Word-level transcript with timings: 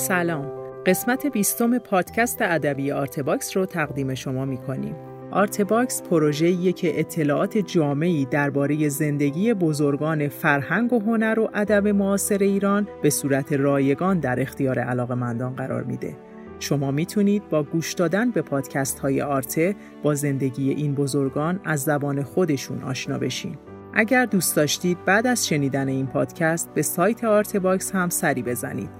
سلام 0.00 0.46
قسمت 0.86 1.26
بیستم 1.26 1.78
پادکست 1.78 2.42
ادبی 2.42 2.92
آرته 2.92 3.24
باکس 3.24 3.56
رو 3.56 3.66
تقدیم 3.66 4.14
شما 4.14 4.44
می 4.44 4.58
کنیم. 4.58 4.94
آرته 5.30 5.66
باکس 5.66 6.02
پروژه‌ایه 6.02 6.72
که 6.72 7.00
اطلاعات 7.00 7.58
جامعی 7.58 8.24
درباره 8.24 8.88
زندگی 8.88 9.54
بزرگان 9.54 10.28
فرهنگ 10.28 10.92
و 10.92 11.00
هنر 11.00 11.38
و 11.40 11.50
ادب 11.54 11.88
معاصر 11.88 12.38
ایران 12.38 12.88
به 13.02 13.10
صورت 13.10 13.52
رایگان 13.52 14.20
در 14.20 14.40
اختیار 14.40 14.78
علاقمندان 14.78 15.54
قرار 15.54 15.82
میده. 15.82 16.16
شما 16.58 16.90
می‌تونید 16.90 17.48
با 17.48 17.62
گوش 17.62 17.92
دادن 17.92 18.30
به 18.30 18.42
پادکست 18.42 18.98
های 18.98 19.22
آرته 19.22 19.76
با 20.02 20.14
زندگی 20.14 20.70
این 20.70 20.94
بزرگان 20.94 21.60
از 21.64 21.80
زبان 21.80 22.22
خودشون 22.22 22.82
آشنا 22.82 23.18
بشین. 23.18 23.56
اگر 23.94 24.24
دوست 24.24 24.56
داشتید 24.56 25.04
بعد 25.04 25.26
از 25.26 25.48
شنیدن 25.48 25.88
این 25.88 26.06
پادکست 26.06 26.74
به 26.74 26.82
سایت 26.82 27.24
آرته 27.24 27.59
باکس 27.59 27.94
هم 27.94 28.08
سری 28.08 28.42
بزنید 28.42 28.99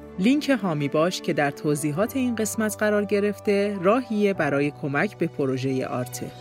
لینک 0.19 0.49
هامی 0.49 0.87
باش 0.87 1.21
که 1.21 1.33
در 1.33 1.51
توضیحات 1.51 2.15
این 2.15 2.35
قسمت 2.35 2.75
قرار 2.79 3.05
گرفته 3.05 3.77
راهیه 3.81 4.33
برای 4.33 4.71
کمک 4.71 5.17
به 5.17 5.27
پروژه 5.27 5.87
آرته. 5.87 6.31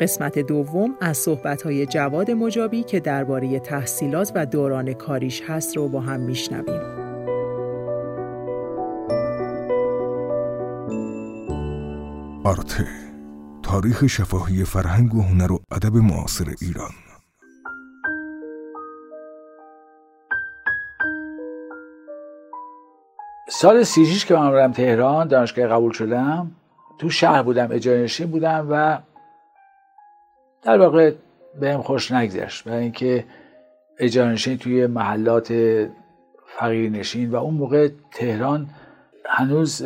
قسمت 0.00 0.38
دوم 0.38 0.96
از 1.00 1.18
صحبت‌های 1.18 1.86
جواد 1.86 2.30
مجابی 2.30 2.82
که 2.82 3.00
درباره 3.00 3.60
تحصیلات 3.60 4.32
و 4.34 4.46
دوران 4.46 4.92
کاریش 4.92 5.42
هست 5.48 5.76
رو 5.76 5.88
با 5.88 6.00
هم 6.00 6.20
میشنویم. 6.20 7.04
آرته 12.44 12.86
تاریخ 13.62 14.06
شفاهی 14.06 14.64
فرهنگ 14.64 15.14
و 15.14 15.22
هنر 15.22 15.52
و 15.52 15.58
ادب 15.72 15.96
معاصر 15.96 16.54
ایران 16.60 16.90
سال 23.48 23.82
سی 23.82 24.04
که 24.04 24.34
من 24.34 24.52
رفتم 24.52 24.72
تهران 24.72 25.28
دانشگاه 25.28 25.66
قبول 25.66 25.92
شدم 25.92 26.50
تو 26.98 27.10
شهر 27.10 27.42
بودم 27.42 27.68
اجاره 27.72 28.26
بودم 28.26 28.66
و 28.70 28.98
در 30.62 30.78
واقع 30.78 31.12
بهم 31.60 31.82
خوش 31.82 32.12
نگذشت. 32.12 32.64
برای 32.64 32.82
اینکه 32.82 33.24
اجاره 33.98 34.56
توی 34.56 34.86
محلات 34.86 35.52
فقیر 36.58 36.90
نشین 36.90 37.30
و 37.30 37.36
اون 37.36 37.54
موقع 37.54 37.88
تهران 38.12 38.68
هنوز 39.26 39.82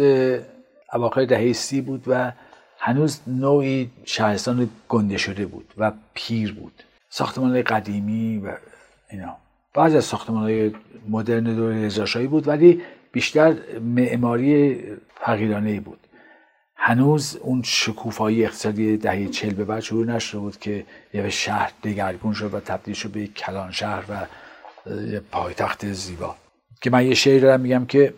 اواخر 0.92 1.24
دهه 1.24 1.52
سی 1.52 1.80
بود 1.80 2.04
و 2.06 2.32
هنوز 2.78 3.20
نوعی 3.26 3.90
شهرستان 4.04 4.68
گنده 4.88 5.16
شده 5.16 5.46
بود 5.46 5.74
و 5.78 5.92
پیر 6.14 6.54
بود. 6.54 6.82
ساختمان 7.10 7.62
قدیمی 7.62 8.38
و 8.38 8.52
اینا. 9.10 9.36
بعضی 9.74 9.96
از 9.96 10.04
ساختمان 10.04 10.42
های 10.42 10.72
مدرن 11.08 11.44
دور 11.44 11.72
رضاشاهی 11.72 12.26
بود 12.26 12.48
ولی 12.48 12.82
بیشتر 13.12 13.56
معماری 13.80 14.82
فقیرانه 15.20 15.80
بود. 15.80 15.98
هنوز 16.76 17.36
اون 17.36 17.62
شکوفایی 17.64 18.44
اقتصادی 18.44 18.96
دهه 18.96 19.28
چل 19.28 19.50
به 19.50 19.64
بعد 19.64 19.80
شروع 19.80 20.06
نشده 20.06 20.40
بود 20.40 20.58
که 20.58 20.84
یه 21.14 21.30
شهر 21.30 21.72
دگرگون 21.84 22.32
شد 22.32 22.54
و 22.54 22.60
تبدیل 22.60 22.94
شد 22.94 23.10
به 23.10 23.20
یک 23.20 23.34
کلان 23.34 23.72
شهر 23.72 24.04
و 24.08 24.26
پایتخت 25.30 25.92
زیبا. 25.92 26.36
که 26.82 26.90
من 26.90 27.06
یه 27.06 27.14
شعر 27.14 27.40
دارم 27.40 27.60
میگم 27.60 27.86
که 27.86 28.14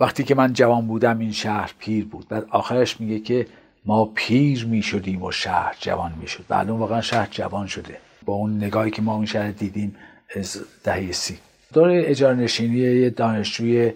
وقتی 0.00 0.24
که 0.24 0.34
من 0.34 0.52
جوان 0.52 0.86
بودم 0.86 1.18
این 1.18 1.32
شهر 1.32 1.74
پیر 1.78 2.04
بود. 2.04 2.28
بعد 2.28 2.46
آخرش 2.50 3.00
میگه 3.00 3.20
که 3.20 3.46
ما 3.84 4.04
پیر 4.04 4.66
می‌شدیم 4.66 5.22
و 5.22 5.30
شهر 5.30 5.76
جوان 5.80 6.12
می‌شد. 6.20 6.44
بعد 6.48 6.70
اون 6.70 6.80
واقعا 6.80 7.00
شهر 7.00 7.28
جوان 7.30 7.66
شده. 7.66 7.96
با 8.24 8.34
اون 8.34 8.56
نگاهی 8.56 8.90
که 8.90 9.02
ما 9.02 9.14
اون 9.14 9.26
شهر 9.26 9.50
دیدیم 9.50 9.96
از 10.36 10.60
دهه 10.84 11.12
سی. 11.12 11.38
دور 11.72 11.90
اجاره 11.90 12.36
نشینی 12.36 13.10
دانشجوی 13.10 13.92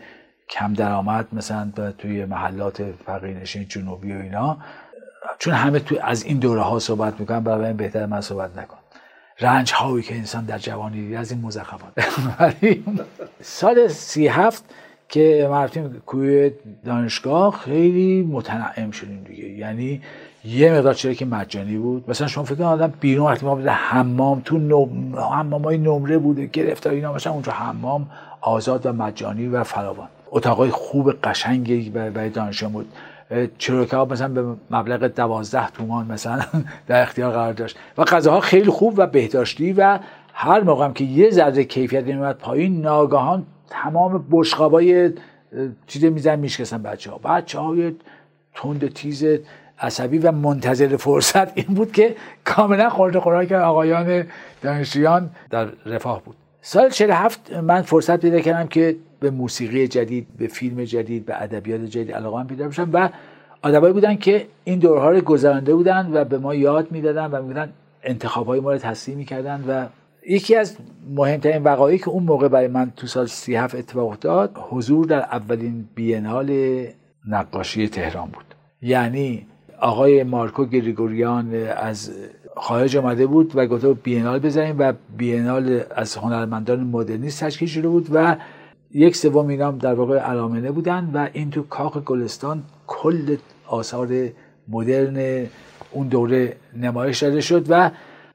کم 0.50 0.72
درآمد 0.72 1.26
مثلا 1.32 1.72
توی 1.98 2.24
محلات 2.24 2.82
فقیرنشین 3.06 3.66
جنوبی 3.68 4.12
و 4.12 4.20
اینا. 4.20 4.56
چون 5.38 5.54
همه 5.54 5.78
تو 5.78 5.96
از 6.02 6.24
این 6.24 6.38
دوره 6.38 6.60
ها 6.60 6.78
صحبت 6.78 7.20
می‌کنن 7.20 7.40
برای 7.40 7.66
این 7.66 7.76
بهتر 7.76 8.06
من 8.06 8.20
صحبت 8.20 8.58
نکن. 8.58 8.76
رنج 9.40 9.72
هایی 9.72 10.02
که 10.02 10.14
انسان 10.14 10.44
در 10.44 10.58
جوانی 10.58 11.00
دید 11.06 11.14
از 11.14 11.32
این 11.32 11.40
مزخرفات. 11.40 11.92
سال 13.42 13.88
سی 13.88 14.26
هفت 14.28 14.64
که 15.08 15.46
ما 15.50 15.64
رفتیم 15.64 16.02
کوی 16.06 16.50
دانشگاه 16.84 17.58
خیلی 17.58 18.22
متنعم 18.22 18.90
شدیم 18.90 19.24
دیگه. 19.24 19.48
یعنی 19.48 20.02
یه 20.44 20.72
مقدار 20.72 20.94
چرا 20.94 21.14
که 21.14 21.24
مجانی 21.24 21.76
بود. 21.76 22.10
مثلا 22.10 22.26
شما 22.26 22.44
فکر 22.44 22.62
آدم 22.62 22.92
بیرون 23.00 23.26
وقتی 23.26 23.46
ما 23.46 23.54
به 23.54 23.72
حمام 23.72 24.42
تو 24.44 24.58
نم... 24.58 25.16
حمام 25.16 25.64
های 25.64 25.78
نمره 25.78 26.18
بوده 26.18 26.46
گرفتار 26.46 26.92
اینا 26.92 27.12
مثلا 27.12 27.32
اونجا 27.32 27.52
حمام 27.52 28.10
آزاد 28.40 28.86
و 28.86 28.92
مجانی 28.92 29.48
و 29.48 29.64
فراوان. 29.64 30.08
اتاقای 30.30 30.70
خوب 30.70 31.12
قشنگی 31.12 31.90
برای 31.90 32.30
دانشجو 32.30 32.68
بود. 32.68 32.92
چروکه 33.58 33.96
ها 33.96 34.04
مثلا 34.04 34.28
به 34.28 34.56
مبلغ 34.70 35.06
دوازده 35.06 35.70
تومان 35.70 36.06
مثلا 36.06 36.44
در 36.88 37.02
اختیار 37.02 37.32
قرار 37.32 37.52
داشت. 37.52 37.78
و 37.98 38.04
غذاها 38.04 38.40
خیلی 38.40 38.70
خوب 38.70 38.94
و 38.96 39.06
بهداشتی 39.06 39.72
و 39.72 39.98
هر 40.34 40.60
موقع 40.60 40.84
هم 40.84 40.92
که 40.92 41.04
یه 41.04 41.30
ذره 41.30 41.64
کیفیت 41.64 42.04
میومد 42.04 42.36
پایین 42.36 42.80
ناگهان 42.80 43.46
تمام 43.68 44.26
بشقابای 44.30 45.12
چیز 45.86 46.04
میزن 46.04 46.38
میشکستن 46.38 46.82
بچه 46.82 47.10
ها 47.10 47.18
بچه 47.18 47.58
های 47.58 47.94
تند 48.54 48.92
تیز 48.92 49.24
عصبی 49.80 50.18
و 50.18 50.32
منتظر 50.32 50.96
فرصت 50.96 51.58
این 51.58 51.66
بود 51.66 51.92
که 51.92 52.16
کاملا 52.44 52.90
خورد 52.90 53.18
خوراک 53.18 53.52
آقایان 53.52 54.26
دانشجویان 54.62 55.30
در 55.50 55.68
رفاه 55.86 56.22
بود. 56.24 56.36
سال 56.70 56.90
47 56.90 57.52
من 57.52 57.82
فرصت 57.82 58.20
پیدا 58.20 58.40
کردم 58.40 58.66
که 58.66 58.96
به 59.20 59.30
موسیقی 59.30 59.88
جدید 59.88 60.26
به 60.38 60.46
فیلم 60.46 60.84
جدید 60.84 61.26
به 61.26 61.42
ادبیات 61.42 61.80
جدید 61.80 62.12
علاقه 62.12 62.44
پیدا 62.44 62.68
بشم 62.68 62.90
و 62.92 63.08
آدمایی 63.62 63.92
بودن 63.92 64.16
که 64.16 64.46
این 64.64 64.78
دورها 64.78 65.10
رو 65.10 65.20
گذرانده 65.20 65.74
بودن 65.74 66.10
و 66.12 66.24
به 66.24 66.38
ما 66.38 66.54
یاد 66.54 66.92
می‌دادن 66.92 67.26
و 67.26 67.42
می‌گفتن 67.42 67.72
انتخاب 68.02 68.46
های 68.46 68.60
ما 68.60 68.72
رو 68.72 68.78
تصحیح 68.78 69.16
می‌کردن 69.16 69.64
و 69.68 69.86
یکی 70.28 70.56
از 70.56 70.76
مهمترین 71.14 71.62
وقایعی 71.62 71.98
که 71.98 72.08
اون 72.08 72.22
موقع 72.22 72.48
برای 72.48 72.68
من 72.68 72.92
تو 72.96 73.06
سال 73.06 73.26
37 73.26 73.74
اتفاق 73.74 74.08
افتاد 74.08 74.56
حضور 74.70 75.06
در 75.06 75.20
اولین 75.20 75.88
بینال 75.94 76.86
نقاشی 77.28 77.88
تهران 77.88 78.28
بود. 78.28 78.54
یعنی 78.82 79.46
آقای 79.80 80.22
مارکو 80.22 80.64
گریگوریان 80.64 81.54
از 81.54 82.12
خارج 82.60 82.96
آمده 82.96 83.26
بود 83.26 83.52
و 83.54 83.66
گفته 83.66 83.92
بینال 83.92 84.38
بزنیم 84.38 84.76
و 84.78 84.92
بینال 85.16 85.80
از 85.96 86.16
هنرمندان 86.16 86.80
مدرنیست 86.80 87.44
تشکیل 87.44 87.68
شده 87.68 87.88
بود 87.88 88.08
و 88.12 88.36
یک 88.94 89.16
سوم 89.16 89.46
اینام 89.46 89.78
در 89.78 89.94
واقع 89.94 90.18
علامنه 90.18 90.70
بودن 90.70 91.10
و 91.14 91.28
این 91.32 91.50
تو 91.50 91.62
کاخ 91.62 91.98
گلستان 91.98 92.62
کل 92.86 93.36
آثار 93.66 94.08
مدرن 94.68 95.46
اون 95.92 96.08
دوره 96.08 96.56
نمایش 96.76 97.22
داده 97.22 97.40
شد 97.40 97.66
و 97.68 97.90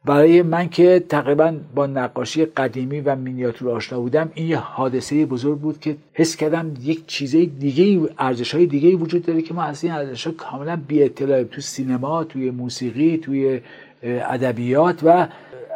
برای 0.06 0.42
من 0.42 0.70
که 0.70 1.04
تقریبا 1.10 1.56
با 1.76 1.88
نقاشی 1.88 2.46
قدیمی 2.46 3.02
و 3.02 3.16
مینیاتور 3.16 3.70
آشنا 3.70 4.00
بودم 4.00 4.32
این 4.34 4.48
یه 4.48 4.58
حادثه 4.58 5.26
بزرگ 5.26 5.60
بود 5.60 5.80
که 5.80 5.98
حس 6.14 6.36
کردم 6.36 6.74
یک 6.82 7.08
چیزه 7.08 7.46
دیگه 7.46 8.10
ارزش 8.20 8.56
های 8.56 8.66
دیگه 8.66 8.96
وجود 8.96 9.26
داره 9.26 9.42
که 9.42 9.54
ما 9.54 9.64
از 9.64 9.84
این 9.84 9.94
ارزش 9.94 10.28
ها 10.28 10.34
کاملا 10.34 10.82
بی 10.88 11.04
اطلاع 11.04 11.44
تو 11.44 11.62
سینما 11.62 12.24
توی 12.24 12.52
موسیقی 12.52 13.18
توی 13.18 13.62
ادبیات 14.04 15.00
و 15.04 15.28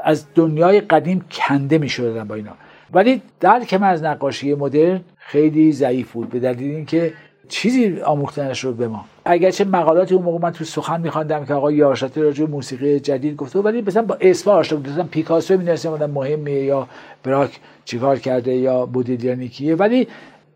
از 0.03 0.25
دنیای 0.35 0.81
قدیم 0.81 1.25
کنده 1.31 1.77
می 1.77 1.89
با 2.27 2.35
اینا. 2.35 2.51
ولی 2.93 3.21
درک 3.39 3.73
من 3.73 3.87
از 3.87 4.03
نقاشی 4.03 4.53
مدرن 4.53 5.01
خیلی 5.17 5.71
ضعیف 5.71 6.11
بود 6.11 6.29
به 6.29 6.39
دلیل 6.39 6.75
اینکه 6.75 7.13
چیزی 7.47 8.01
آموختنش 8.01 8.63
رو 8.63 8.73
به 8.73 8.87
ما. 8.87 9.05
اگرچه 9.25 9.65
مقالاتی 9.65 10.15
اون 10.15 10.23
موقع 10.23 10.39
من 10.43 10.51
تو 10.51 10.63
سخن 10.63 11.01
میخواندم 11.01 11.45
که 11.45 11.53
آقای 11.53 11.75
یارشاتی 11.75 12.21
راجع 12.21 12.45
موسیقی 12.45 12.99
جدید 12.99 13.35
گفته 13.35 13.59
ولی 13.59 13.81
مثلا 13.81 14.01
با 14.01 14.17
اسم 14.21 14.51
آشنا 14.51 14.79
بود 14.79 14.89
مثلا 14.89 15.03
پیکاسو 15.03 15.57
می‌دونستم 15.57 15.89
آدم 15.89 16.09
مهمه 16.09 16.51
یا 16.51 16.87
براک 17.23 17.59
چیکار 17.85 18.19
کرده 18.19 18.55
یا 18.55 18.85
بودیلیانی 18.85 19.47
کیه 19.47 19.75
ولی 19.75 20.07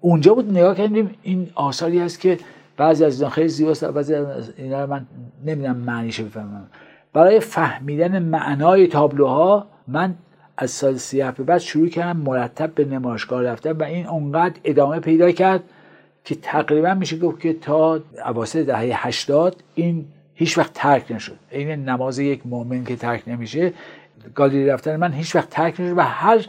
اونجا 0.02 0.34
بود 0.34 0.52
نگاه 0.52 0.76
کردیم 0.76 1.10
این 1.24 1.50
آثاری 1.56 2.00
هست 2.00 2.20
که 2.20 2.38
بعضی 2.78 3.06
از 3.06 3.22
اینا 3.22 3.30
خیلی 3.30 3.48
زیباست 3.48 3.86
بعضی 3.86 4.14
از 4.16 4.54
اینا 4.58 4.86
من 4.86 5.06
نمی‌دونم 5.46 5.78
معنیش 5.78 6.22
بفهمم. 6.22 6.68
برای 7.14 7.40
فهمیدن 7.40 8.20
معنای 8.20 8.88
تابلوها 8.88 9.68
من 9.88 10.16
از 10.58 10.72
سال 10.72 10.96
سیاه 10.96 11.32
به 11.32 11.44
بعد 11.44 11.58
شروع 11.58 11.88
کردم 11.88 12.20
مرتب 12.20 12.74
به 12.74 12.86
نمایشگاه 12.86 13.44
رفتن 13.44 13.72
و 13.72 13.84
این 13.84 14.08
اونقدر 14.08 14.60
ادامه 14.64 15.00
پیدا 15.00 15.32
کرد 15.32 15.64
که 16.26 16.36
تقریبا 16.36 16.94
میشه 16.94 17.18
گفت 17.18 17.40
که 17.40 17.54
تا 17.54 18.00
اواسط 18.26 18.66
دهه 18.66 19.08
80 19.08 19.64
این 19.76 20.06
هیچ 20.36 20.58
وقت 20.58 20.74
ترک 20.74 21.12
نشد. 21.12 21.38
این 21.52 21.90
نماز 21.90 22.20
یک 22.20 22.42
مؤمن 22.46 22.84
که 22.84 22.96
ترک 22.96 23.24
نمیشه 23.28 23.74
گالری 24.36 24.66
رفتن 24.66 24.96
من 24.96 25.14
هیچ 25.14 25.36
وقت 25.36 25.50
ترک 25.50 25.74
نشد 25.80 25.98
و 25.98 26.02
هر 26.02 26.46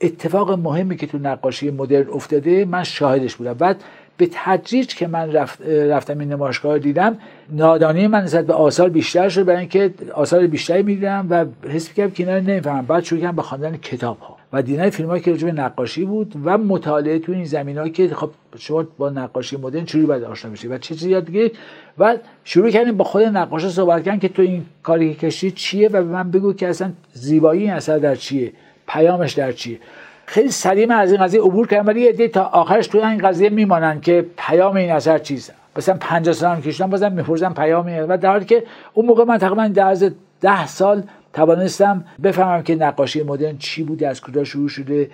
اتفاق 0.00 0.50
مهمی 0.50 0.96
که 0.96 1.06
تو 1.06 1.18
نقاشی 1.18 1.70
مدرن 1.70 2.08
افتاده 2.10 2.64
من 2.64 2.82
شاهدش 2.82 3.36
بودم. 3.36 3.52
بعد 3.52 3.84
به 4.16 4.28
تدریج 4.32 4.94
که 4.94 5.06
من 5.06 5.32
رفت 5.32 5.62
رفتم 5.68 6.18
این 6.18 6.32
نمایشگاه 6.32 6.72
رو 6.72 6.78
دیدم 6.78 7.18
نادانی 7.50 8.06
من 8.06 8.22
نسبت 8.22 8.46
به 8.46 8.52
آثار 8.52 8.88
بیشتر 8.88 9.28
شد 9.28 9.44
برای 9.44 9.60
اینکه 9.60 9.94
آثار 10.14 10.46
بیشتری 10.46 10.82
می‌دیدم 10.82 11.26
و 11.30 11.44
حس 11.68 11.88
می‌کردم 11.88 12.10
که 12.10 12.22
اینا 12.22 12.52
نمی‌فهمم. 12.52 12.86
بعد 12.86 13.04
شروع 13.04 13.20
کردم 13.20 13.36
به 13.36 13.42
خواندن 13.42 13.76
کتاب 13.76 14.18
ها 14.18 14.36
و 14.52 14.62
دیدن 14.62 14.90
فیلم 14.90 15.18
که 15.18 15.32
به 15.32 15.52
نقاشی 15.52 16.04
بود 16.04 16.34
و 16.44 16.58
مطالعه 16.58 17.18
تو 17.18 17.32
این 17.32 17.44
زمین 17.44 17.92
که 17.92 18.08
خب 18.08 18.30
شما 18.58 18.86
با 18.98 19.10
نقاشی 19.10 19.56
مدرن 19.56 19.84
چجوری 19.84 20.06
باید 20.06 20.24
آشنا 20.24 20.50
بشید 20.50 20.70
و 20.70 20.78
چه 20.78 20.94
چیزی 20.94 21.10
یاد 21.10 21.24
بگیرید 21.24 21.58
و 21.98 22.16
شروع 22.44 22.70
کردیم 22.70 22.96
با 22.96 23.04
خود 23.04 23.22
نقاش 23.22 23.68
صحبت 23.68 24.04
کردن 24.04 24.18
که 24.18 24.28
تو 24.28 24.42
این 24.42 24.64
کاری 24.82 25.14
که 25.14 25.26
کشتی 25.26 25.50
چیه 25.50 25.88
و 25.88 25.92
به 25.92 26.00
من 26.02 26.30
بگو 26.30 26.52
که 26.52 26.68
اصلا 26.68 26.92
زیبایی 27.12 27.62
این 27.62 27.72
اثر 27.72 27.98
در 27.98 28.14
چیه 28.14 28.52
پیامش 28.88 29.32
در 29.32 29.52
چیه. 29.52 29.78
خیلی 30.26 30.50
سریع 30.50 30.86
من 30.86 30.94
از 30.94 31.12
این 31.12 31.24
قضیه 31.24 31.40
عبور 31.40 31.66
کردم 31.66 31.86
ولی 31.86 32.00
یه 32.00 32.28
تا 32.28 32.42
آخرش 32.42 32.86
تو 32.86 32.98
این 32.98 33.18
قضیه 33.18 33.48
میمانن 33.50 34.00
که 34.00 34.26
پیام 34.36 34.76
این 34.76 34.92
اثر 34.92 35.18
چیزه. 35.18 35.52
مثلا 35.76 35.96
50 36.00 36.34
سال 36.34 36.56
هم 36.56 36.62
کشیدم 36.62 36.90
بازم 36.90 37.12
می‌پرسم 37.12 37.54
پیام 37.54 37.86
و 38.08 38.16
در 38.16 38.30
حالی 38.30 38.44
که 38.44 38.64
اون 38.94 39.06
موقع 39.06 39.24
من 39.24 39.38
تقریبا 39.38 39.68
در 39.68 39.86
از 39.86 40.04
ده 40.40 40.66
سال 40.66 41.02
توانستم 41.32 42.04
بفهمم 42.22 42.62
که 42.62 42.74
نقاشی 42.74 43.22
مدرن 43.22 43.58
چی 43.58 43.82
بوده 43.82 44.08
از 44.08 44.20
کجا 44.20 44.44
شروع 44.44 44.68
شده. 44.68 45.10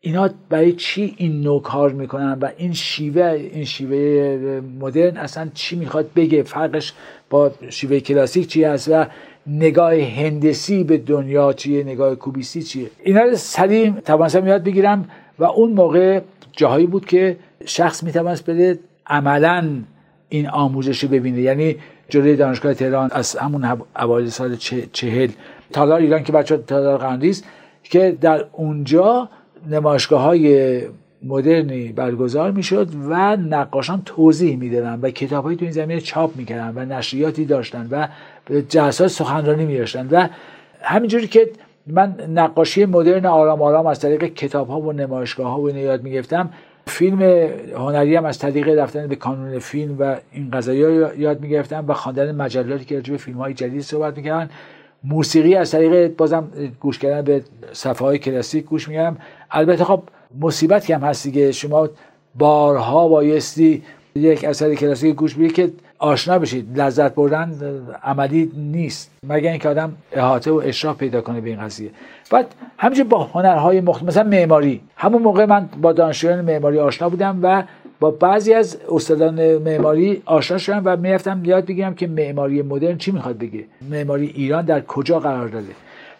اینا 0.00 0.30
برای 0.48 0.72
چی 0.72 1.14
این 1.16 1.40
نوع 1.40 1.62
کار 1.62 1.92
می‌کنن 1.92 2.38
و 2.40 2.48
این 2.56 2.72
شیوه 2.72 3.24
این 3.24 3.64
شیوه 3.64 4.60
مدرن 4.80 5.16
اصلا 5.16 5.48
چی 5.54 5.76
می‌خواد 5.76 6.10
بگه؟ 6.16 6.42
فرقش 6.42 6.92
با 7.30 7.50
شیوه 7.68 8.00
کلاسیک 8.00 8.48
چی 8.48 8.64
هست؟ 8.64 8.88
و 8.88 9.06
نگاه 9.46 9.94
هندسی 9.94 10.84
به 10.84 10.98
دنیا 10.98 11.52
چیه 11.52 11.84
نگاه 11.84 12.14
کوبیستی 12.14 12.62
چیه. 12.62 12.90
اینا 13.04 13.22
رو 13.22 13.36
سریع 13.36 13.90
توانستم 13.90 14.46
یاد 14.46 14.64
بگیرم 14.64 15.08
و 15.38 15.44
اون 15.44 15.72
موقع 15.72 16.20
جاهایی 16.52 16.86
بود 16.86 17.06
که 17.06 17.36
شخص 17.64 18.02
می‌توانست 18.02 18.50
بده 18.50 18.78
عملا 19.06 19.70
این 20.28 20.48
آموزش 20.48 21.04
ببینه. 21.04 21.40
یعنی 21.40 21.76
جلوی 22.08 22.36
دانشگاه 22.36 22.74
تهران 22.74 23.10
از 23.12 23.36
همون 23.36 23.82
اوایل 23.98 24.28
سال 24.28 24.56
چهل 24.92 25.30
تالار 25.72 26.00
ایران 26.00 26.24
که 26.24 26.32
بچه 26.32 26.56
تالار 26.56 26.98
قندیز 26.98 27.44
که 27.82 28.16
در 28.20 28.44
اونجا 28.52 29.28
نمایشگاه 29.70 30.22
های 30.22 30.80
مدرنی 31.22 31.92
برگزار 31.92 32.50
می‌شد 32.50 32.88
و 33.08 33.36
نقاشان 33.36 34.02
توضیح 34.04 34.56
می‌دادن 34.56 34.98
و 35.02 35.10
کتابهایی 35.10 35.56
تو 35.56 35.64
این 35.64 35.72
زمینه 35.72 36.00
چاپ 36.00 36.36
می‌کردن 36.36 36.72
و 36.74 36.94
نشریاتی 36.94 37.44
داشتن 37.44 37.88
و 37.90 38.06
جلسات 38.68 39.08
سخنرانی 39.08 39.64
میداشتن 39.64 40.08
و 40.10 40.28
همینجوری 40.82 41.26
که 41.26 41.50
من 41.86 42.16
نقاشی 42.28 42.84
مدرن 42.84 43.26
آرام 43.26 43.62
آرام 43.62 43.86
از 43.86 44.00
طریق 44.00 44.24
کتاب 44.24 44.68
ها 44.68 44.80
و 44.80 44.92
نمایشگاه 44.92 45.50
ها 45.52 45.60
و 45.60 45.70
یاد 45.70 46.02
می‌گفتم 46.02 46.50
فیلم 46.86 47.22
هنری 47.76 48.16
هم 48.16 48.24
از 48.24 48.38
طریق 48.38 48.68
رفتن 48.68 49.06
به 49.06 49.16
کانون 49.16 49.58
فیلم 49.58 49.96
و 49.98 50.16
این 50.32 50.50
قضایی 50.50 50.82
ها 50.82 51.14
یاد 51.14 51.40
می‌گرفتم 51.40 51.84
و 51.88 51.92
خواندن 51.92 52.34
مجلاتی 52.34 52.84
که 52.84 52.94
راجع 52.94 53.12
به 53.12 53.18
فیلم 53.18 53.38
های 53.38 53.54
جدید 53.54 53.80
صحبت 53.80 54.16
می‌کردن. 54.16 54.50
موسیقی 55.04 55.54
از 55.54 55.70
طریق 55.70 56.16
بازم 56.16 56.48
گوش 56.80 56.98
کردن 56.98 57.22
به 57.22 57.42
صفحه 57.72 58.06
های 58.06 58.18
کلاسیک 58.18 58.64
گوش 58.64 58.88
میگم 58.88 59.16
البته 59.50 59.84
خب 59.84 60.02
مصیبت 60.40 60.90
هم 60.90 61.00
هست 61.00 61.24
دیگه. 61.24 61.52
شما 61.52 61.88
بارها 62.34 63.08
بایستی 63.08 63.82
یک 64.14 64.44
اثر 64.44 64.74
کلاسیک 64.74 65.16
گوش 65.16 65.34
بدید 65.34 65.52
که 65.52 65.70
آشنا 65.98 66.38
بشید. 66.38 66.80
لذت 66.80 67.14
بردن 67.14 67.54
عملی 68.04 68.52
نیست. 68.56 69.10
مگر 69.26 69.50
اینکه 69.50 69.68
آدم 69.68 69.92
احاطه 70.12 70.50
و 70.50 70.62
اشراف 70.64 70.96
پیدا 70.96 71.20
کنه 71.20 71.40
به 71.40 71.50
این 71.50 71.60
قضیه. 71.60 71.90
بعد 72.30 72.54
همینجور 72.78 73.06
با 73.06 73.24
هنرهای 73.24 73.80
مختلف 73.80 74.08
مثلا 74.08 74.22
معماری. 74.22 74.80
همون 74.96 75.22
موقع 75.22 75.44
من 75.44 75.68
با 75.82 75.92
دانشجویان 75.92 76.40
معماری 76.40 76.78
آشنا 76.78 77.08
بودم 77.08 77.38
و 77.42 77.64
با 78.00 78.10
بعضی 78.10 78.54
از 78.54 78.78
استادان 78.90 79.58
معماری 79.58 80.22
آشنا 80.24 80.58
شدم 80.58 80.82
و 80.84 80.96
می‌رفتم 80.96 81.44
یاد 81.44 81.66
بگیرم 81.66 81.94
که 81.94 82.06
معماری 82.06 82.62
مدرن 82.62 82.98
چی 82.98 83.12
می‌خواد 83.12 83.38
بگه. 83.38 83.64
معماری 83.90 84.26
ایران 84.26 84.64
در 84.64 84.80
کجا 84.80 85.20
قرار 85.20 85.48
داده. 85.48 85.72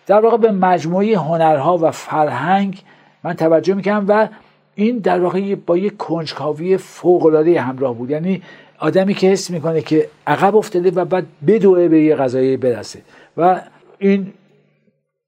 در 0.06 0.20
واقع 0.20 0.36
به 0.36 0.50
مجموعه 0.52 1.18
هنرها 1.18 1.78
و 1.78 1.90
فرهنگ 1.90 2.82
من 3.24 3.34
توجه 3.34 3.74
می‌کنم 3.74 4.04
و 4.08 4.28
این 4.74 4.98
در 4.98 5.20
واقع 5.20 5.54
با 5.54 5.76
یک 5.76 5.96
کنجکاوی 5.96 6.76
فوق 6.76 7.26
العاده 7.26 7.60
همراه 7.60 7.94
بود. 7.94 8.10
یعنی 8.10 8.42
آدمی 8.78 9.14
که 9.14 9.26
حس 9.26 9.50
می‌کنه 9.50 9.80
که 9.80 10.08
عقب 10.26 10.56
افتاده 10.56 10.90
و 10.90 11.04
بعد 11.04 11.26
بدوه 11.46 11.88
به 11.88 12.02
یه 12.02 12.16
غذایی 12.16 12.56
برسه. 12.56 13.00
و 13.36 13.60
این 13.98 14.32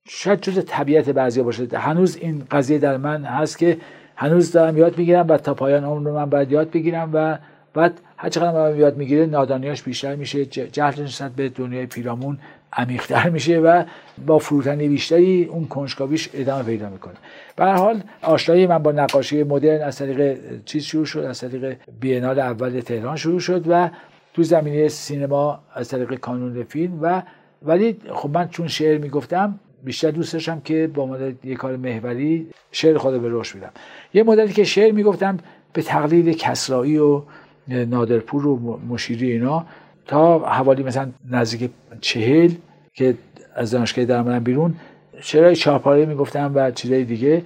شاید 0.09 0.41
جز 0.41 0.65
طبیعت 0.67 1.11
بعضی 1.11 1.43
باشه. 1.43 1.69
هنوز 1.79 2.17
این 2.17 2.43
قضیه 2.51 2.79
در 2.79 2.97
من 2.97 3.25
هست 3.25 3.59
که 3.59 3.79
هنوز 4.17 4.53
دارم 4.53 4.77
یاد 4.77 4.99
می‌گیرم 4.99 5.27
و 5.29 5.37
تا 5.37 5.55
پایان 5.55 5.85
عمر 5.85 6.11
من 6.11 6.31
باید 6.31 6.53
یاد 6.53 6.71
بگیرم 6.71 7.11
و 7.13 7.39
بعد 7.75 8.01
هر 8.17 8.29
چقدر 8.29 8.53
من 8.53 8.79
یاد 8.79 8.97
می‌گیره 8.97 9.27
نادانیاش 9.27 9.83
بیشتر 9.83 10.15
میشه 10.15 10.45
جهلش 10.47 10.99
نسبت 10.99 11.33
به 11.33 11.49
دنیای 11.49 11.87
پیرامون 11.87 12.39
عمیقتر 12.73 13.29
میشه 13.29 13.59
و 13.59 13.85
با 14.27 14.39
فروتنی 14.39 14.89
بیشتری 14.89 15.45
اون 15.45 15.67
کنجکاویش 15.67 16.29
ادامه 16.35 16.63
پیدا 16.63 16.89
می‌کنه. 16.89 17.15
به 17.57 17.65
هر 17.65 17.75
حال 17.75 18.01
آشنایی 18.23 18.67
من 18.67 18.79
با 18.79 18.93
نقاشی 18.93 19.43
مدرن 19.43 19.83
از 19.83 19.97
طریق 19.97 20.39
چیز 20.65 20.85
شروع 20.85 21.05
شد 21.05 21.19
از 21.19 21.41
طریق 21.41 21.77
بینال 22.01 22.39
اول 22.39 22.81
تهران 22.81 23.17
شروع 23.17 23.41
شد 23.41 23.65
و 23.69 23.91
تو 24.35 24.43
زمینه 24.43 24.89
سینما 24.89 25.59
از 25.75 25.89
طریق 25.89 26.15
کانون 26.15 26.65
فیلم 26.65 26.99
و 27.03 27.23
ولی 27.63 27.97
خب 28.11 28.31
من 28.35 28.49
چون 28.49 28.69
شعر 28.69 28.99
می‌گفتم 28.99 29.59
بیشتر 29.85 30.11
دوست 30.11 30.33
داشتم 30.33 30.61
که 30.61 30.91
با 30.95 31.07
مدل 31.07 31.33
یه 31.45 31.55
کار 31.55 31.77
محوری 31.77 32.47
شعر 32.73 32.99
خود 32.99 33.23
به 33.23 33.29
روش 33.29 33.55
میدم 33.55 33.71
یه 34.15 34.23
مدلی 34.23 34.53
که 34.53 34.65
شعر 34.65 34.93
می‌گفتم 34.93 35.39
به 35.73 35.83
تقلید 35.83 36.37
کسرایی 36.37 36.99
و 36.99 37.23
نادرپور 37.69 38.47
و 38.47 38.81
مشیری 38.89 39.33
اینا 39.33 39.67
تا 40.07 40.39
حوالی 40.39 40.83
مثلا 40.83 41.09
نزدیک 41.31 41.71
چهل 42.01 42.53
که 42.95 43.15
از 43.55 43.71
دانشگاه 43.71 44.05
در 44.05 44.41
بیرون 44.41 44.75
شعرهای 45.21 45.57
چهارپاره 45.57 46.07
می‌گفتم 46.07 46.53
و 46.55 46.71
چیزای 46.71 47.05
دیگه. 47.05 47.43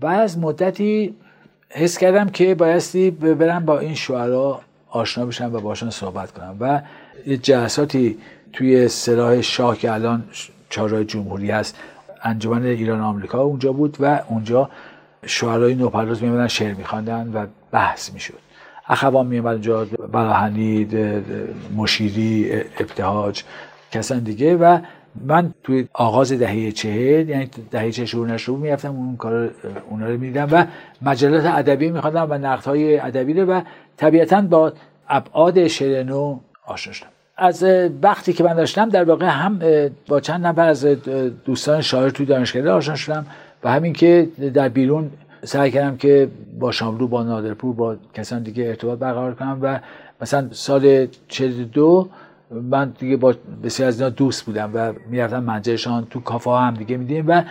بعد 0.00 0.38
مدتی 0.38 1.14
حس 1.70 1.98
کردم 1.98 2.28
که 2.28 2.54
بایستی 2.54 3.10
برم 3.10 3.64
با 3.64 3.78
این 3.78 3.94
شعرا 3.94 4.60
آشنا 4.90 5.26
بشم 5.26 5.54
و 5.54 5.60
باشون 5.60 5.90
صحبت 5.90 6.32
کنم. 6.32 6.56
و 6.60 6.82
یه 7.26 7.36
جلساتی 7.36 8.18
توی 8.52 8.88
سلاح 8.88 9.40
شاه 9.40 9.78
که 9.78 9.92
الان 9.92 10.24
چهارراه 10.70 11.04
جمهوری 11.04 11.50
هست 11.50 11.78
انجمن 12.22 12.64
ایران 12.64 13.00
آمریکا 13.00 13.42
اونجا 13.42 13.72
بود 13.72 13.96
و 14.00 14.20
اونجا 14.28 14.70
شعرهای 15.26 15.74
نوپرداز 15.74 16.22
میمدن 16.22 16.48
شعر 16.48 16.74
میخواندن 16.74 17.30
و 17.34 17.46
بحث 17.72 18.12
می‌شد. 18.12 18.38
اخوان 18.88 19.26
میومد 19.26 19.52
اونجا 19.52 19.84
بلاهنی 20.12 20.88
مشیری 21.76 22.52
ابتهاج 22.80 23.42
کسان 23.92 24.18
دیگه 24.18 24.56
و 24.56 24.78
من 25.24 25.54
توی 25.62 25.88
آغاز 25.92 26.32
دهه 26.32 26.72
چهل 26.72 27.28
یعنی 27.28 27.50
دهه 27.70 27.90
چهل 27.90 28.04
شروع 28.04 28.28
نشده 28.28 28.56
می‌رفتم 28.56 28.90
اون 28.90 29.16
کار 29.16 29.50
اونا 29.90 30.06
رو 30.06 30.12
می‌دیدم 30.12 30.48
و 30.52 30.66
مجلات 31.02 31.44
ادبی 31.44 31.90
میخواندم 31.90 32.26
و 32.30 32.34
نقدهای 32.34 32.98
ادبی 32.98 33.34
رو 33.34 33.46
و 33.46 33.60
طبیعتا 33.96 34.40
با 34.40 34.72
ابعاد 35.08 35.66
شعر 35.66 36.02
نو 36.02 36.38
آشنا 36.66 36.92
شدم. 36.92 37.08
از 37.36 37.64
وقتی 38.02 38.32
که 38.32 38.44
من 38.44 38.54
داشتم 38.54 38.88
در 38.88 39.04
واقع 39.04 39.26
هم 39.26 39.60
با 40.08 40.20
چند 40.20 40.46
نفر 40.46 40.68
از 40.68 40.84
دوستان 41.44 41.80
شاعر 41.80 42.10
توی 42.10 42.26
دانشگاه 42.26 42.68
آشنا 42.68 42.94
شدم 42.94 43.26
و 43.64 43.70
همین 43.70 43.92
که 43.92 44.28
در 44.54 44.68
بیرون 44.68 45.10
سعی 45.44 45.70
کردم 45.70 45.96
که 45.96 46.28
با 46.60 46.72
شاملو 46.72 47.06
با 47.06 47.22
نادرپور 47.22 47.74
با 47.74 47.96
کسان 48.14 48.42
دیگه 48.42 48.64
ارتباط 48.64 48.98
برقرار 48.98 49.34
کنم 49.34 49.58
و 49.62 49.80
مثلا 50.20 50.48
سال 50.52 51.06
42 51.28 52.08
من 52.50 52.92
دیگه 52.98 53.16
با 53.16 53.34
بسیار 53.62 53.88
از 53.88 54.00
اینا 54.00 54.10
دوست 54.10 54.44
بودم 54.44 54.70
و 54.74 54.92
می‌رفتم 55.10 55.42
منجرشان 55.42 56.06
تو 56.10 56.20
کافه 56.20 56.50
هم 56.50 56.74
دیگه 56.74 56.96
میدیم 56.96 57.24
و 57.28 57.42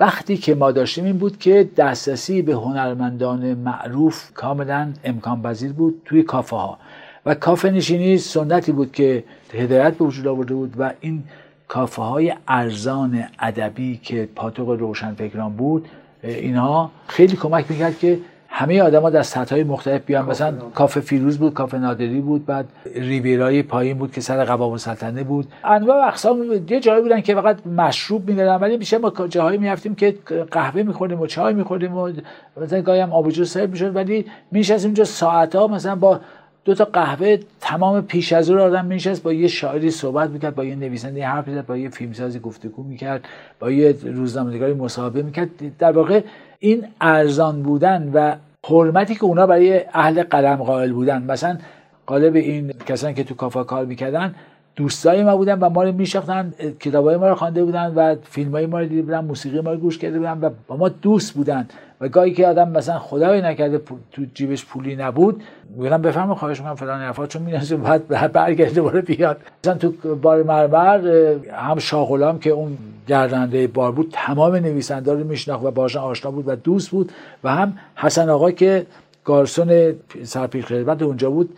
وقتی 0.00 0.36
که 0.36 0.54
ما 0.54 0.72
داشتیم 0.72 1.04
این 1.04 1.18
بود 1.18 1.38
که 1.38 1.68
دسترسی 1.76 2.42
به 2.42 2.52
هنرمندان 2.52 3.54
معروف 3.54 4.32
کاملا 4.34 4.92
امکان 5.04 5.42
پذیر 5.42 5.72
بود 5.72 6.02
توی 6.04 6.22
کافه 6.22 6.56
ها. 6.56 6.78
و 7.26 7.34
کافه 7.34 7.70
نشینی 7.70 8.18
سنتی 8.18 8.72
بود 8.72 8.92
که 8.92 9.24
هدایت 9.54 9.94
به 9.94 10.04
وجود 10.04 10.26
آورده 10.26 10.54
بود 10.54 10.74
و 10.78 10.92
این 11.00 11.22
کافه 11.68 12.02
های 12.02 12.34
ارزان 12.48 13.24
ادبی 13.38 13.96
که 14.02 14.28
پاتوق 14.34 14.70
روشنفکران 14.70 15.52
بود 15.56 15.88
اینها 16.22 16.90
خیلی 17.06 17.36
کمک 17.36 17.70
می‌کرد 17.70 17.98
که 17.98 18.18
همه 18.48 18.82
آدما 18.82 19.10
در 19.10 19.22
سطح 19.22 19.54
های 19.54 19.64
مختلف 19.64 20.00
بیان. 20.06 20.24
مثلا 20.24 20.52
کافه 20.74 21.00
فیروز 21.00 21.38
بود 21.38 21.54
کافه 21.54 21.78
نادری 21.78 22.20
بود 22.20 22.46
بعد 22.46 22.66
ریبیرای 22.94 23.62
پایین 23.62 23.98
بود 23.98 24.12
که 24.12 24.20
سر 24.20 24.44
قباب 24.44 24.76
سلطنه 24.76 25.22
بود. 25.22 25.46
انواع 25.64 26.06
اقسام 26.06 26.42
یه 26.68 26.80
جایی 26.80 27.02
بودن 27.02 27.20
که 27.20 27.34
فقط 27.34 27.66
مشروب 27.66 28.28
می‌دادن 28.28 28.56
ولی 28.56 28.76
بیشتر 28.76 28.98
ما 28.98 29.12
جاهایی 29.28 29.58
می‌رفتیم 29.58 29.94
که 29.94 30.14
قهوه 30.50 30.82
میخوردیم 30.82 31.20
و 31.20 31.26
چای 31.26 31.54
میخوردیم 31.54 31.96
و 31.96 32.12
مثلا 32.56 32.80
گاهی 32.82 33.00
هم 33.00 33.12
آب 33.12 33.30
جو 33.30 33.44
سرو 33.44 33.70
می‌شد. 33.70 33.96
ولی 33.96 34.26
میشستیم 34.50 34.88
اونجا 34.88 35.04
ساعت 35.04 35.56
ها 35.56 35.66
مثلا 35.66 35.96
با 35.96 36.20
دو 36.64 36.74
تا 36.74 36.84
قهوه 36.84 37.38
تمام 37.60 38.02
پیش 38.02 38.32
از 38.32 38.50
او 38.50 38.58
آدم 38.58 38.84
میشست 38.84 39.22
با 39.22 39.32
یه 39.32 39.48
شاعری 39.48 39.90
صحبت 39.90 40.30
می‌کرد 40.30 40.54
با 40.54 40.64
یه 40.64 40.74
نویسنده 40.74 41.26
حرف 41.26 41.48
می‌زد 41.48 41.66
با 41.66 41.76
یه 41.76 41.88
فیلمسازی 41.88 42.38
گفتگو 42.38 42.82
می‌کرد 42.82 43.24
با 43.60 43.70
یه 43.70 43.96
روزنامه‌نگاری 44.04 44.72
مصاحبه 44.72 45.22
می‌کرد. 45.22 45.48
در 45.78 45.92
واقع 45.92 46.20
این 46.58 46.84
ارزان 47.00 47.62
بودن 47.62 48.10
و 48.14 48.36
حرمتی 48.66 49.14
که 49.14 49.24
اونا 49.24 49.46
برای 49.46 49.84
اهل 49.92 50.22
قلم 50.22 50.56
قائل 50.56 50.92
بودن 50.92 51.22
مثلا 51.22 51.58
قالب 52.06 52.36
این 52.36 52.72
کسانی 52.86 53.14
که 53.14 53.24
تو 53.24 53.34
کافا 53.34 53.64
کار 53.64 53.84
می‌کردن 53.84 54.34
دوستای 54.76 55.22
ما 55.22 55.36
بودن 55.36 55.58
و 55.58 55.68
ما 55.68 55.82
رو 55.82 55.92
میشناختن 55.92 56.52
کتابای 56.80 57.16
ما 57.16 57.28
رو 57.28 57.34
خوانده 57.34 57.64
بودن 57.64 57.92
و 57.94 58.16
فیلمای 58.24 58.66
ما 58.66 58.80
رو 58.80 58.86
دیده 58.86 59.02
بودن 59.02 59.24
موسیقی 59.24 59.60
ما 59.60 59.72
رو 59.72 59.78
گوش 59.78 59.98
کرده 59.98 60.18
بودن 60.18 60.38
و 60.40 60.50
با 60.66 60.76
ما 60.76 60.88
دوست 60.88 61.34
بودن. 61.34 61.68
و 62.00 62.08
گاهی 62.08 62.32
که 62.32 62.46
آدم 62.46 62.68
مثلا 62.68 62.98
خدای 62.98 63.42
نکرده 63.42 63.80
تو 64.12 64.22
جیبش 64.34 64.64
پولی 64.64 64.96
نبود 64.96 65.42
میگم 65.76 66.02
بفرمایید 66.02 66.38
خواهش 66.38 66.60
می‌کنم 66.60 66.74
فلان 66.74 67.00
حرفا 67.00 67.26
چون 67.26 67.42
می‌دونم 67.42 67.82
بعد 67.82 68.32
برگرده 68.32 68.74
دوباره 68.74 69.00
بیاد. 69.00 69.40
مثلا 69.64 69.78
تو 69.78 70.14
بار 70.14 70.42
مرمر 70.42 71.08
هم 71.52 71.78
شاه 71.78 72.38
که 72.40 72.50
اون 72.50 72.78
گردنده 73.08 73.66
بار 73.66 73.92
بود 73.92 74.08
تمام 74.12 74.54
نویسنده 74.54 75.12
رو 75.12 75.24
میشناخت 75.24 75.64
و 75.64 75.70
باشن 75.70 75.98
آشنا 75.98 76.30
بود 76.30 76.48
و 76.48 76.56
دوست 76.56 76.90
بود. 76.90 77.12
و 77.44 77.50
هم 77.50 77.78
حسن 77.94 78.28
آقا 78.28 78.50
که 78.50 78.86
گارسون 79.24 79.94
سرپیل 80.22 80.62
خدمت 80.62 81.02
اونجا 81.02 81.30
بود 81.30 81.56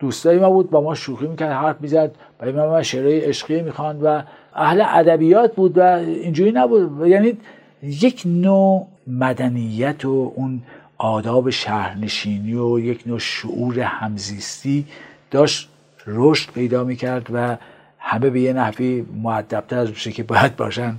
دوستای 0.00 0.38
ما 0.38 0.50
بود 0.50 0.70
با 0.70 0.80
ما 0.80 0.94
شوخی 0.94 1.26
می‌کرد 1.26 1.52
حرف 1.52 1.80
می‌زد 1.80 2.14
برای 2.38 2.52
ما 2.52 2.82
شعرهای 2.82 3.20
عشقی 3.20 3.62
می‌خواند 3.62 4.00
و 4.04 4.22
اهل 4.54 4.82
ادبیات 4.86 5.54
بود 5.54 5.78
و 5.78 5.82
اینجوری 5.82 6.52
نبود. 6.52 7.06
یعنی 7.06 7.36
یک 7.82 8.22
نوع 8.26 8.86
مدنیت 9.06 10.04
و 10.04 10.32
اون 10.36 10.62
آداب 10.98 11.50
شهرنشینی 11.50 12.54
و 12.54 12.78
یک 12.78 13.02
نوع 13.06 13.18
شعور 13.18 13.80
همزیستی 13.80 14.86
داشت 15.30 15.68
رشد 16.06 16.52
پیدا 16.52 16.84
می‌کرد 16.84 17.26
و 17.32 17.56
همه 17.98 18.30
به 18.30 18.40
یه 18.40 18.52
نحوی 18.52 19.06
معدبتر 19.22 19.78
از 19.78 19.92
که 19.92 20.22
باید 20.22 20.56
باشن 20.56 20.94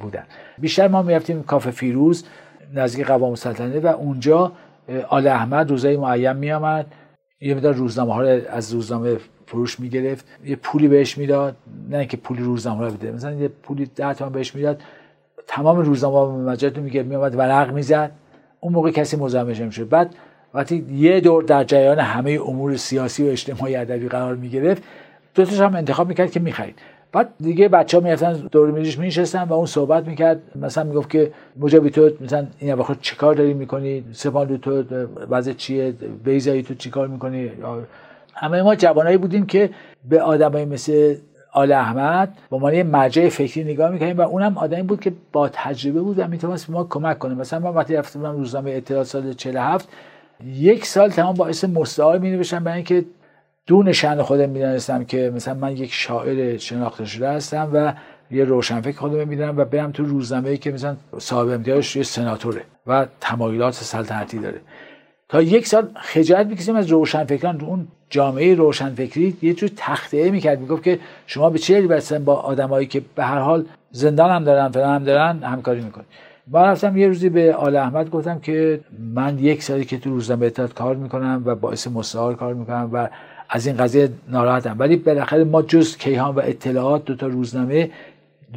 بودن. 0.00 0.22
بیشتر 0.58 0.88
ما 0.88 1.02
می‌رفتیم 1.02 1.42
کافه 1.42 1.70
فیروز 1.70 2.24
نزدیک 2.74 3.06
قوام 3.06 3.34
سلطنه 3.34 3.80
و 3.80 3.86
اونجا 3.86 4.52
آل 5.08 5.26
احمد 5.26 5.70
روزای 5.70 5.96
معین 5.96 6.32
میآمد. 6.32 6.86
یه 7.42 7.54
مدار 7.54 7.74
روزنامه 7.74 8.14
ها 8.14 8.22
رو 8.22 8.40
از 8.50 8.72
روزنامه 8.72 9.16
فروش 9.46 9.80
می‌گرفت. 9.80 10.26
یه 10.44 10.56
پولی 10.56 10.88
بهش 10.88 11.18
می‌داد. 11.18 11.56
نه 11.90 11.98
اینکه 11.98 12.16
پولی 12.16 12.42
روزنامه 12.42 12.86
رو 12.86 12.90
بده. 12.92 13.12
مثلا 13.12 13.32
یه 13.32 13.48
پولی 13.48 13.90
ده 13.96 14.14
تومن 14.14 14.32
بهش 14.32 14.54
می‌داد. 14.54 14.82
تمام 15.46 15.78
روزنامه 15.78 16.44
به 16.44 16.50
مجلت 16.50 16.78
میگه 16.78 17.02
میامد 17.02 17.36
ورق 17.36 17.72
می‌زد. 17.72 18.10
اون 18.60 18.72
موقع 18.72 18.90
کسی 18.90 19.16
مزاحمش 19.16 19.60
نمی‌شد. 19.60 19.88
بعد 19.88 20.14
وقتی 20.54 20.86
یه 20.90 21.20
دور 21.20 21.42
در 21.42 21.64
جریان 21.64 21.98
همه 21.98 22.38
امور 22.46 22.76
سیاسی 22.76 23.28
و 23.28 23.30
اجتماعی 23.30 23.76
ادبی 23.76 24.08
قرار 24.08 24.34
می‌گرفت 24.34 24.82
دو 25.34 25.44
هم 25.44 25.76
انتخاب 25.76 26.08
می‌کرد 26.08 26.30
که 26.30 26.40
می‌خرید. 26.40 26.78
بعد 27.12 27.28
دیگه 27.40 27.68
بچه 27.68 27.96
ها 27.96 28.04
می‌رفتن 28.04 28.32
دور 28.32 28.70
میریش 28.70 28.98
میشستن 28.98 29.42
و 29.42 29.52
اون 29.52 29.66
صحبت 29.66 30.06
می‌کرد. 30.06 30.40
مثلا 30.56 30.84
می‌گفت 30.84 31.10
که 31.10 31.32
مجابی 31.56 31.90
تو 31.90 32.10
مثلا 32.20 32.46
این 32.58 32.76
چه 32.76 32.96
چیکار 33.00 33.34
داری 33.34 33.54
می‌کنی؟ 33.54 34.04
سپاندو 34.12 34.56
تو 34.56 34.84
وضع 35.30 35.52
چیه؟ 35.52 35.94
بیزایی 36.24 36.62
تو 36.62 36.74
چیکار 36.74 37.08
می‌کنی؟ 37.08 37.50
همه 38.34 38.62
ما 38.62 38.74
جوانایی 38.74 39.16
بودیم 39.16 39.46
که 39.46 39.70
به 40.08 40.22
آدمایی 40.22 40.64
مثل 40.64 41.14
آل 41.52 41.72
احمد 41.72 42.34
با 42.50 42.56
عنوان 42.56 42.74
یه 42.74 42.82
مرجع 42.82 43.28
فکری 43.28 43.64
نگاه 43.64 43.90
می‌کنیم 43.90 44.18
و 44.18 44.20
اونم 44.20 44.58
آدمی 44.58 44.82
بود 44.82 45.00
که 45.00 45.12
با 45.32 45.48
تجربه 45.48 46.00
بود 46.00 46.18
و 46.18 46.28
می‌تونست 46.28 46.66
به 46.66 46.72
ما 46.72 46.84
کمک 46.84 47.18
کنه. 47.18 47.34
مثلا 47.34 47.58
من 47.58 47.70
وقتی 47.70 47.96
رفتم 47.96 48.26
روزنامه 48.26 48.70
اطلاعات 48.70 49.06
سال 49.06 49.32
47 49.32 49.88
یک 50.54 50.86
سال 50.86 51.10
تمام 51.10 51.34
باعث 51.34 51.64
مستعار 51.64 52.18
می 52.18 52.30
نوشتم 52.30 52.64
برای 52.64 52.76
اینکه 52.76 53.04
دون 53.66 53.92
شن 53.92 54.22
خودم 54.22 54.50
می‌دانستم 54.50 55.04
که 55.04 55.32
مثلا 55.34 55.54
من 55.54 55.76
یک 55.76 55.92
شاعر 55.92 56.56
شناخته 56.56 57.04
شده 57.04 57.28
هستم 57.28 57.70
و 57.72 57.92
یه 58.30 58.44
روشنفکر 58.44 58.98
خودم 58.98 59.28
می‌دونم 59.28 59.58
و 59.58 59.64
برم 59.64 59.92
تو 59.92 60.04
روزنامه 60.04 60.48
ای 60.50 60.58
که 60.58 60.70
مثلا 60.70 60.96
صاحب 61.18 61.48
امتیازش 61.48 61.96
یه 61.96 62.02
سناتوره 62.02 62.62
و 62.86 63.06
تمایلات 63.20 63.74
سلطنتی 63.74 64.38
داره. 64.38 64.60
تا 65.28 65.42
یک 65.42 65.66
سال 65.66 65.88
خجالت 65.94 66.46
می‌کشیم 66.46 66.76
از 66.76 66.86
روشنفکران. 66.86 67.60
اون 67.60 67.88
جامعه 68.10 68.54
روشنفکری 68.54 69.36
یه 69.42 69.54
جور 69.54 69.70
تخته 69.76 70.30
می‌کرد. 70.30 70.60
می‌گفت 70.60 70.82
که 70.82 70.98
شما 71.26 71.50
به 71.50 71.58
چه 71.58 71.82
برسن 71.82 72.24
با 72.24 72.34
آدمایی 72.34 72.86
که 72.86 73.02
به 73.14 73.24
هر 73.24 73.38
حال 73.38 73.64
زندان 73.90 74.30
هم 74.30 74.44
دارن 74.44 74.68
فلان 74.68 74.94
هم 74.94 75.04
دارن 75.04 75.42
همکاری 75.42 75.80
می‌کنید 75.80 76.06
من 76.46 76.62
رفتم 76.62 76.96
یه 76.96 77.08
روزی 77.08 77.28
به 77.28 77.54
آل 77.54 77.76
احمد 77.76 78.10
گفتم 78.10 78.38
که 78.38 78.80
من 79.14 79.38
یک 79.38 79.62
سالی 79.62 79.84
که 79.84 79.98
تو 79.98 80.10
روزنامه 80.10 80.46
اطلاعات 80.46 80.74
کار 80.74 80.96
می‌کنم 80.96 81.42
و 81.46 81.54
باعث 81.54 81.86
مستعار 81.86 82.34
کار 82.34 82.54
می‌کنم 82.54 82.90
و 82.92 83.08
از 83.54 83.66
این 83.66 83.76
قضیه 83.76 84.08
ناراحتم. 84.28 84.76
ولی 84.78 84.96
بالاخره 84.96 85.44
ما 85.44 85.62
جز 85.62 85.96
کیهان 85.96 86.34
و 86.34 86.40
اطلاعات 86.44 87.04
دو 87.04 87.14
تا 87.14 87.26
روزنامه 87.26 87.90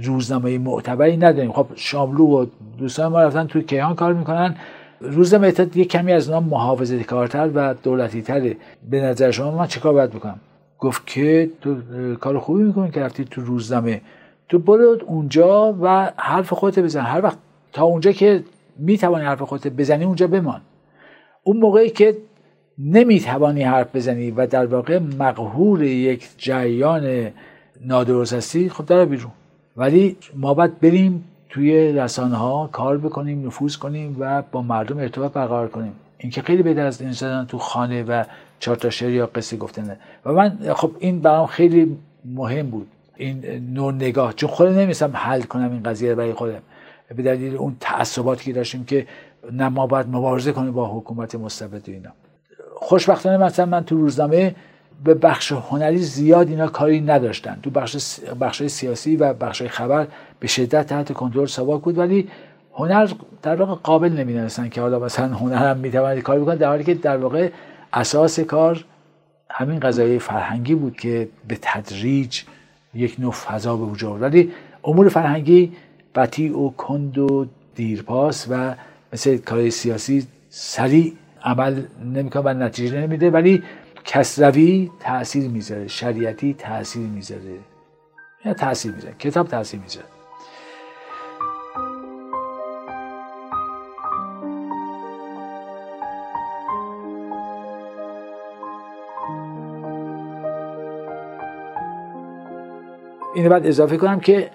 روزنامه 0.03 0.57
معتبری 0.57 1.17
نداریم. 1.17 1.51
خب 1.51 1.67
شاملو 1.75 2.25
و 2.25 2.45
دوستان 2.77 3.11
ما 3.11 3.21
رفتن 3.21 3.47
توی 3.47 3.63
کیهان 3.63 3.95
کار 3.95 4.13
می‌کنن. 4.13 4.55
روزنامه 5.01 5.47
اطلاعات 5.47 5.77
یه 5.77 5.85
کمی 5.85 6.11
از 6.11 6.29
اونها 6.29 6.49
محافظه 6.49 7.03
کارتر 7.03 7.49
و 7.55 7.73
دولتی 7.83 8.21
تره 8.21 8.57
به 8.89 9.01
نظر 9.01 9.31
شما 9.31 9.51
من 9.51 9.67
چیکار 9.67 9.93
باید 9.93 10.09
بکنم؟ 10.09 10.39
گفت 10.79 11.07
که 11.07 11.49
تو 11.61 11.75
کار 12.15 12.39
خوبی 12.39 12.63
می‌کنی 12.63 12.91
که 12.91 13.01
رفتی 13.01 13.25
تو 13.25 13.41
روزنامه. 13.41 14.01
تو 14.49 14.59
برو 14.59 14.97
اونجا 15.05 15.75
و 15.81 16.11
حرف 16.17 16.53
خودت 16.53 16.79
بزن. 16.79 17.01
هر 17.01 17.21
وقت 17.23 17.37
تا 17.73 17.83
اونجا 17.83 18.11
که 18.11 18.43
می‌توانی 18.77 19.25
حرف 19.25 19.41
خودت 19.41 19.67
بزنی 19.67 20.05
اونجا 20.05 20.27
بمان. 20.27 20.61
اون 21.43 21.57
موقعی 21.57 21.89
که 21.89 22.17
نمی‌توانی 22.79 23.63
حرف 23.63 23.95
بزنی 23.95 24.31
و 24.31 24.47
در 24.47 24.65
واقع 24.65 24.99
مقهور 24.99 25.83
یک 25.83 26.29
جریان 26.37 27.31
نادرست 27.81 28.33
هستی 28.33 28.69
خب 28.69 28.85
در 28.85 29.05
بیرون. 29.05 29.31
ولی 29.77 30.17
ما 30.35 30.53
باید 30.53 30.79
بریم 30.79 31.23
توی 31.49 31.91
رسانه 31.91 32.35
ها 32.35 32.69
کار 32.71 32.97
بکنیم 32.97 33.47
نفوذ 33.47 33.75
کنیم 33.75 34.15
و 34.19 34.41
با 34.51 34.61
مردم 34.61 34.97
ارتباط 34.97 35.33
برقرار 35.33 35.67
کنیم. 35.67 35.91
این 36.17 36.31
که 36.31 36.41
خیلی 36.41 36.63
بهتر 36.63 36.85
از 36.85 37.01
این 37.01 37.45
تو 37.45 37.57
خانه 37.57 38.03
و 38.03 38.23
چهار 38.59 38.89
شعر 38.89 39.11
یا 39.11 39.25
قصه 39.27 39.57
گفتنه 39.57 39.97
و 40.25 40.33
من 40.33 40.57
خب 40.73 40.91
این 40.99 41.19
برام 41.19 41.47
خیلی 41.47 41.97
مهم 42.25 42.69
بود. 42.69 42.87
این 43.15 43.45
نوع 43.73 43.93
نگاه. 43.93 44.33
چون 44.33 44.49
خودم 44.49 44.79
نمیستم 44.79 45.11
حل 45.13 45.41
کنم 45.41 45.71
این 45.71 45.83
قضیه 45.83 46.15
برای 46.15 46.33
خودم. 46.33 46.61
به 47.15 47.23
دلیل 47.23 47.55
اون 47.55 47.75
تعصباتی 47.79 48.45
که 48.45 48.53
داشتیم 48.53 48.83
که 48.83 49.07
نه 49.51 49.69
ما 49.69 49.87
باید 49.87 50.07
مبارزه 50.07 50.51
کنیم 50.51 50.71
با 50.71 50.97
حکومت 50.97 51.35
مستبد 51.35 51.89
اینا. 51.89 52.09
خوشبختانه 52.87 53.37
مثلا 53.37 53.65
من 53.65 53.85
تو 53.85 53.97
روزنامه 53.97 54.55
به 55.03 55.13
بخش 55.13 55.51
هنری 55.51 55.97
زیاد 55.97 56.49
اینا 56.49 56.67
کاری 56.67 57.01
نداشتن 57.01 57.59
تو 57.63 57.69
بخش 57.69 58.19
بخش 58.41 58.63
سیاسی 58.63 59.15
و 59.15 59.33
بخش 59.33 59.63
خبر 59.63 60.07
به 60.39 60.47
شدت 60.47 60.87
تحت 60.87 61.13
کنترل 61.13 61.45
سواک 61.45 61.81
بود 61.81 61.97
ولی 61.97 62.27
هنر 62.73 63.11
در 63.41 63.55
واقع 63.55 63.73
قابل 63.73 64.09
نمی‌دونستن 64.09 64.69
که 64.69 64.81
حالا 64.81 64.99
مثلا 64.99 65.33
هنر 65.35 65.55
هم 65.55 65.77
می‌تواند 65.77 66.19
کار 66.19 66.39
بکنه 66.39 66.55
در 66.55 66.67
حالی 66.67 66.83
که 66.83 66.93
در 66.93 67.17
واقع 67.17 67.49
اساس 67.93 68.39
کار 68.39 68.85
همین 69.49 69.79
قضایه 69.79 70.19
فرهنگی 70.19 70.75
بود 70.75 70.97
که 70.97 71.29
به 71.47 71.57
تدریج 71.61 72.41
یک 72.93 73.15
نوع 73.19 73.31
فضا 73.31 73.77
به 73.77 73.85
وجود 73.85 74.21
ولی 74.21 74.51
امور 74.83 75.09
فرهنگی 75.09 75.73
بطیع 76.15 76.57
و 76.57 76.69
کند 76.69 77.17
و 77.17 77.45
دیرپاس 77.75 78.47
و 78.49 78.75
مثل 79.13 79.37
کار 79.37 79.69
سیاسی 79.69 80.27
سریع 80.49 81.13
عمل 81.45 81.81
نمی‌کنه 82.05 82.43
و 82.43 82.49
نتیجه 82.49 83.01
نمیده 83.01 83.29
ولی 83.29 83.63
کسروی 84.05 84.91
تاثیر 84.99 85.49
می‌ذاره 85.49 85.87
شریعتی 85.87 86.53
تاثیر 86.53 87.07
می‌ذاره. 87.07 87.59
یا 88.45 88.53
تاثیر 88.53 88.91
می‌ذاره 88.91 89.15
کتاب 89.19 89.47
تاثیر 89.47 89.79
می‌ذاره. 89.79 90.07
اینو 103.35 103.49
بعد 103.49 103.67
اضافه 103.67 103.97
کنم 103.97 104.19
که 104.19 104.51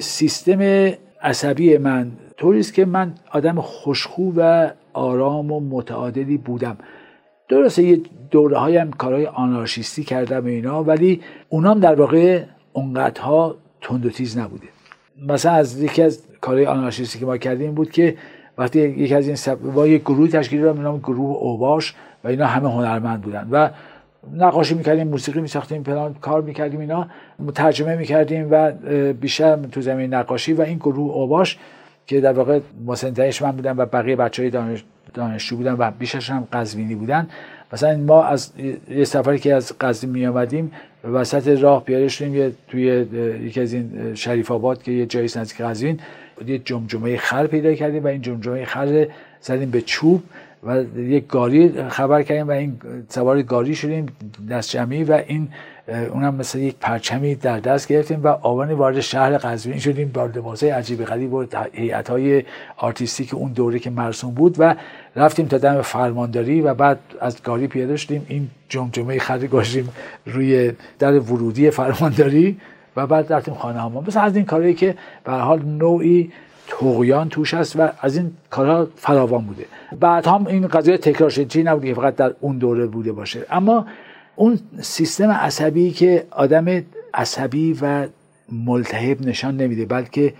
سیستم 0.00 0.60
عصبی 1.22 1.78
من 1.78 2.12
طوری 2.36 2.60
است 2.60 2.74
که 2.74 2.84
من 2.84 3.14
آدم 3.30 3.60
خوشخو 3.60 4.32
و 4.36 4.70
آرام 5.00 5.52
و 5.52 5.60
متعادلی 5.60 6.36
بودم. 6.36 6.76
درسته 7.48 7.82
یه 7.82 8.00
دوره 8.30 8.58
هایم 8.58 8.90
کارهای 8.90 9.26
آنارشیستی 9.26 10.04
کردم 10.04 10.44
اینا 10.46 10.84
ولی 10.84 11.20
اونام 11.48 11.80
در 11.80 11.94
واقع 11.94 12.42
اونقدرها 12.72 13.56
تند 13.80 14.06
و 14.06 14.10
تیز 14.10 14.38
نبوده. 14.38 14.66
مثلا 15.28 15.52
از 15.52 15.82
یکی 15.82 16.02
از 16.02 16.22
کارهای 16.40 16.66
آنارشیستی 16.66 17.18
که 17.18 17.26
ما 17.26 17.36
کردیم 17.36 17.74
بود 17.74 17.90
که 17.90 18.16
وقتی 18.58 18.80
یکی 18.80 19.14
از 19.14 19.26
این 19.26 19.36
سب... 19.36 19.58
با 19.58 19.86
یک 19.86 20.02
گروه 20.02 20.28
تشکیل 20.28 20.60
دادم 20.60 20.82
نام 20.82 20.98
گروه 20.98 21.36
اوباش 21.36 21.94
و 22.24 22.28
اینا 22.28 22.46
همه 22.46 22.70
هنرمند 22.70 23.20
بودن 23.20 23.48
و 23.50 23.70
نقاشی 24.34 24.74
می‌کردیم 24.74 25.08
موسیقی 25.08 25.40
میساختیم 25.40 25.82
پلان 25.82 26.14
کار 26.14 26.42
می‌کردیم 26.42 26.80
اینا 26.80 27.06
ترجمه 27.54 27.96
می‌کردیم 27.96 28.48
و 28.50 28.72
بیشتر 29.12 29.56
تو 29.56 29.80
زمین 29.80 30.14
نقاشی 30.14 30.52
و 30.52 30.62
این 30.62 30.78
گروه 30.78 31.12
اوباش 31.14 31.58
که 32.10 32.20
در 32.20 32.32
واقع 32.32 32.60
مسنتهش 32.86 33.42
من 33.42 33.50
بودن 33.50 33.76
و 33.76 33.86
بقیه 33.86 34.16
بچه 34.16 34.42
های 34.42 34.50
دانش... 34.50 34.84
دانشجو 35.14 35.56
بودن 35.56 35.72
و 35.78 35.90
بیشترشون 35.90 36.36
هم 36.36 36.48
قزوینی 36.52 36.94
بودن. 36.94 37.28
مثلا 37.72 37.96
ما 37.96 38.24
از 38.24 38.52
یه 38.90 39.04
سفری 39.04 39.38
که 39.38 39.54
از 39.54 39.78
قزوین 39.80 40.12
می 40.12 40.26
آمدیم 40.26 40.72
وسط 41.04 41.48
راه 41.48 41.84
پیاده 41.84 42.08
شدیم 42.08 42.56
توی 42.68 42.82
یکی 43.42 43.60
از 43.60 43.72
این 43.72 44.14
شریف 44.14 44.50
آباد 44.50 44.82
که 44.82 44.92
یه 44.92 45.06
جایی 45.06 45.24
نزدیک 45.36 45.60
قزوین 45.60 46.00
یه 46.46 46.58
جمجمه 46.58 47.16
خر 47.16 47.46
پیدا 47.46 47.74
کردیم 47.74 48.04
و 48.04 48.06
این 48.06 48.22
جمجمه 48.22 48.64
خر 48.64 49.06
زدیم 49.40 49.70
به 49.70 49.80
چوب 49.80 50.22
و 50.66 50.84
یک 50.98 51.26
گاری 51.26 51.88
خبر 51.88 52.22
کردیم 52.22 52.48
و 52.48 52.50
این 52.50 52.80
سوار 53.08 53.42
گاری 53.42 53.74
شدیم 53.74 54.06
دست 54.50 54.70
جمعی 54.70 55.04
و 55.04 55.22
این 55.26 55.48
اونم 55.88 56.34
مثل 56.34 56.58
یک 56.58 56.76
پرچمی 56.80 57.34
در 57.34 57.60
دست 57.60 57.88
گرفتیم 57.88 58.20
و 58.22 58.28
آوانی 58.28 58.74
وارد 58.74 59.00
شهر 59.00 59.38
قزوین 59.38 59.78
شدیم 59.78 60.08
با 60.08 60.26
لباسای 60.26 60.70
عجیب 60.70 61.04
غریب 61.04 61.32
و 61.32 61.46
هیئت 61.72 62.10
های 62.10 62.44
آرتیستیک 62.76 63.34
اون 63.34 63.52
دوره 63.52 63.78
که 63.78 63.90
مرسوم 63.90 64.34
بود 64.34 64.56
و 64.58 64.74
رفتیم 65.16 65.46
تا 65.46 65.58
دم 65.58 65.82
فرمانداری 65.82 66.60
و 66.60 66.74
بعد 66.74 66.98
از 67.20 67.42
گاری 67.42 67.66
پیاده 67.66 67.96
شدیم. 67.96 68.26
این 68.28 68.50
جمجمه 68.68 69.18
خری 69.18 69.48
گاشتیم 69.48 69.88
روی 70.26 70.72
در 70.98 71.18
ورودی 71.18 71.70
فرمانداری 71.70 72.56
و 72.96 73.06
بعد 73.06 73.32
رفتیم 73.32 73.54
خانه 73.54 73.80
هامان 73.80 74.04
مثل 74.06 74.20
از 74.20 74.36
این 74.36 74.44
کاری 74.44 74.74
که 74.74 74.94
به 75.24 75.32
حال 75.32 75.62
نوعی 75.62 76.32
تقیان 76.66 77.28
توش 77.28 77.54
هست 77.54 77.76
و 77.76 77.88
از 78.00 78.16
این 78.16 78.32
کارها 78.50 78.86
فراوان 78.96 79.44
بوده. 79.44 79.64
بعد 80.00 80.26
هم 80.26 80.46
این 80.46 80.66
قضیه 80.66 80.98
تکرار 80.98 81.30
شد. 81.30 81.48
چی 81.48 81.62
نبوده 81.62 81.88
که 81.88 81.94
فقط 81.94 82.16
در 82.16 82.34
اون 82.40 82.58
دوره 82.58 82.86
بوده 82.86 83.12
باشه. 83.12 83.46
اما 83.50 83.86
اون 84.40 84.58
سیستم 84.80 85.30
عصبی 85.30 85.90
که 85.90 86.26
آدم 86.30 86.82
عصبی 87.14 87.78
و 87.82 88.06
ملتهب 88.52 89.26
نشان 89.26 89.56
نمیده 89.56 89.84
بلکه 89.84 90.34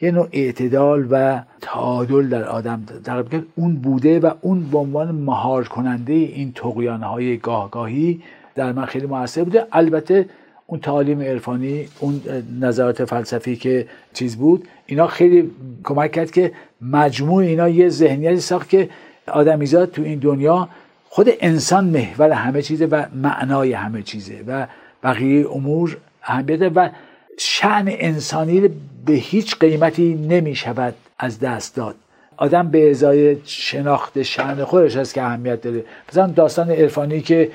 یه 0.00 0.10
نوع 0.10 0.28
اعتدال 0.32 1.06
و 1.10 1.42
تعادل 1.60 2.28
در 2.28 2.44
آدم 2.44 2.82
در 3.04 3.24
اون 3.54 3.76
بوده 3.76 4.20
و 4.20 4.30
اون 4.40 4.70
به 4.70 4.78
عنوان 4.78 5.10
مهار 5.14 5.68
کننده 5.68 6.12
این 6.12 6.52
تقیان 6.52 7.02
های 7.02 7.36
گاهگاهی 7.36 8.22
در 8.54 8.72
من 8.72 8.84
خیلی 8.84 9.06
موثر 9.06 9.44
بوده. 9.44 9.66
البته 9.72 10.26
اون 10.66 10.80
تعالیم 10.80 11.20
عرفانی 11.20 11.88
اون 12.00 12.22
نظرات 12.60 13.04
فلسفی 13.04 13.56
که 13.56 13.86
چیز 14.12 14.36
بود 14.36 14.68
اینا 14.86 15.06
خیلی 15.06 15.50
کمک 15.84 16.12
کرد 16.12 16.30
که 16.30 16.52
مجموع 16.80 17.42
اینا 17.42 17.68
یه 17.68 17.88
ذهنیتی 17.88 18.40
ساخت 18.40 18.68
که 18.68 18.88
آدمیزاد 19.28 19.90
تو 19.90 20.02
این 20.02 20.18
دنیا 20.18 20.68
خود 21.16 21.28
انسان 21.40 21.84
محور 21.84 22.30
همه 22.30 22.62
چیزه 22.62 22.86
و 22.86 23.06
معنای 23.14 23.72
همه 23.72 24.02
چیزه 24.02 24.44
و 24.46 24.66
بقیه 25.02 25.50
امور 25.50 25.96
اهمیت 26.22 26.72
و 26.74 26.90
شعن 27.38 27.84
انسانی 27.88 28.60
به 29.06 29.12
هیچ 29.12 29.56
قیمتی 29.56 30.14
نمی 30.14 30.54
شود 30.54 30.94
از 31.18 31.40
دست 31.40 31.76
داد. 31.76 31.94
آدم 32.36 32.68
به 32.68 32.90
ازای 32.90 33.36
شناخت 33.44 34.22
شعن 34.22 34.64
خودش 34.64 34.96
هست 34.96 35.14
که 35.14 35.22
اهمیت 35.22 35.60
داره. 35.62 35.84
مثلا 36.08 36.26
داستان 36.26 36.70
عرفانی 36.70 37.20
که 37.20 37.50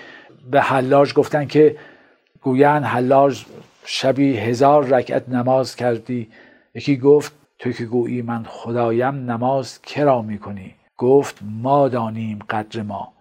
به 0.51 0.61
حلاج 0.61 1.13
گفتن 1.13 1.45
که 1.45 1.75
گویان 2.41 2.83
حلاج 2.83 3.45
شبی 3.85 4.37
هزار 4.37 4.85
رکعت 4.85 5.29
نماز 5.29 5.75
کردی. 5.75 6.27
یکی 6.75 6.97
گفت 6.97 7.33
تو 7.59 7.71
که 7.71 7.85
گویی 7.85 8.21
من 8.21 8.43
خدایم 8.43 9.31
نماز 9.31 9.81
کرا 9.81 10.21
می‌کنی؟ 10.21 10.75
گفت 10.97 11.39
ما 11.61 11.87
دانیم 11.87 12.39
قدر 12.49 12.81
ما. 12.81 13.13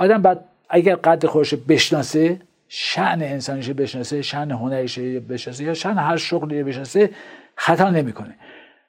آدم 0.00 0.22
بعد 0.22 0.44
اگر 0.68 0.94
قدر 0.94 1.28
خودش 1.28 1.54
بشناسه 1.54 2.40
شعن 2.68 3.22
انسانیش 3.22 3.70
بشناسه 3.70 4.22
شعن 4.22 4.50
هنریش 4.50 4.98
بشناسه 4.98 5.64
یا 5.64 5.74
شعن 5.74 5.98
هر 5.98 6.16
شغلی 6.16 6.62
بشناسه 6.62 7.10
خطا 7.56 7.90
نمی‌کنه. 7.90 8.34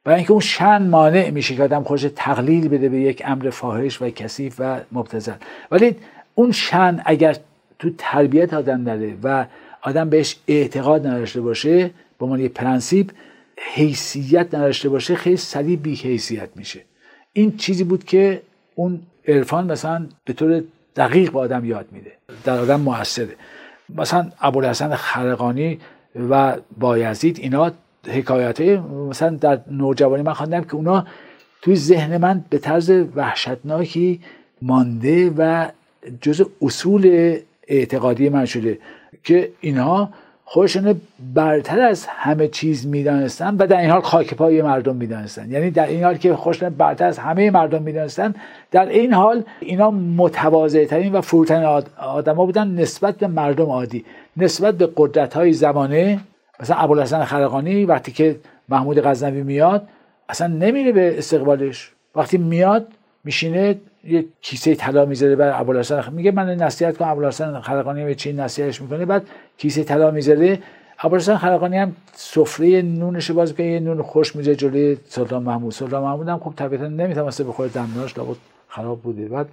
برای 0.03 0.18
اینکه 0.18 0.32
اون 0.32 0.41
شعن 0.41 0.88
مانع 0.88 1.30
میشه 1.30 1.56
که 1.56 1.63
آدم 1.63 1.84
خودش 1.84 2.06
تقلیل 2.15 2.68
بده 2.68 2.90
به 2.90 3.00
یک 3.00 3.22
امر 3.25 3.50
فاحش 3.50 4.01
و 4.01 4.09
کثیف 4.09 4.55
و 4.59 4.79
مبتذل. 4.92 5.33
ولی 5.72 5.96
اون 6.36 6.51
شأن 6.51 7.01
اگر 7.05 7.38
تو 7.79 7.90
تربیت 7.98 8.53
آدم 8.53 8.81
نره 8.81 9.14
و 9.24 9.46
آدم 9.81 10.09
بهش 10.09 10.36
اعتقاد 10.48 11.07
نداشته 11.07 11.42
باشه 11.42 11.92
به 12.20 12.25
عنوان 12.25 12.40
یک 12.40 12.53
پرنسیپ 12.53 13.12
حیثیت 13.57 14.55
نداشته 14.55 14.90
باشه 14.90 15.16
خیلی 15.16 15.38
سریع 15.38 15.77
بی 15.77 15.96
حیثیت 15.96 16.50
میشه. 16.55 16.81
این 17.33 17.57
چیزی 17.57 17.83
بود 17.83 18.03
که 18.03 18.42
اون 18.75 19.01
عرفان 19.27 19.72
مثلا 19.72 20.07
به 20.25 20.33
طور 20.33 20.64
دقیق 20.96 21.32
به 21.32 21.40
آدم 21.40 21.66
یاد 21.66 21.86
میده. 21.92 22.12
در 22.44 22.60
آدم 22.60 22.80
موثره. 22.80 23.36
مثلا 23.96 24.32
ابوالحسن 24.42 24.96
خرقانی 24.96 25.80
و 26.30 26.58
بایزید 26.80 27.40
اینا 27.40 27.72
حکایت 28.08 28.62
مثلا 29.10 29.30
در 29.30 29.60
نوجوانی 29.72 30.24
من 30.24 30.34
خواندم 30.34 30.64
که 30.64 30.75
اونا 30.75 31.06
توی 31.62 31.75
ذهن 31.75 32.18
من 32.18 32.46
به 32.50 32.58
طرز 32.58 32.90
وحشتناکی 33.16 34.22
مانده 34.62 35.34
و 35.38 35.68
جز 36.22 36.46
اصول 36.62 37.36
اعتقادی 37.68 38.30
من 38.30 38.46
شده 38.46 38.80
که 39.24 39.51
اینها 39.62 40.14
خودشون 40.53 41.01
برتر 41.33 41.79
از 41.79 42.05
همه 42.05 42.48
چیز 42.48 42.87
می‌دانستن 42.87 43.55
و 43.55 43.68
در 43.68 43.81
این 43.81 43.90
حال 43.90 44.01
خاک 44.01 44.33
پای 44.33 44.61
مردم 44.61 44.96
می‌دانستن. 44.96 45.51
یعنی 45.51 45.72
در 45.72 45.87
این 45.87 46.03
حال 46.03 46.18
که 46.18 46.35
خودشون 46.35 46.70
برتر 46.70 47.05
از 47.05 47.18
همه 47.18 47.51
مردم 47.51 47.81
می‌دانستن 47.81 48.35
در 48.72 48.85
این 48.90 49.14
حال 49.14 49.44
اینا 49.59 49.92
متواضع 49.92 50.85
ترین 50.85 51.14
و 51.14 51.22
فروترین 51.22 51.64
آدما 51.98 52.46
بودن 52.46 52.68
نسبت 52.68 53.16
به 53.16 53.27
مردم 53.27 53.66
عادی. 53.66 54.05
نسبت 54.37 54.75
به 54.75 54.90
قدرت 54.98 55.33
های 55.33 55.53
زمانه 55.53 56.20
مثلا 56.59 56.75
ابوالحسن 56.75 57.24
خرقانی 57.24 57.85
وقتی 57.85 58.11
که 58.11 58.35
محمود 58.70 59.00
غزنوی 59.00 59.44
میاد 59.44 59.87
اصلا 60.29 60.48
نمیره 60.48 60.92
به 60.92 61.18
استقبالش. 61.18 61.92
وقتی 62.16 62.37
میاد 62.37 62.87
میشینه 63.24 63.75
یه 64.03 64.25
کیسه 64.42 64.75
طلا 64.75 65.05
می‌ذاره 65.05 65.35
بر 65.35 65.61
ابوالحسن 65.61 66.03
میگه 66.11 66.31
من 66.31 66.50
نصیحت 66.55 66.98
کنم 66.98 67.07
ابوالحسن 67.07 67.59
خلقانی 67.59 68.05
به 68.05 68.16
چی 68.16 68.33
نصیحتش 68.33 68.81
می‌کنه. 68.81 69.05
بعد 69.05 69.27
کیسه 69.57 69.83
طلا 69.83 70.11
می‌ذاره. 70.11 70.59
ابوالحسن 71.00 71.37
خلقانی 71.37 71.77
هم 71.77 71.96
سفره 72.14 72.81
نونش 72.81 73.31
باز 73.31 73.55
که 73.55 73.79
نون 73.83 74.01
خوش 74.01 74.35
می‌ذاره 74.35 74.55
جلوی 74.55 74.98
سلطان 75.07 75.44
محمود. 75.44 75.72
سلطان 75.72 76.03
محمود 76.03 76.27
هم 76.27 76.40
خب 76.40 76.53
طبیعتا 76.55 76.87
نمی‌تونسته 76.87 77.44
بخوره 77.44 77.70
دندوناش 77.70 78.18
لابد 78.18 78.37
خراب 78.68 79.01
بوده. 79.01 79.27
بعد 79.27 79.48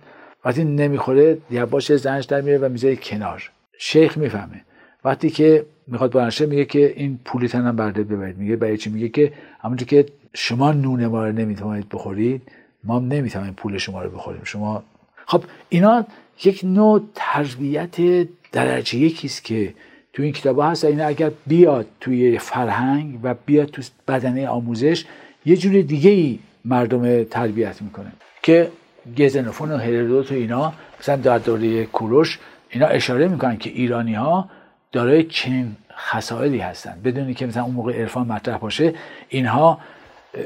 وقتی 0.44 0.64
نمی‌خوره 0.64 1.38
یا 1.50 1.66
باشه 1.66 1.96
زنش 1.96 2.24
در 2.24 2.40
میره 2.40 2.58
و 2.58 2.68
می‌ذاره 2.68 2.96
کنار. 2.96 3.50
شیخ 3.78 4.18
می‌فهمه. 4.18 4.60
وقتی 5.04 5.30
که 5.30 5.66
می‌خواد 5.86 6.12
بلنشه 6.12 6.46
میگه 6.46 6.64
که 6.64 6.92
این 6.96 7.18
پولی 7.24 7.48
تنم 7.48 7.76
برده 7.76 8.04
ببرید. 8.04 8.38
میگه 8.38 8.56
برای 8.56 8.76
چی؟ 8.76 8.90
میگه 8.90 9.08
که 9.08 9.32
همونجور 9.60 9.88
که 9.88 10.06
شما 10.34 10.72
نون 10.72 11.06
ما 11.06 11.26
رو 11.26 11.32
نمی‌تونید 11.32 11.88
بخورید 11.88 12.42
ما 12.84 12.98
نمی‌تونیم 12.98 13.52
پول 13.52 13.78
شما 13.78 14.02
رو 14.02 14.10
بخوریم. 14.10 14.40
شما 14.44 14.82
خب 15.26 15.44
اینا 15.68 16.06
یک 16.44 16.60
نوع 16.64 17.02
تربیت 17.14 17.96
درجه 18.52 18.98
یکیست 18.98 19.44
که 19.44 19.74
تو 20.12 20.22
این 20.22 20.32
کتاب 20.32 20.60
هست. 20.60 20.84
اینا 20.84 21.06
اگر 21.06 21.30
بیاد 21.46 21.86
توی 22.00 22.38
فرهنگ 22.38 23.18
و 23.22 23.34
بیاد 23.46 23.68
تو 23.68 23.82
بدنه 24.08 24.48
آموزش 24.48 25.04
یه 25.46 25.56
جور 25.56 25.82
دیگه 25.82 26.10
ای 26.10 26.38
مردم 26.64 27.24
تربیت 27.24 27.82
می‌کنه. 27.82 28.12
که 28.42 28.70
گزنوفون 29.18 29.72
و 29.72 29.76
هرودوت 29.76 30.32
و 30.32 30.34
اینا 30.34 30.72
مثلا 31.00 31.16
در 31.16 31.38
دوره 31.38 31.86
کوروش 31.86 32.38
اینا 32.70 32.86
اشاره 32.86 33.28
می‌کنن 33.28 33.56
که 33.56 33.70
ایرانی 33.70 34.14
ها 34.14 34.50
دارای 34.92 35.24
چنین 35.24 35.76
خصائلی 35.96 36.58
هستن. 36.58 37.00
بدونی 37.04 37.34
که 37.34 37.46
مثلا 37.46 37.62
اون 37.62 37.74
موقع 37.74 38.00
عرفان 38.00 38.26
مطرح 38.26 38.58
باشه 38.58 38.94
اینها 39.28 39.80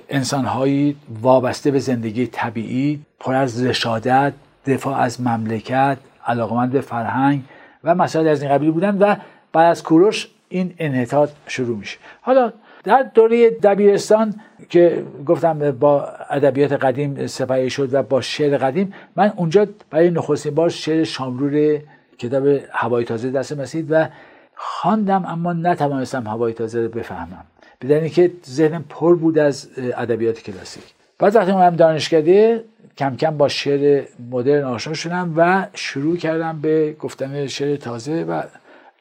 انسانهایی 0.08 0.96
وابسته 1.22 1.70
به 1.70 1.78
زندگی 1.78 2.26
طبیعی 2.26 3.00
پر 3.20 3.34
از 3.34 3.64
رشادت 3.64 4.32
دفاع 4.66 4.98
از 4.98 5.20
مملکت 5.20 5.98
علاقمند 6.26 6.72
به 6.72 6.80
فرهنگ 6.80 7.42
و 7.84 7.94
مسائل 7.94 8.28
از 8.28 8.42
این 8.42 8.52
قبیل 8.52 8.70
بودن 8.70 8.98
و 8.98 9.16
بعد 9.52 9.70
از 9.70 9.82
کوروش 9.82 10.28
این 10.48 10.74
انحطاط 10.78 11.30
شروع 11.46 11.78
میشه. 11.78 11.98
حالا 12.20 12.52
در 12.84 13.02
دوره 13.14 13.50
دبیرستان 13.50 14.34
که 14.68 15.04
گفتم 15.26 15.70
با 15.70 16.08
ادبیات 16.30 16.72
قدیم 16.72 17.26
سپایی 17.26 17.70
شد 17.70 17.94
و 17.94 18.02
با 18.02 18.20
شعر 18.20 18.58
قدیم 18.58 18.94
من 19.16 19.32
اونجا 19.36 19.66
برای 19.90 20.10
نخستین 20.10 20.54
بار 20.54 20.68
شعر 20.68 21.04
شامرور 21.04 21.78
کتاب 22.18 22.46
هوای 22.72 23.04
تازه 23.04 23.30
دست 23.30 23.52
مسید 23.52 23.86
و 23.90 24.08
خواندم 24.54 25.24
اما 25.26 25.52
نتوانستم 25.52 26.26
هوای 26.26 26.52
تازه 26.52 26.82
رو 26.82 26.88
بفهمم. 26.88 27.44
بدنی 27.82 28.10
که 28.10 28.30
ذهنم 28.46 28.84
پر 28.88 29.16
بود 29.16 29.38
از 29.38 29.68
ادبیات 29.76 30.42
کلاسیک. 30.42 30.82
بعد 31.18 31.36
وقتی 31.36 31.50
اومدم 31.50 31.76
دانشکده 31.76 32.64
کم 32.98 33.16
کم 33.16 33.36
با 33.36 33.48
شعر 33.48 34.04
مدرن 34.30 34.64
آشنا 34.64 34.94
شدم 34.94 35.34
و 35.36 35.66
شروع 35.74 36.16
کردم 36.16 36.60
به 36.60 36.96
گفتن 37.00 37.46
شعر 37.46 37.76
تازه 37.76 38.22
و 38.22 38.42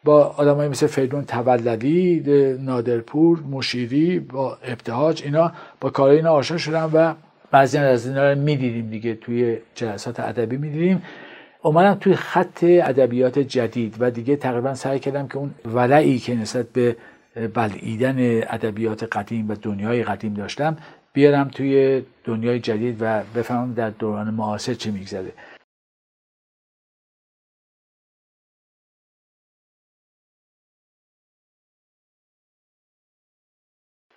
با 0.04 0.24
آدمایی 0.38 0.70
مثل 0.70 0.88
فریدون 0.88 1.26
تولدی 1.26 2.24
نادرپور 2.60 3.40
مشیری 3.52 4.20
با 4.20 4.58
ابتهاج 4.64 5.24
اینا 5.24 5.52
با 5.82 5.90
کارهای 5.90 6.18
اینا 6.18 6.32
آشنا 6.32 6.58
شدم 6.58 6.90
و 6.94 7.14
بعضی 7.52 7.78
از 7.78 8.08
اینا 8.08 8.32
رو 8.32 8.40
می‌دیدیم 8.40 8.90
دیگه 8.90 9.16
توی 9.16 9.58
جلسات 9.76 10.20
ادبی 10.20 10.58
می‌دیدیم. 10.58 11.02
اومدم 11.62 11.94
توی 11.94 12.16
خط 12.16 12.64
ادبیات 12.64 13.40
جدید 13.40 13.96
و 14.00 14.12
دیگه 14.12 14.36
تقریبا 14.36 14.74
سعی 14.76 15.00
کردم 15.00 15.28
که 15.28 15.38
اون 15.38 15.52
ولعی 15.66 16.20
که 16.20 16.36
نسبت 16.36 16.66
به 16.74 16.96
بلعیدن 17.36 18.18
ادبیات 18.54 19.04
قدیم 19.04 19.50
و 19.50 19.56
دنیای 19.56 20.04
قدیم 20.04 20.34
داشتم 20.34 20.78
بیارم 21.14 21.48
توی 21.48 22.04
دنیای 22.24 22.60
جدید 22.60 22.98
و 23.00 23.24
بفهمم 23.36 23.74
در 23.74 23.90
دوران 23.90 24.34
معاصر 24.34 24.74
چه 24.74 24.92
میگذره. 24.92 25.34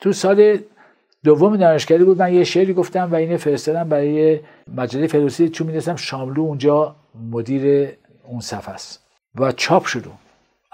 تو 0.00 0.12
سال 0.12 0.58
دوم 1.24 1.56
دانشگاهی 1.56 2.04
بود 2.04 2.18
من 2.18 2.34
یه 2.34 2.44
شعری 2.44 2.74
گفتم 2.74 3.12
و 3.12 3.14
اینه 3.14 3.36
فرستادم 3.36 3.88
برای 3.88 4.40
مجله 4.74 5.06
فردوسی 5.06 5.48
چون 5.48 5.66
می‌دونستم 5.66 5.96
شاملو 5.96 6.42
اونجا 6.42 6.96
مدیر 7.30 7.92
اون 8.24 8.40
صفحه 8.40 8.74
است. 8.74 9.06
و 9.34 9.52
چاپ 9.52 9.84
شد 9.84 10.23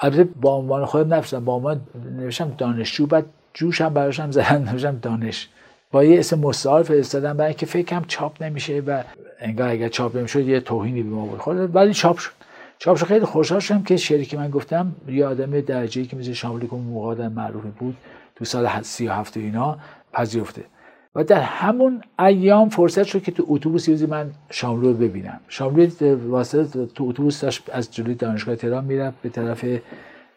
البته 0.00 0.24
با 0.24 0.54
عنوان 0.54 0.84
خودم 0.84 1.14
نفسم 1.14 1.44
با 1.44 1.54
عنوان 1.54 1.80
نوشتم 2.16 2.54
دانشجو 2.58 3.06
بعد 3.06 3.24
جوش 3.54 3.80
هم 3.80 3.94
براشم 3.94 4.30
زدن 4.30 4.68
نوشتم 4.72 4.98
دانش. 5.02 5.48
با 5.92 6.04
یه 6.04 6.18
اسم 6.18 6.38
مستعار 6.38 6.82
فرستادم 6.82 7.36
برای 7.36 7.48
اینکه 7.48 7.66
فکرم 7.66 8.04
چاپ 8.08 8.42
نمیشه 8.42 8.82
و 8.86 9.02
انگار 9.40 9.68
اگر 9.68 9.88
چاپ 9.88 10.16
نمی‌شد 10.16 10.40
یه 10.48 10.60
توهینی 10.60 11.02
به 11.02 11.10
ما 11.10 11.26
بود. 11.26 11.38
خود 11.38 11.74
ولی 11.74 11.94
چاپ 11.94 12.18
شد. 12.18 12.30
چاپ 12.78 12.96
شد. 12.96 13.06
خیلی 13.06 13.24
خوشحال 13.24 13.60
شدم 13.60 13.82
که 13.82 13.96
شعری 13.96 14.24
که 14.24 14.36
من 14.36 14.50
گفتم 14.50 14.92
یه 15.08 15.26
آدم 15.26 15.60
درجه‌ای 15.60 16.06
که 16.06 16.16
مثل 16.16 16.32
شاملی 16.32 16.66
که 16.66 16.76
موقع 16.76 17.28
معروفی 17.28 17.68
بود 17.78 17.96
تو 18.36 18.44
سال 18.44 18.82
37 18.82 19.36
اینا 19.36 19.78
پذیرفته. 20.12 20.64
و 21.14 21.24
در 21.24 21.40
همون 21.40 22.02
ایام 22.18 22.68
فرصت 22.68 23.02
شد 23.02 23.22
که 23.22 23.32
تو 23.32 23.44
اتوبوس 23.48 23.88
یوزی 23.88 24.06
من 24.06 24.30
شاملو 24.50 24.94
ببینم. 24.94 25.40
شاملو 25.48 25.90
واسه 26.30 26.64
تو 26.64 27.04
اتوبوس 27.04 27.40
داشت 27.40 27.70
از 27.72 27.94
جلوی 27.94 28.14
دانشگاه 28.14 28.56
تهران 28.56 28.84
می‌رفت 28.84 29.22
به 29.22 29.28
طرف 29.28 29.64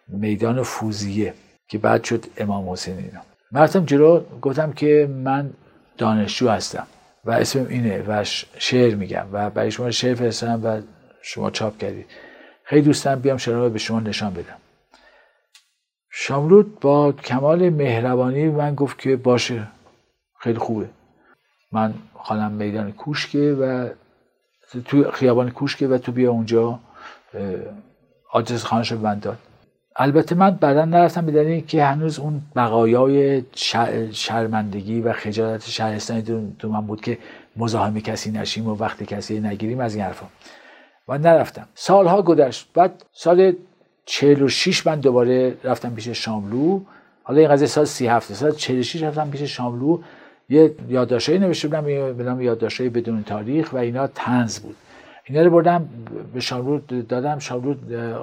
میدان 0.07 0.63
فوزیه 0.63 1.33
که 1.67 1.77
بعد 1.77 2.03
شد 2.03 2.25
امام 2.37 2.69
حسین 2.69 2.97
اینا. 2.97 3.21
من 3.51 3.85
جلو 3.85 4.21
گفتم 4.41 4.71
که 4.71 5.09
من 5.23 5.49
دانشجو 5.97 6.49
هستم 6.49 6.87
و 7.25 7.31
اسمم 7.31 7.67
اینه 7.67 8.03
و 8.07 8.23
شعر 8.57 8.95
میگم 8.95 9.25
و 9.31 9.49
برای 9.49 9.71
شما 9.71 9.91
شعر 9.91 10.15
فرستادم 10.15 10.65
و 10.65 10.81
شما 11.21 11.51
چاپ 11.51 11.77
کردید. 11.77 12.05
خیلی 12.63 12.81
دوستم 12.81 13.19
بیام 13.19 13.37
شعر 13.37 13.69
به 13.69 13.79
شما 13.79 13.99
نشان 13.99 14.33
بدم. 14.33 14.57
شاملود 16.11 16.79
با 16.79 17.11
کمال 17.11 17.69
مهربانی 17.69 18.49
من 18.49 18.75
گفت 18.75 18.99
که 18.99 19.15
باشه. 19.15 19.67
خیلی 20.43 20.59
خوبه. 20.59 20.89
من 21.71 21.93
خانم 22.19 22.51
میدان 22.51 22.91
کوشکه 22.91 23.53
و 23.53 23.89
تو 24.85 25.11
خیابان 25.11 25.51
کوشکه 25.51 25.87
و 25.87 25.97
تو 25.97 26.11
بیا 26.11 26.31
اونجا 26.31 26.79
آدرس 28.31 28.63
خانش 28.63 28.91
رو 28.91 28.99
من 28.99 29.19
داد. 29.19 29.37
البته 29.95 30.35
من 30.35 30.51
بعدا 30.51 30.85
نرفتم 30.85 31.25
به 31.25 31.61
که 31.61 31.85
هنوز 31.85 32.19
اون 32.19 32.41
بقایای 32.55 33.43
شرمندگی 34.11 35.01
و 35.01 35.13
خجالت 35.13 35.69
شهرستانی 35.69 36.55
تو 36.59 36.69
من 36.69 36.87
بود 36.87 37.01
که 37.01 37.17
مزاحم 37.55 37.99
کسی 37.99 38.31
نشیم 38.31 38.67
و 38.67 38.75
وقت 38.75 39.03
کسی 39.03 39.39
نگیریم 39.39 39.79
از 39.79 39.95
این 39.95 40.03
حرفا. 40.03 40.25
و 41.07 41.17
نرفتم. 41.17 41.67
سالها 41.75 42.21
گذشت. 42.21 42.69
بعد 42.73 43.05
سال 43.13 43.53
46 44.05 44.87
من 44.87 44.99
دوباره 44.99 45.57
رفتم 45.63 45.95
پیش 45.95 46.07
شاملو. 46.07 46.81
حالا 47.23 47.39
این 47.39 47.49
قضیه 47.49 47.67
سال 47.67 47.85
37 47.85 48.33
سال 48.33 48.51
46 48.51 49.03
رفتم 49.03 49.29
پیش 49.29 49.41
شاملو. 49.41 50.01
یه 50.49 50.75
یادداشتی 50.89 51.39
نوشته 51.39 51.67
بودم 51.67 51.83
به 52.13 52.23
نام 52.23 52.37
بدون 52.89 53.23
تاریخ 53.23 53.73
و 53.73 53.77
اینا 53.77 54.07
تنز 54.07 54.59
بود. 54.59 54.75
اینا 55.25 55.41
رو 55.41 55.49
بردم 55.49 55.89
به 56.33 56.39
شاملو 56.39 56.79
دادم 57.09 57.39
شاملو 57.39 57.75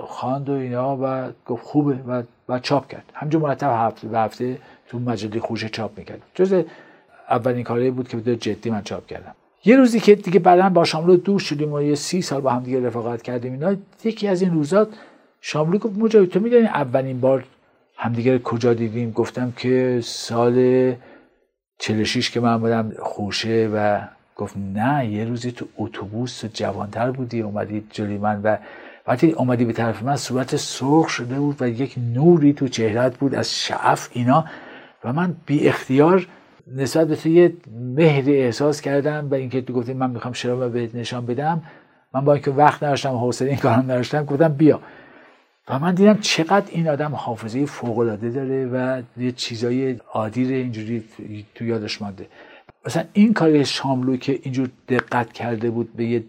خواند 0.03 0.49
و 0.49 0.53
اینا 0.53 0.99
و 1.03 1.33
گفت 1.47 1.65
خوبه 1.65 1.97
و, 2.09 2.23
و 2.49 2.59
چاپ 2.59 2.89
کرد. 2.89 3.05
همجور 3.15 3.43
مرتب 3.43 3.71
هفته 3.73 4.09
به 4.09 4.19
هفته 4.19 4.59
تو 4.89 4.99
مجله 4.99 5.41
خوشه 5.41 5.69
چاپ 5.69 5.99
می‌کرد. 5.99 6.23
جز 6.35 6.63
اولین 7.31 7.65
کاری 7.65 7.91
بود 7.91 8.09
که 8.09 8.17
به 8.17 8.37
جدی 8.37 8.71
من 8.71 8.83
چاپ 8.83 9.07
کردم. 9.07 9.35
یه 9.65 9.77
روزی 9.77 10.01
که 10.01 10.15
دیگه 10.15 10.41
بعدا 10.41 10.69
با 10.69 10.85
شاملو 10.85 11.17
دور 11.17 11.41
شدیم 11.41 11.73
و 11.73 11.83
یه 11.83 11.95
سی 11.95 12.23
سال 12.23 12.41
با 12.41 12.51
هم 12.51 12.63
دیگه 12.63 12.81
رفاقت 12.81 13.23
کردیم 13.23 13.53
اینا 13.53 13.77
یکی 14.05 14.29
از 14.29 14.43
این 14.43 14.55
روزات 14.55 14.89
شاملو 15.41 15.79
گفت 15.79 15.99
مجاوی 15.99 16.27
تو 16.27 16.41
می‌دونی 16.41 16.67
اولین 16.67 17.21
بار 17.21 17.45
همدیگه 17.97 18.39
کجا 18.39 18.75
دیدیم؟ 18.75 19.11
گفتم 19.11 19.53
که 19.57 20.01
سال 20.03 20.95
46 21.81 22.31
که 22.31 22.41
من 22.41 22.59
بودم 22.59 22.93
خوشه 22.99 23.71
و 23.75 24.01
گفت 24.37 24.57
نه 24.75 25.07
یه 25.07 25.25
روزی 25.25 25.53
تو 25.53 25.67
اتوبوس 25.79 26.41
تو 26.41 26.49
جوانتر 26.55 27.11
بودی 27.11 27.41
اومدی 27.41 27.87
جلوی 27.91 28.19
من 28.19 28.41
و 28.43 28.57
وقتی 29.07 29.31
اومدی 29.31 29.65
به 29.65 29.73
طرف 29.73 30.03
من 30.03 30.17
صورت 30.17 30.57
سرخ 30.57 31.09
شده 31.09 31.35
بود 31.35 31.63
و 31.63 31.69
یک 31.69 31.95
نوری 32.15 32.53
تو 32.53 32.69
چهرت 32.69 33.19
بود 33.19 33.35
از 33.35 33.55
شعف 33.55 34.09
اینا. 34.13 34.45
و 35.05 35.13
من 35.13 35.35
بی 35.47 35.69
اختیار 35.69 36.27
نسبت 36.77 37.09
به 37.09 37.17
تو 37.17 37.29
یه 37.29 37.53
مهر 37.97 38.25
احساس 38.31 38.81
کردم 38.81 39.29
و 39.31 39.35
اینکه 39.35 39.61
تو 39.61 39.73
گفتی 39.73 39.93
من 39.93 40.11
می‌خوام 40.11 40.33
شرابه 40.33 40.69
بهت 40.69 40.95
نشان 40.95 41.27
بدم. 41.27 41.63
من 42.15 42.25
با 42.25 42.33
اینکه 42.33 42.51
وقت 42.51 42.83
نداشتم 42.83 43.17
حوصله 43.17 43.49
این 43.49 43.59
کارم 43.59 43.83
نداشتم 43.83 44.25
گفتم 44.25 44.49
بیا. 44.49 44.81
و 45.71 45.79
من 45.79 45.95
دیدم 45.95 46.19
چقدر 46.19 46.67
این 46.71 46.89
آدم 46.89 47.15
حافظه 47.15 47.67
فوقالعاده 47.67 48.31
داره 48.31 48.67
و 48.67 49.03
یه 49.17 49.33
چیزای 49.33 49.97
عادی 50.13 50.55
اینجوری 50.55 51.05
تو 51.55 51.65
یادش 51.65 52.03
مانده. 52.03 52.27
مثلا 52.87 53.05
این 53.13 53.35
کاری 53.35 53.65
شاملو 53.65 54.17
که 54.17 54.39
اینجور 54.43 54.71
دقت 54.89 55.33
کرده 55.33 55.71
بود 55.71 55.97
به 55.97 56.05
یه 56.05 56.25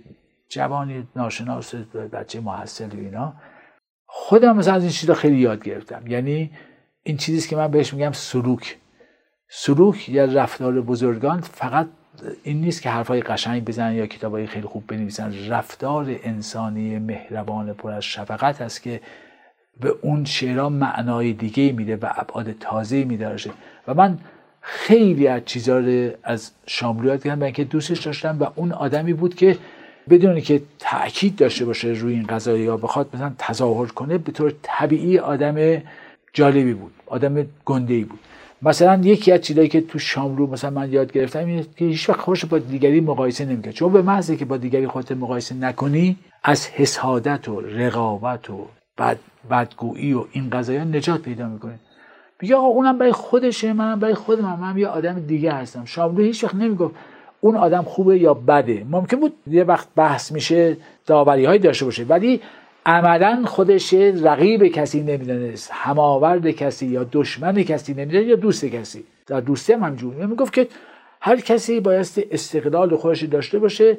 جوانی 0.49 1.07
ناشناس 1.15 1.75
بچه 2.13 2.39
محصل 2.39 2.89
و 2.89 2.99
اینا 2.99 3.33
خودم 4.05 4.57
مثلا 4.57 4.73
از 4.73 4.83
این 4.83 4.91
چیزا 4.91 5.13
خیلی 5.13 5.37
یاد 5.37 5.63
گرفتم. 5.63 6.07
یعنی 6.07 6.51
این 7.03 7.17
چیزیست 7.17 7.49
که 7.49 7.55
من 7.55 7.67
بهش 7.67 7.93
میگم 7.93 8.11
سلوک. 8.11 8.77
سلوک 9.49 10.09
یا 10.09 10.25
رفتار 10.25 10.81
بزرگان 10.81 11.41
فقط 11.41 11.87
این 12.43 12.61
نیست 12.61 12.81
که 12.81 12.89
حرفای 12.89 13.21
قشنگ 13.21 13.65
بزنن 13.65 13.93
یا 13.93 14.07
کتابای 14.07 14.47
خیلی 14.47 14.67
خوب 14.67 14.87
بنویسن. 14.87 15.33
رفتار 15.49 16.15
انسانی 16.23 16.99
مهربان 16.99 17.73
پر 17.73 17.91
از 17.91 18.03
شفقت 18.03 18.61
است 18.61 18.81
که 18.81 19.01
به 19.81 19.95
اون 20.01 20.25
شعرها 20.25 20.69
معنای 20.69 21.33
دیگه 21.33 21.71
میده 21.71 21.95
و 21.95 22.09
ابعاد 22.15 22.51
تازه 22.51 23.03
میداره 23.03 23.37
و 23.87 23.93
من 23.93 24.17
خیلی 24.61 25.27
از 25.27 25.41
چیزا 25.45 25.79
رو 25.79 26.09
از 26.23 26.51
شاملو 26.67 27.07
یاد 27.07 27.23
کردم 27.23 27.43
اینکه 27.43 27.63
دوستش 27.63 27.99
داشتم 27.99 28.37
و 28.39 28.47
اون 28.55 28.71
آدمی 28.71 29.13
بود 29.13 29.35
که 29.35 29.57
بدون 30.09 30.41
که 30.41 30.61
تاکید 30.79 31.35
داشته 31.35 31.65
باشه 31.65 31.87
روی 31.87 32.13
این 32.13 32.27
قضایی 32.27 32.63
یا 32.63 32.77
بخواد 32.77 33.09
مثلا 33.13 33.31
تظاهر 33.37 33.87
کنه 33.87 34.17
به 34.17 34.31
طور 34.31 34.53
طبیعی 34.61 35.19
آدم 35.19 35.81
جالبی 36.33 36.73
بود 36.73 36.91
آدم 37.05 37.45
گنده 37.65 37.93
ای 37.93 38.03
بود. 38.03 38.19
مثلا 38.61 39.01
یکی 39.03 39.31
از 39.31 39.41
چیزایی 39.41 39.67
که 39.67 39.81
تو 39.81 39.99
شاملو 39.99 40.47
مثلا 40.47 40.69
من 40.69 40.93
یاد 40.93 41.11
گرفتم 41.11 41.45
اینه 41.45 41.65
که 41.75 41.85
هیچ 41.85 42.09
وقت 42.09 42.19
خودش 42.19 42.45
با 42.45 42.57
دیگری 42.57 43.01
مقایسه 43.01 43.45
نمی‌کنه 43.45 43.73
چون 43.73 43.93
به 43.93 44.01
محض 44.01 44.31
که 44.31 44.45
با 44.45 44.57
دیگری 44.57 44.87
خودت 44.87 45.11
مقایسه 45.11 45.55
نکنی 45.55 46.17
از 46.43 46.67
حسادت 46.67 47.49
و 47.49 47.61
رقابت 47.61 48.49
و 48.49 48.67
بد 48.97 49.17
بدگویی 49.49 50.13
و 50.13 50.25
این 50.31 50.49
قضايا 50.49 50.83
نجات 50.83 51.21
پیدا 51.21 51.47
می‌کنه. 51.47 51.79
میگه 52.41 52.55
آقا 52.55 52.67
اونم 52.67 52.97
برای 52.97 53.11
خودشه 53.11 53.73
منم 53.73 53.99
برای 53.99 54.13
خود 54.13 54.41
من 54.41 54.77
یه 54.77 54.87
آدم 54.87 55.19
دیگه 55.19 55.51
هستم. 55.51 55.85
شاملو 55.85 56.23
هیچ 56.23 56.43
وقت 56.43 56.55
نمی‌گفت 56.55 56.95
اون 57.41 57.55
آدم 57.55 57.81
خوبه 57.81 58.19
یا 58.19 58.33
بده. 58.33 58.85
ممکن 58.89 59.19
بود 59.19 59.33
یه 59.47 59.63
وقت 59.63 59.87
بحث 59.95 60.31
میشه 60.31 60.77
داوری 61.05 61.45
های 61.45 61.59
داشته 61.59 61.85
باشه 61.85 62.03
ولی 62.03 62.41
عملا 62.85 63.43
خودش 63.45 63.93
رقیب 64.23 64.67
کسی 64.67 65.01
نمی‌دانست 65.01 65.69
هماورد 65.73 66.51
کسی 66.51 66.85
یا 66.85 67.07
دشمن 67.11 67.63
کسی 67.63 67.93
نمی‌دانست 67.93 68.29
یا 68.29 68.35
دوست 68.35 68.65
کسی. 68.65 69.03
در 69.27 69.39
دوستی 69.39 69.73
هم 69.73 69.83
همجور 69.83 70.25
می‌گفت 70.25 70.53
که 70.53 70.67
هر 71.21 71.35
کسی 71.35 71.79
بایستی 71.79 72.25
استقلال 72.31 72.95
خودش 72.95 73.23
داشته 73.23 73.59
باشه 73.59 73.97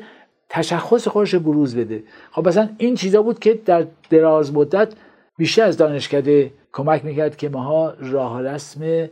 تشخص 0.49 1.09
خودش 1.09 1.35
بروز 1.35 1.77
بده. 1.77 2.03
خب 2.33 2.49
مثلا 2.49 2.69
این 2.79 2.95
چیزا 2.95 3.23
بود 3.23 3.39
که 3.39 3.61
در 3.65 3.87
دراز 4.11 4.55
مدت 4.55 4.93
بیشتر 5.37 5.63
از 5.63 5.77
دانشکده 5.77 6.51
کمک 6.73 7.05
می‌کرد 7.05 7.37
که 7.37 7.49
ماها 7.49 7.95
راه 8.01 8.43
رسم 8.43 9.09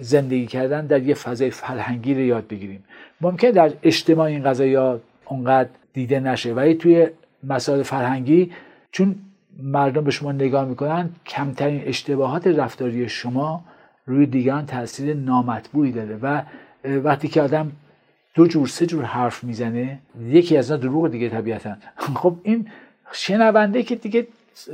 زندگی 0.00 0.46
کردن 0.46 0.86
در 0.86 1.02
یه 1.02 1.14
فضای 1.14 1.50
فرهنگی 1.50 2.14
رو 2.14 2.20
یاد 2.20 2.48
بگیریم. 2.48 2.84
ممکن 3.20 3.50
در 3.50 3.72
اجتماع 3.82 4.26
این 4.26 4.42
قضايا 4.42 5.00
اونقدر 5.24 5.68
دیده 5.92 6.20
نشه 6.20 6.54
ولی 6.54 6.74
توی 6.74 7.08
مسائل 7.44 7.82
فرهنگی 7.82 8.52
چون 8.92 9.14
مردم 9.62 10.04
به 10.04 10.10
شما 10.10 10.32
نگاه 10.32 10.64
می‌کنن 10.64 11.10
کمترین 11.26 11.82
اشتباهات 11.86 12.46
رفتاری 12.46 13.08
شما 13.08 13.64
روی 14.06 14.26
دیگران 14.26 14.66
تاثیر 14.66 15.14
نامطبوعی 15.14 15.92
داره 15.92 16.18
و 16.22 16.42
وقتی 16.84 17.28
که 17.28 17.42
آدم 17.42 17.72
دو 18.34 18.46
جور 18.46 18.66
سه 18.66 18.86
جور 18.86 19.04
حرف 19.04 19.44
می‌زنه 19.44 19.98
یکی 20.28 20.56
از 20.56 20.70
اینا 20.70 20.82
دروغ 20.82 21.10
دیگه 21.10 21.28
طبیعتا. 21.28 21.76
خب 21.96 22.36
این 22.42 22.66
شنونده 23.12 23.82
که 23.82 23.96
دیگه 23.96 24.26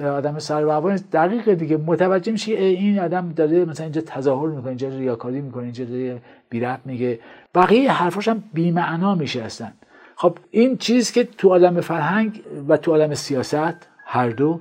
آدم 0.02 0.38
سر 0.38 0.64
دقیقه 1.12 1.54
دیگه. 1.54 1.76
متوجه 1.76 2.32
میشه 2.32 2.52
این 2.52 2.98
آدم 2.98 3.32
داره 3.36 3.64
مثلا 3.64 3.84
اینجا 3.84 4.00
تظاهر 4.00 4.48
می‌کنه 4.48 4.68
اینجا 4.68 4.88
ریاکاری 4.88 5.40
می‌کنه 5.40 5.62
اینجا 5.62 5.84
داره 5.84 6.22
بی 6.50 6.66
میگه. 6.84 7.20
بقیه 7.54 7.92
حرفاش 7.92 8.28
هم 8.28 8.44
بی 8.52 8.70
معنا 8.70 9.14
میشه 9.14 9.42
اصلا. 9.42 9.68
خب 10.16 10.38
این 10.50 10.76
چیز 10.76 11.12
که 11.12 11.24
تو 11.24 11.48
عالم 11.48 11.80
فرهنگ 11.80 12.42
و 12.68 12.76
تو 12.76 12.90
عالم 12.90 13.14
سیاست 13.14 13.88
هر 14.04 14.30
دو 14.30 14.60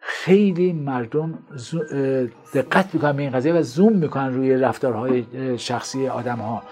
خیلی 0.00 0.72
مردم 0.72 1.38
دقت 2.54 2.94
می‌کنن 2.94 3.12
به 3.12 3.22
این 3.22 3.32
قضیه 3.32 3.52
و 3.52 3.62
زوم 3.62 3.92
می‌کنن 3.92 4.34
روی 4.34 4.54
رفتارهای 4.54 5.24
شخصی 5.58 6.08
آدم 6.08 6.36
ها 6.36 6.62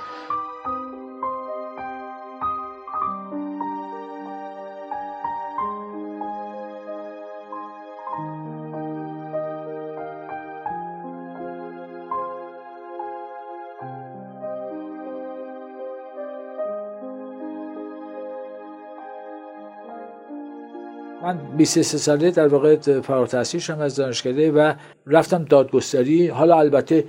من 21.26 21.38
23 21.56 21.98
ساله 21.98 22.30
در 22.30 22.48
واقع 22.48 22.76
فارغ 23.00 23.20
التحصیل 23.20 23.60
شدم 23.60 23.80
از 23.80 23.96
دانشکده 23.96 24.52
و 24.52 24.72
رفتم 25.06 25.44
دادگستری. 25.44 26.28
حالا 26.28 26.58
البته 26.58 27.04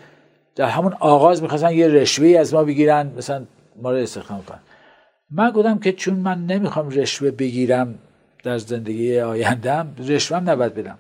در 0.56 0.66
همون 0.66 0.94
آغاز 1.00 1.42
می‌خواستن 1.42 1.72
یه 1.72 1.88
رشوه 1.88 2.28
از 2.28 2.54
ما 2.54 2.64
بگیرن 2.64 3.12
مثلا 3.18 3.46
ما 3.82 3.92
رو 3.92 3.98
استخدام 3.98 4.44
کنن. 4.44 4.60
من 5.32 5.52
گفتم 5.52 5.80
که 5.80 5.92
چون 5.92 6.14
من 6.14 6.46
نمی‌خوام 6.46 6.90
رشوه 6.90 7.32
بگیرم 7.32 7.96
در 8.44 8.58
زندگی 8.58 9.20
آیندم 9.20 9.88
رشوه 10.08 10.38
هم 10.38 10.50
نباید 10.50 10.74
بدم. 10.74 10.98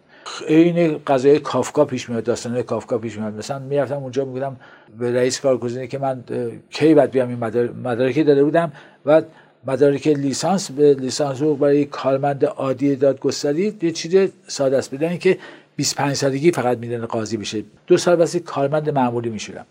این 0.47 0.97
قضای 1.07 1.39
کافکا 1.39 1.85
پیش 1.85 2.09
میاد 2.09 2.23
داستان 2.23 2.61
کافکا 2.61 2.97
پیش 2.97 3.17
میاد 3.17 3.33
مثلا 3.33 3.59
می‌رفتم 3.59 3.97
اونجا 3.97 4.25
می‌گفتم 4.25 4.57
به 4.99 5.15
رئیس 5.15 5.39
کارگزینی 5.39 5.87
که 5.87 5.97
من 5.97 6.23
کی 6.69 6.93
بعد 6.93 7.11
بیام؟ 7.11 7.29
این 7.29 7.39
مدارکی 7.83 8.23
داده 8.23 8.43
بودم 8.43 8.71
و 9.05 9.21
مدارک 9.67 10.07
لیسانس 10.07 10.71
به 10.71 10.93
لیسانس 10.93 11.37
حقوق 11.41 11.59
برای 11.59 11.85
کارمند 11.85 12.45
عادی 12.45 12.95
دادگستری 12.95 13.77
یه 13.81 13.91
چیز 13.91 14.29
ساده 14.47 14.77
است. 14.77 14.95
بدن 14.95 15.17
که 15.17 15.37
25 15.75 16.15
سالگی 16.15 16.51
فقط 16.51 16.77
میدن 16.77 17.05
قاضی 17.05 17.37
بشه. 17.37 17.63
دو 17.87 17.97
سال 17.97 18.15
بس 18.15 18.35
کارمند 18.35 18.89
معمولی 18.89 19.29
میشورم 19.29 19.65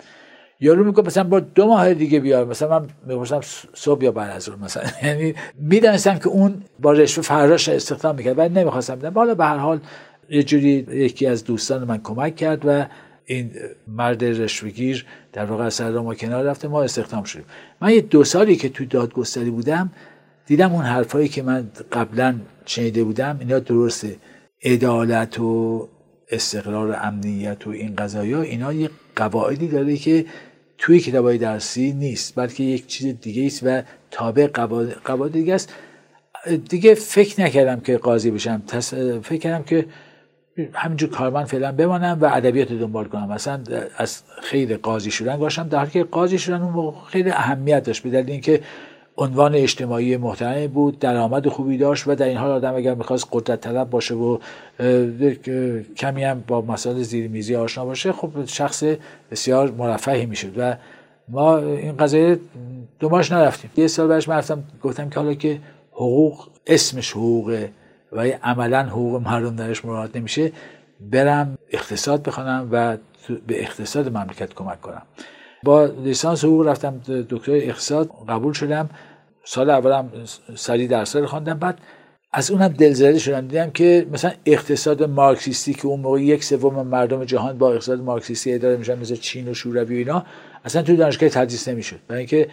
یارو 0.61 0.85
میگه 0.85 1.03
مثلا 1.03 1.25
با 1.25 1.41
دو 1.41 1.67
ماه 1.67 1.95
دیگه 1.95 2.21
بیار. 2.21 2.45
مثلا 2.45 2.79
من 2.79 2.87
می‌پرسم 3.07 3.41
صبح 3.75 4.05
یا 4.05 4.13
بعد 4.13 4.31
از 4.31 4.51
مثلا 4.63 4.83
یعنی 5.09 5.35
می‌دونستم 5.59 6.19
که 6.19 6.29
اون 6.29 6.63
با 6.81 6.93
رشوه 6.93 7.25
فراش 7.25 7.69
استخدام 7.69 8.17
می‌کرد 8.17 8.39
ولی 8.39 8.55
نمی‌خواستم 8.55 8.95
بدم. 8.95 9.15
حالا 9.15 9.35
به 9.35 9.45
هر 9.45 9.57
حال 9.57 9.81
یه 10.31 10.43
جوری 10.43 10.87
یکی 10.91 11.27
از 11.27 11.45
دوستان 11.45 11.85
من 11.85 12.01
کمک 12.03 12.37
کرد 12.37 12.63
و 12.65 12.87
این 13.27 13.51
مرد 13.89 14.25
رشوهگیر 14.25 15.07
در 15.33 15.45
واقع 15.45 15.65
از 15.65 15.75
سر 15.75 15.91
ما 15.91 16.15
کنار 16.15 16.45
رفته 16.45 16.69
ما 16.69 16.83
استخدام 16.83 17.25
شدیم. 17.25 17.45
من 17.81 17.91
یه 17.91 18.01
دو 18.01 18.25
سالی 18.25 18.57
که 18.57 18.69
تو 18.69 18.85
دادگستری 18.85 19.51
بودم 19.51 19.93
دیدم 20.47 20.73
اون 20.73 20.85
حرفایی 20.85 21.29
که 21.29 21.43
من 21.43 21.71
قبلا 21.93 22.35
شنیده 22.67 23.05
بودم 23.05 23.37
اینا 23.41 23.59
درسته. 23.59 24.17
عدالت 24.65 25.41
و 25.41 25.89
استقرار 26.31 26.99
امنیت 27.03 27.67
و 27.67 27.71
این 27.71 27.97
قضايا 27.97 28.43
اینا 28.43 28.73
یه 28.73 28.91
قواعدی 29.17 29.69
داره 29.69 29.97
که 29.97 30.25
توی 30.79 31.01
کتابای 31.01 31.39
درسی 31.39 31.93
نیست 31.93 32.35
بلکه 32.35 32.65
یک 32.65 32.87
چیز 32.87 33.21
دیگه 33.21 33.47
است 33.47 33.63
و 33.63 33.83
تابع 34.11 34.47
قواعد 35.05 35.33
دیگه 35.33 35.55
است. 35.55 35.73
دیگه 36.69 36.95
فکر 36.95 37.41
نکردم 37.41 37.81
که 37.81 37.99
قاضی 37.99 38.31
بشم. 38.31 38.63
فکر 39.23 39.37
کردم 39.37 39.63
که 39.63 39.87
همینجور 40.73 41.11
کارمند 41.11 41.47
فعلا 41.47 41.73
بمانم 41.73 42.19
و 42.21 42.31
ادبیات 42.35 42.73
دنبال 42.73 43.05
کنم. 43.05 43.33
مثلا 43.33 43.61
از 43.97 44.23
خیر 44.43 44.77
قاضی 44.77 45.11
شدن 45.11 45.37
باشم 45.37 45.69
در 45.69 45.87
که 45.87 46.05
قاضی 46.05 46.39
شدن 46.39 46.63
اون 46.63 46.95
خیلی 47.09 47.31
اهمیت 47.31 47.85
داشت 47.85 48.03
به 48.03 48.11
دلیل 48.11 48.31
اینکه 48.31 48.61
عنوان 49.19 49.55
اجتماعی 49.55 50.17
محترمی 50.17 50.69
بود 50.69 50.99
درآمد 50.99 51.49
خوبی 51.49 51.79
داشت 51.79 52.09
و 52.09 52.15
در 52.15 52.27
این 52.27 52.37
حال 52.37 52.51
آدم 52.51 52.75
اگر 52.75 52.95
می‌خواست 52.95 53.29
قدرت 53.33 53.61
طلب 53.61 53.91
باشه 53.91 54.15
و 54.15 54.39
کمی 55.97 56.25
هم 56.25 56.45
با 56.47 56.61
مسائل 56.61 57.03
زیرمیزی 57.03 57.57
آشنا 57.57 57.85
باشه 57.85 58.13
خب 58.13 58.31
شخص 58.47 58.85
بسیار 59.31 59.71
مرفهی 59.71 60.27
می‌شد 60.27 60.53
و 60.57 60.77
ما 61.29 61.59
این 61.59 61.97
قضیه 61.97 62.39
دوماش 63.01 63.33
نرفتیم. 63.33 63.71
یه 63.77 63.87
سال 63.87 64.09
بعدش 64.09 64.29
من 64.29 64.43
گفتم 64.83 65.09
که 65.09 65.21
حالا 65.21 65.35
که 65.35 65.59
حقوق 65.93 66.49
اسمش 66.67 67.13
حقوقه 67.13 67.71
و 68.13 68.21
عملا 68.43 68.83
حقوق 68.83 69.23
مردم 69.23 69.57
درش 69.57 69.85
مراعات 69.85 70.17
نمیشه 70.17 70.53
برم 71.01 71.59
اقتصاد 71.71 72.23
بخوانم 72.23 72.69
و 72.73 72.97
به 73.47 73.63
اقتصاد 73.63 74.09
مملکت 74.09 74.55
کمک 74.55 74.81
کنم. 74.81 75.03
با 75.63 75.85
لیسانس 75.85 76.45
حقوق 76.45 76.67
رفتم 76.67 77.01
دکتر 77.29 77.53
اقتصاد 77.53 78.11
قبول 78.29 78.53
شدم. 78.53 78.91
سال 79.45 79.71
اولم 79.71 80.11
سری 80.55 80.89
درس 80.89 81.17
رو 81.17 81.27
خواندم. 81.27 81.59
بعد 81.59 81.79
از 82.33 82.51
اونم 82.51 82.69
دلزده 82.69 83.19
شدم. 83.19 83.49
دیدم 83.49 83.71
که 83.71 84.07
مثلا 84.13 84.33
اقتصاد 84.47 85.03
مارکسیستی 85.03 85.75
که 85.75 85.87
اون 85.87 86.01
موقع 86.01 86.23
یک 86.23 86.45
سوم 86.45 86.87
مردم 86.87 87.25
جهان 87.25 87.59
با 87.59 87.73
اقتصاد 87.73 88.01
مارکسیستی 88.01 88.55
اداره 88.55 88.77
میشن 88.77 88.99
مثل 88.99 89.17
چین 89.17 89.49
و 89.49 89.55
شوروی 89.55 89.95
و 89.95 89.99
اینا 89.99 90.27
اصلا 90.65 90.83
تو 90.83 90.97
دانشگاه 90.97 91.29
تدریس 91.29 91.69
نمی‌شد. 91.69 91.99
برای 92.09 92.19
اینکه 92.19 92.49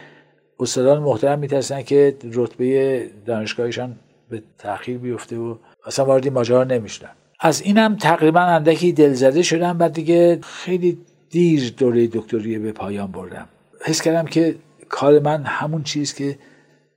استادان 0.60 1.04
محترم 1.04 1.40
میترسن 1.40 1.82
که 1.82 2.18
رتبه 2.34 3.10
دانشگاهشان 3.26 3.96
به 4.30 4.44
تاخیر 4.58 4.98
بیفته 4.98 5.38
و 5.38 5.56
اصلا 5.86 6.06
وارد 6.06 6.28
ماجرا 6.28 6.64
نمی‌شدن. 6.64 7.10
از 7.40 7.62
اینم 7.62 7.96
تقریبا 7.96 8.40
اندکی 8.40 8.92
دلزده 8.92 9.42
شدم 9.42 9.78
بعد 9.78 9.94
دیگه 9.94 10.40
خیلی 10.42 10.98
دیر 11.30 11.74
دوره 11.78 12.08
دکتری 12.08 12.60
به 12.60 12.72
پایان 12.72 13.12
بردم. 13.12 13.48
حس 13.86 14.02
کردم 14.02 14.26
که 14.26 14.56
کار 14.90 15.20
من 15.20 15.44
همون 15.44 15.84
چیز 15.84 16.14
که 16.14 16.38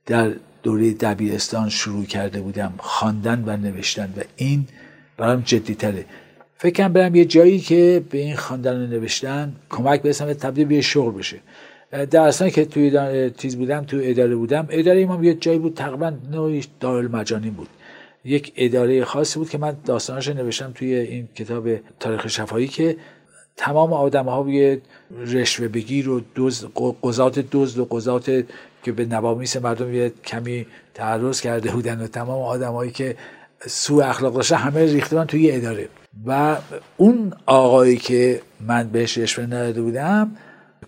در 0.05 0.31
دوره 0.63 0.93
دبیرستان 0.93 1.69
شروع 1.69 2.05
کرده 2.05 2.41
بودم 2.41 2.73
خواندن 2.77 3.43
و 3.45 3.57
نوشتن 3.57 4.13
و 4.17 4.21
این 4.35 4.67
برام 5.17 5.41
جدی 5.41 5.75
تره 5.75 6.05
فکرم 6.57 6.93
برم 6.93 7.15
یه 7.15 7.25
جایی 7.25 7.59
که 7.59 8.03
به 8.09 8.17
این 8.17 8.35
خواندن 8.35 8.83
و 8.83 8.87
نوشتن 8.87 9.55
کمک 9.69 10.01
برسم 10.01 10.27
و 10.27 10.33
تبدیل 10.33 10.67
به 10.67 10.81
شغل 10.81 11.11
بشه. 11.11 11.37
در 11.91 12.31
که 12.31 12.65
توی 12.65 13.31
چیز 13.37 13.57
بودم 13.57 13.85
توی 13.85 14.09
اداره 14.09 14.35
بودم 14.35 14.67
اداره 14.69 15.05
ما 15.05 15.25
یه 15.25 15.33
جایی 15.33 15.59
بود 15.59 15.73
تقریبا 15.73 16.13
نوعی 16.31 16.63
دارالمجانی 16.79 17.49
بود. 17.49 17.67
یک 18.25 18.53
اداره 18.55 19.03
خاصی 19.03 19.39
بود 19.39 19.49
که 19.49 19.57
من 19.57 19.75
داستانش 19.85 20.27
نوشتم 20.27 20.71
توی 20.75 20.95
این 20.95 21.27
کتاب 21.35 21.69
تاریخ 21.99 22.27
شفایی 22.27 22.67
که 22.67 22.97
تمام 23.57 23.93
آدم 23.93 24.25
ها 24.25 24.41
روی 24.41 24.77
رشوه 25.17 25.67
بگیر 25.67 26.09
و 26.09 26.21
دوز 26.35 26.65
قضات 27.03 27.39
دزد 27.51 27.79
و 27.79 27.85
قضات 27.85 28.25
که 28.83 28.91
به 28.91 29.05
نوامیس 29.05 29.57
مردم 29.57 29.93
یه 29.93 30.11
کمی 30.25 30.65
تعرض 30.93 31.41
کرده 31.41 31.71
بودن 31.71 32.01
و 32.01 32.07
تمام 32.07 32.41
آدمایی 32.41 32.91
که 32.91 33.15
سو 33.67 33.95
اخلاق 33.95 34.33
داشته 34.33 34.55
همه 34.55 34.85
ریخته 34.85 35.25
توی 35.25 35.51
اداره. 35.51 35.89
و 36.25 36.57
اون 36.97 37.33
آقایی 37.45 37.97
که 37.97 38.41
من 38.67 38.89
بهش 38.89 39.17
رشوه 39.17 39.45
نداده 39.45 39.81
بودم 39.81 40.31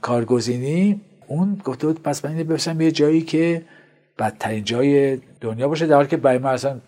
کارگزینی 0.01 1.01
اون 1.27 1.62
گفته 1.63 1.88
بود 1.88 2.03
پس 2.03 2.25
من 2.25 2.38
بفرستم 2.43 2.81
یه 2.81 2.91
جایی 2.91 3.21
که 3.21 3.62
بدترین 4.19 4.63
جای 4.63 5.19
دنیا 5.41 5.67
باشه 5.67 5.85
در 5.85 5.95
حالی 5.95 6.07
که 6.07 6.17
برای 6.17 6.38
من 6.38 6.49
اصلا 6.49 6.79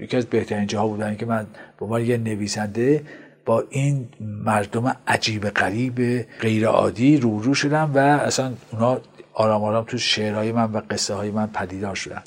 یکی 0.00 0.16
از 0.16 0.26
بهترین 0.26 0.66
جاها 0.66 0.88
بودن 0.88 1.16
که 1.16 1.26
من 1.26 1.46
به 1.78 1.84
عنوان 1.84 2.06
یه 2.06 2.16
نویسنده 2.16 3.04
با 3.44 3.64
این 3.70 4.08
مردم 4.20 4.96
عجیب 5.06 5.48
غریب 5.48 6.26
غیر 6.40 6.66
عادی 6.66 7.16
رو 7.16 7.54
شدم 7.54 7.90
و 7.94 7.98
اصلا 7.98 8.52
اونا 8.72 9.00
آرام 9.34 9.64
آرام 9.64 9.84
تو 9.84 9.98
شعرهای 9.98 10.52
من 10.52 10.72
و 10.72 10.80
قصه 10.90 11.14
های 11.14 11.30
من 11.30 11.46
پدیدار 11.46 11.94
شدن 11.94 12.22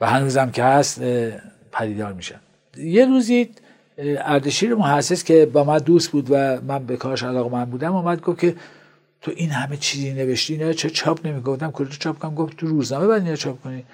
و 0.00 0.06
هنوزم 0.06 0.50
که 0.50 0.64
هست 0.64 1.02
پدیدار 1.72 2.12
میشن. 2.12 2.40
یه 2.76 3.06
روزی 3.06 3.48
اردشیر 3.98 4.74
محسس 4.74 5.24
که 5.24 5.46
با 5.46 5.64
من 5.64 5.78
دوست 5.78 6.10
بود 6.10 6.26
و 6.30 6.60
من 6.60 6.86
به 6.86 6.96
کارش 6.96 7.22
علاقه 7.22 7.50
من 7.50 7.64
بودم 7.64 7.96
اومد 7.96 8.20
گفت 8.20 8.40
که 8.40 8.54
تو 9.22 9.32
این 9.36 9.50
همه 9.50 9.76
چیزی 9.76 10.12
نوشتی؟ 10.12 10.56
نه 10.56 10.74
چه 10.74 10.90
چاپ 10.90 11.26
نمی‌گفتم. 11.26 11.70
کجا 11.70 11.90
چاپ 11.98 12.18
کنم؟ 12.18 12.34
گفت 12.34 12.56
تو 12.56 12.66
روزنامه 12.66 13.06
باید 13.06 13.22
اینا 13.22 13.36
چاپ 13.36 13.62
کنی. 13.62 13.84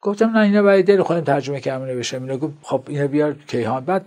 گفتم 0.00 0.30
نه 0.36 0.38
اینا 0.38 0.62
برای 0.62 0.82
دل 0.82 1.02
خودم 1.02 1.20
ترجمه 1.20 1.60
کردم 1.60 1.84
نوشتم. 1.84 2.22
اینا 2.22 2.36
گفت 2.36 2.54
خب 2.62 2.82
اینا 2.88 3.06
بیار 3.06 3.36
کیهان. 3.46 3.84
بعد 3.84 4.04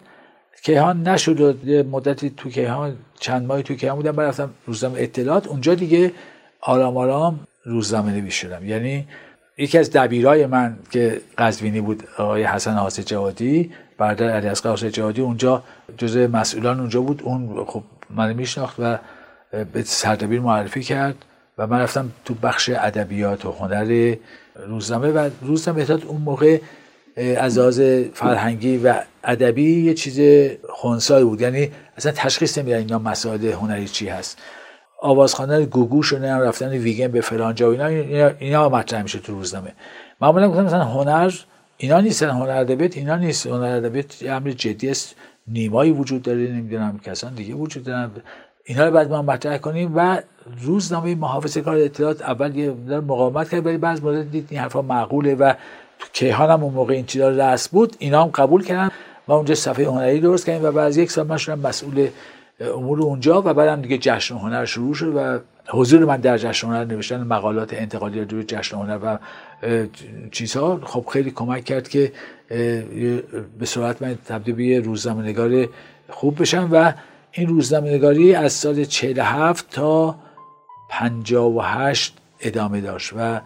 کیهان 0.63 1.07
نشد 1.07 1.41
و 1.41 1.53
مدتی 1.83 2.29
تو 2.29 2.49
کیهان 2.49 2.95
چند 3.19 3.45
ماهی 3.45 3.63
تو 3.63 3.75
کیهان 3.75 3.95
بودم. 3.95 4.11
برفتم 4.11 4.49
روزنامه 4.65 5.01
اطلاعات. 5.01 5.47
اونجا 5.47 5.75
دیگه 5.75 6.11
آرام 6.61 6.97
آرام 6.97 7.39
روزنامه 7.65 8.11
نویس 8.11 8.33
شدم. 8.33 8.65
یعنی 8.65 9.07
یکی 9.57 9.77
از 9.77 9.91
دبیرای 9.91 10.45
من 10.45 10.77
که 10.91 11.21
قزوینی 11.37 11.81
بود 11.81 12.03
آقای 12.17 12.43
حسن 12.43 12.73
حاس 12.73 12.99
جوادی 12.99 13.71
برادر 13.97 14.29
علی 14.29 14.47
اصغر 14.47 14.89
جوادی 14.89 15.21
اونجا 15.21 15.63
جزء 15.97 16.27
مسئولان 16.27 16.79
اونجا 16.79 17.01
بود. 17.01 17.21
اون 17.23 17.65
خب 17.65 17.83
من 18.09 18.33
میشناخت 18.33 18.75
و 18.79 18.97
به 19.63 19.83
سردبیر 19.83 20.41
معرفی 20.41 20.83
کرد 20.83 21.15
و 21.57 21.67
من 21.67 21.79
رفتم 21.79 22.11
تو 22.25 22.33
بخش 22.33 22.69
ادبیات 22.69 23.45
و 23.45 23.51
هنر 23.51 24.15
روزنامه 24.67 25.07
و 25.07 25.29
روزنامه 25.41 25.81
اطلاعات 25.81 26.05
اون 26.05 26.21
موقع 26.21 26.59
از 27.37 27.57
لحاظ 27.57 27.81
فرهنگی 28.13 28.77
و 28.77 28.95
ادبی 29.23 29.81
یه 29.81 29.93
چیز 29.93 30.49
خونسایی 30.69 31.25
بود. 31.25 31.41
یعنی 31.41 31.71
اصلا 31.97 32.11
تشخیص 32.11 32.57
نمیدن 32.57 32.77
اینا 32.77 32.99
مسائل 32.99 33.45
هنری 33.45 33.87
چی 33.87 34.07
هست. 34.07 34.37
آواز 35.01 35.33
خواندن 35.33 35.65
گوگوش 35.65 36.13
و 36.13 36.17
رفتن 36.17 36.69
ویگن 36.69 37.07
به 37.07 37.21
فلانجا 37.21 37.71
و 37.71 37.81
اینا, 37.81 38.31
اینا 38.39 38.69
مطرح 38.69 39.01
میشه 39.01 39.19
تو 39.19 39.33
روزنامه. 39.33 39.71
معمولا 40.21 40.49
گفتم 40.49 40.65
مثلا 40.65 40.83
هنر 40.83 41.33
اینا 41.77 41.99
نیستن 41.99 42.29
هنر 42.29 42.49
ادبیات 42.49 42.97
اینا 42.97 43.15
نیست. 43.15 43.47
هنر 43.47 43.75
ادبیات 43.75 44.21
یه 44.21 44.31
امر 44.31 44.51
جدی 44.51 44.89
است. 44.89 45.15
نیمایی 45.47 45.91
وجود 45.91 46.21
داره 46.21 46.39
نمی‌دونم 46.39 46.99
کسان 46.99 47.33
دیگه 47.33 47.53
وجود 47.53 47.83
دارن. 47.83 48.11
اینا 48.67 48.85
رو 48.85 48.91
بعد 48.91 49.09
ما 49.09 49.21
مطرح 49.21 49.57
کنیم 49.57 49.91
و 49.95 50.21
روزنامه 50.61 51.15
محافظه 51.15 51.61
کار 51.61 51.77
اطلاعات 51.77 52.21
اول 52.21 52.55
یه 52.55 52.71
مقاومت 52.87 53.49
کرد 53.49 53.65
ولی 53.65 53.77
بعض 53.77 54.01
مورد 54.01 54.31
دید 54.31 54.47
این 54.49 54.59
حرفا 54.59 54.81
معقوله 54.81 55.35
و 55.35 55.53
تو 55.99 56.07
کیهان 56.13 56.49
هم 56.49 56.63
اون 56.63 56.73
موقع 56.73 56.93
این 56.93 57.05
چیزا 57.05 57.29
رس 57.29 57.69
بود. 57.69 57.95
اینا 57.99 58.23
هم 58.23 58.29
قبول 58.29 58.63
کردن 58.63 58.91
و 59.27 59.31
اونجا 59.31 59.55
صفحه 59.55 59.87
هنری 59.87 60.19
درست 60.19 60.45
کردیم 60.45 60.65
و 60.65 60.71
بعد 60.71 60.97
یک 60.97 61.11
سال 61.11 61.27
من 61.27 61.37
شدم 61.37 61.59
مسئول 61.59 62.07
امور 62.61 63.01
اونجا 63.01 63.39
و 63.41 63.53
بعدم 63.53 63.81
دیگه 63.81 63.97
جشن 63.97 64.35
هنر 64.35 64.65
شروع 64.65 64.93
شد 64.93 65.15
و 65.15 65.39
حضور 65.67 66.05
من 66.05 66.17
در 66.17 66.37
جشن 66.37 66.67
هنر 66.67 66.85
نوشتن 66.85 67.23
مقالات 67.23 67.73
انتقالی 67.73 68.25
روی 68.25 68.43
جشن 68.43 68.77
هنر 68.77 68.99
و 69.03 69.17
چیزها 70.31 70.79
خب 70.83 71.05
خیلی 71.13 71.31
کمک 71.31 71.63
کرد 71.63 71.87
که 71.87 72.11
به 73.59 73.65
صورت 73.65 74.01
من 74.01 74.17
تبدیل 74.25 74.55
به 74.55 74.79
روزنامه‌نگار 74.79 75.67
خوب 76.09 76.41
بشم 76.41 76.69
و 76.71 76.93
این 77.37 77.47
روزنامه‌نگاری 77.47 78.35
از 78.35 78.53
سال 78.53 78.83
47 78.83 79.69
تا 79.71 80.15
58 80.89 82.17
ادامه 82.39 82.81
داشت 82.81 83.13
و 83.17 83.41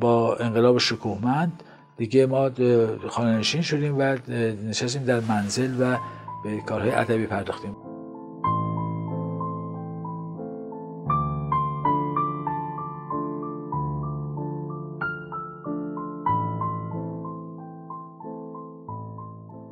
با 0.00 0.36
انقلاب 0.36 0.78
شکوهمند 0.78 1.62
دیگه 1.96 2.26
ما 2.26 2.50
خانه‌نشین 3.08 3.62
شدیم 3.62 3.98
و 3.98 4.16
نشستیم 4.68 5.04
در 5.04 5.20
منزل 5.20 5.70
و 5.80 5.96
به 6.44 6.60
کارهای 6.66 6.90
ادبی 6.90 7.26
پرداختیم. 7.26 7.76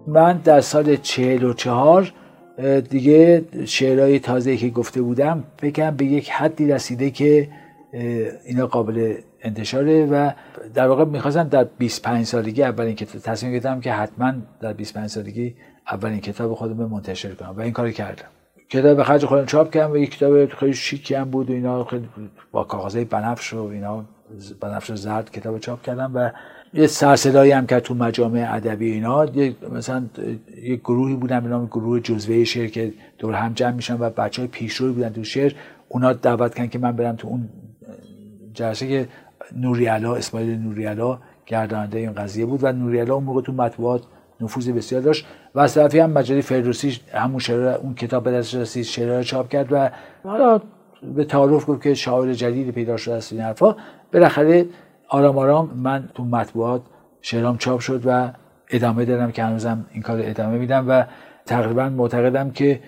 من 0.07 0.37
در 0.39 0.61
سال 0.61 0.97
چهل 0.97 1.45
و 1.45 1.53
چهار 1.53 2.13
دیگه 2.91 3.45
شعرهای 3.65 4.19
تازه 4.19 4.57
که 4.57 4.69
گفته 4.69 5.03
بودم 5.03 5.45
فکرم 5.59 5.97
به 5.97 6.05
یک 6.05 6.31
حدی 6.31 6.69
رسیده 6.69 7.11
که 7.11 7.49
اینا 8.47 8.67
قابل 8.67 9.15
انتشاره 9.43 10.07
و 10.07 10.31
در 10.75 10.89
واقع 10.89 11.05
می‌خواستم 11.05 11.43
در 11.43 11.65
25 11.65 12.27
سالگی 12.27 12.63
اولین 12.63 12.95
کتاب 12.95 13.23
تصمیم 13.23 13.53
گرفتم 13.53 13.81
که 13.81 13.93
حتما 13.93 14.33
در 14.61 14.73
25 14.73 15.11
سالگی 15.11 15.55
اولین 15.91 16.21
کتاب 16.21 16.55
خودم 16.55 16.77
منتشر 16.77 17.35
کنم 17.35 17.55
و 17.57 17.61
این 17.61 17.73
کاری 17.73 17.93
کردم. 17.93 18.27
کتاب 18.69 18.97
به 18.97 19.05
خرج 19.05 19.25
خودم 19.25 19.47
چاپ 19.47 19.71
کردم 19.71 19.93
و 19.93 19.97
یک 19.97 20.17
کتاب 20.17 20.47
خیلی 20.47 20.75
شیکی 20.75 21.15
هم 21.15 21.31
بود 21.31 21.51
و 21.51 21.53
اینا 21.53 21.85
خیلی 21.85 22.09
با 22.53 22.65
کاغذهای 22.65 23.05
بنفش 23.05 23.55
و 23.55 23.63
اینا 23.63 24.05
بنفش 24.61 24.93
زرد 24.93 25.31
کتاب 25.31 25.59
چاپ 25.59 25.83
کردم 25.83 26.13
و 26.15 26.31
یه 26.77 26.87
سرصدایی 26.87 27.53
هم 27.53 27.67
کرد 27.67 27.83
تو 27.83 27.95
مجامع 27.95 28.47
ادبی 28.51 28.93
اینا. 28.93 29.27
مثلا 29.73 30.05
یک 30.63 30.81
گروهی 30.81 31.15
بودن 31.15 31.41
به 31.41 31.49
نام 31.49 31.67
گروه 31.67 32.01
جزوه 32.01 32.45
شعر 32.45 32.67
که 32.67 32.93
دور 33.19 33.35
هم 33.35 33.53
جمع 33.53 33.71
میشن 33.71 33.97
و 34.01 34.11
بچه 34.11 34.43
های 34.43 34.49
پیشروی 34.49 34.93
بودن 34.93 35.09
تو 35.09 35.25
شعر. 35.25 35.53
اونا 35.89 36.13
دعوت 36.13 36.55
کردن 36.55 36.69
که 36.69 36.79
من 36.79 36.93
برم 36.93 37.17
تو 37.17 37.29
اون 37.29 37.49
جلسه 38.55 38.89
که 38.89 39.09
نوریالا 39.57 40.15
اسماعیل 40.15 40.59
نوریالا 40.59 41.19
گرداننده 41.47 41.99
این 41.99 42.13
قضیه 42.13 42.47
بود 42.47 42.65
و 42.65 42.73
نوریالا 42.73 43.15
اون 43.15 43.25
موقع 43.25 43.43
تو 43.43 43.53
مطبوعات 43.53 44.03
نفوذ 44.41 44.69
بسیار 44.69 45.03
داشت. 45.03 45.27
و 45.55 45.61
از 45.61 45.75
طرفی 45.75 45.99
هم 45.99 46.11
مجله 46.11 46.41
فردوسی 46.41 47.01
همون 47.13 47.39
شعر 47.39 47.69
اون 47.69 47.95
کتاب 47.95 48.25
به 48.25 48.33
دست 48.33 48.55
رسید 48.55 48.85
شعر 48.85 49.17
رو 49.17 49.23
چاپ 49.23 49.49
کرد 49.49 49.73
و 49.73 49.91
حالا 50.25 50.61
به 51.15 51.25
تعارف 51.25 51.71
گفت 51.71 51.83
که 51.83 51.95
شاعر 51.95 52.33
جدیدی 52.33 52.73
پیدا 52.73 52.97
شده 52.97 53.15
است 53.15 53.33
این 53.33 53.43
حرفا. 53.43 53.77
بالاخره 54.13 54.67
آرام 55.09 55.39
آرام. 55.39 55.71
من 55.77 56.09
تو 56.15 56.25
مطبوعات 56.25 56.83
شعرام 57.21 57.59
چاپ 57.59 57.81
شد 57.81 58.03
و 58.05 58.33
ادامه 58.71 59.05
دادم 59.05 59.31
که 59.31 59.45
هنوزم 59.45 59.87
این 59.93 60.03
کار 60.03 60.21
ادامه 60.23 60.59
میدم 60.59 60.85
و 60.89 61.05
تقریبا 61.47 61.89
معتقدم 61.89 62.51
که 62.51 62.81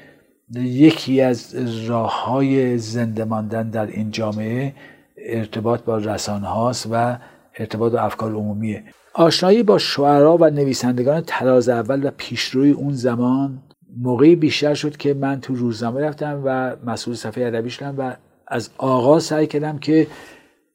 یکی 0.54 1.20
از 1.20 1.54
راه 1.88 2.24
های 2.24 2.78
زنده 2.78 3.24
ماندن 3.24 3.70
در 3.70 3.86
این 3.86 4.10
جامعه 4.10 4.74
ارتباط 5.16 5.82
با 5.82 5.98
رسانه 5.98 6.46
هاست 6.46 6.88
و 6.92 7.16
ارتباط 7.58 7.92
با 7.92 8.00
افکار 8.00 8.32
عمومیه. 8.32 8.84
آشنایی 9.14 9.62
با 9.62 9.78
شعرا 9.78 10.36
و 10.36 10.50
نویسندگان 10.50 11.22
تراز 11.26 11.68
اول 11.68 12.06
و 12.06 12.10
پیشروی 12.16 12.70
اون 12.70 12.92
زمان 12.92 13.62
موقعی 13.96 14.36
بیشتر 14.36 14.74
شد 14.74 14.96
که 14.96 15.14
من 15.14 15.40
تو 15.40 15.54
روزنامه 15.54 16.00
رفتم 16.00 16.42
و 16.44 16.76
مسئول 16.86 17.14
صفحه 17.14 17.46
ادبی 17.46 17.70
شدم 17.70 17.94
و 17.98 18.12
از 18.46 18.70
آغاز 18.78 19.24
سعی 19.24 19.46
کردم 19.46 19.78
که 19.78 20.06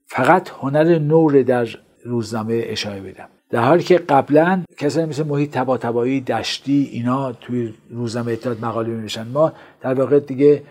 فقط 0.05 0.49
هنر 0.49 0.99
نور 0.99 1.41
در 1.41 1.67
روزنامه 2.05 2.63
اشاره 2.65 3.01
بدم 3.01 3.27
در 3.49 3.61
حالی 3.61 3.83
که 3.83 3.97
قبلا 3.97 4.63
کسانی 4.77 5.05
مثل 5.05 5.23
محیط 5.23 5.51
تبا 5.51 5.77
تبایی 5.77 6.21
دشتی 6.21 6.89
اینا 6.91 7.31
توی 7.31 7.73
روزنامه 7.89 8.31
اتحاد 8.31 8.65
مقاله 8.65 8.89
می 8.89 9.09
ما 9.33 9.53
در 9.81 9.93
واقع 9.93 10.19
دیگه 10.19 10.63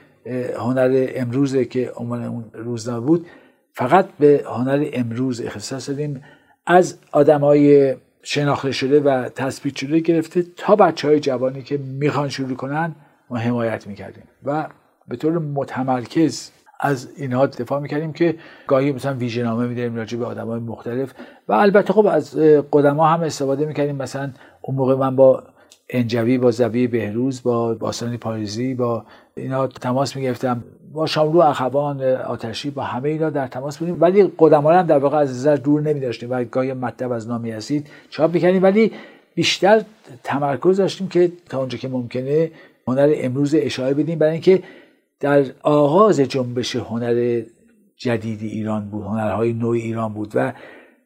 هنر 0.59 1.09
امروزه 1.15 1.65
که 1.65 1.93
اون 1.97 2.45
روزنامه 2.55 3.07
بود 3.07 3.27
فقط 3.73 4.09
به 4.19 4.45
هنر 4.47 4.89
امروز 4.93 5.41
اختصاص 5.41 5.89
دادیم. 5.89 6.23
از 6.67 6.99
های 7.15 7.97
شناخته 8.23 8.73
شده 8.73 9.01
و 9.01 9.29
تثبیت 9.29 9.77
شده 9.77 10.01
گرفته 10.01 10.45
تا 10.57 10.77
بچه 10.77 11.09
های 11.09 11.21
جوانی 11.21 11.63
که 11.63 11.79
می‌خوان 11.79 12.29
شروع 12.29 12.57
کنن 12.57 12.95
ما 13.31 13.37
حمایت 13.37 13.87
می‌کردیم. 13.87 14.25
و 14.45 14.67
به 15.09 15.17
طور 15.17 15.39
متمرکز 15.39 16.51
از 16.85 17.09
اینها 17.17 17.47
دفاع 17.47 17.81
می‌کردیم 17.81 18.13
که 18.13 18.35
گاهی 18.67 18.93
مثلا 18.93 19.15
ویژهنامه 19.15 19.67
میداریم 19.67 19.97
راجع 19.97 20.19
به 20.19 20.27
های 20.27 20.61
مختلف. 20.61 21.13
و 21.49 21.53
البته 21.53 21.93
خب 21.93 22.07
از 22.07 22.37
قدما 22.73 23.07
هم 23.07 23.21
استفاده 23.21 23.67
می‌کردیم. 23.67 23.97
مثلا 23.97 24.31
اون 24.63 24.77
موقع 24.77 24.95
من 24.95 25.17
با 25.17 25.43
انجوی 25.91 26.39
با 26.39 26.51
زوی 26.51 26.87
بهروز 26.87 27.43
با 27.43 27.75
باستانی 27.75 28.17
پاریزی 28.17 28.75
با 28.75 29.05
اینا 29.35 29.67
تماس 29.67 30.17
می‌گرفتم. 30.17 30.65
با 30.93 31.07
شاملو 31.07 31.39
اخوان 31.39 32.03
آتشی 32.03 32.71
با 32.71 32.83
همه 32.83 33.09
اینا 33.09 33.31
در 33.31 33.47
تماس 33.47 33.79
بودیم. 33.79 33.97
ولی 34.01 34.33
قدما 34.39 34.73
هم 34.73 34.87
در 34.87 34.99
واقع 34.99 35.17
از 35.17 35.31
نظر 35.31 35.57
دور 35.57 35.81
نمی 35.81 36.01
داشتیم 36.01 36.31
و 36.31 36.45
گاهی 36.45 36.73
مطلب 36.73 37.13
از 37.13 37.29
نامی 37.29 37.51
هستید 37.51 37.87
چاپ 38.11 38.35
می‌کردیم. 38.35 38.63
ولی 38.63 38.93
بیشتر 39.35 39.83
تمرکز 40.25 40.77
داشتیم 40.77 41.09
که 41.09 41.33
تا 41.49 41.59
اونجا 41.59 41.79
که 41.79 41.89
ممکنه 41.89 42.51
هنر 42.89 43.13
امروز 43.17 43.55
اشاره 43.59 43.95
بدیم. 43.95 44.19
برای 44.19 44.33
اینکه 44.33 44.63
در 45.23 45.45
آغاز 45.63 46.21
جنبش 46.21 46.77
هنر 46.77 47.43
جدید 47.97 48.43
ایران 48.43 48.91
بود 48.91 49.05
هنرهای 49.05 49.53
نوع 49.53 49.75
ایران 49.75 50.15
بود 50.15 50.33
و 50.35 50.53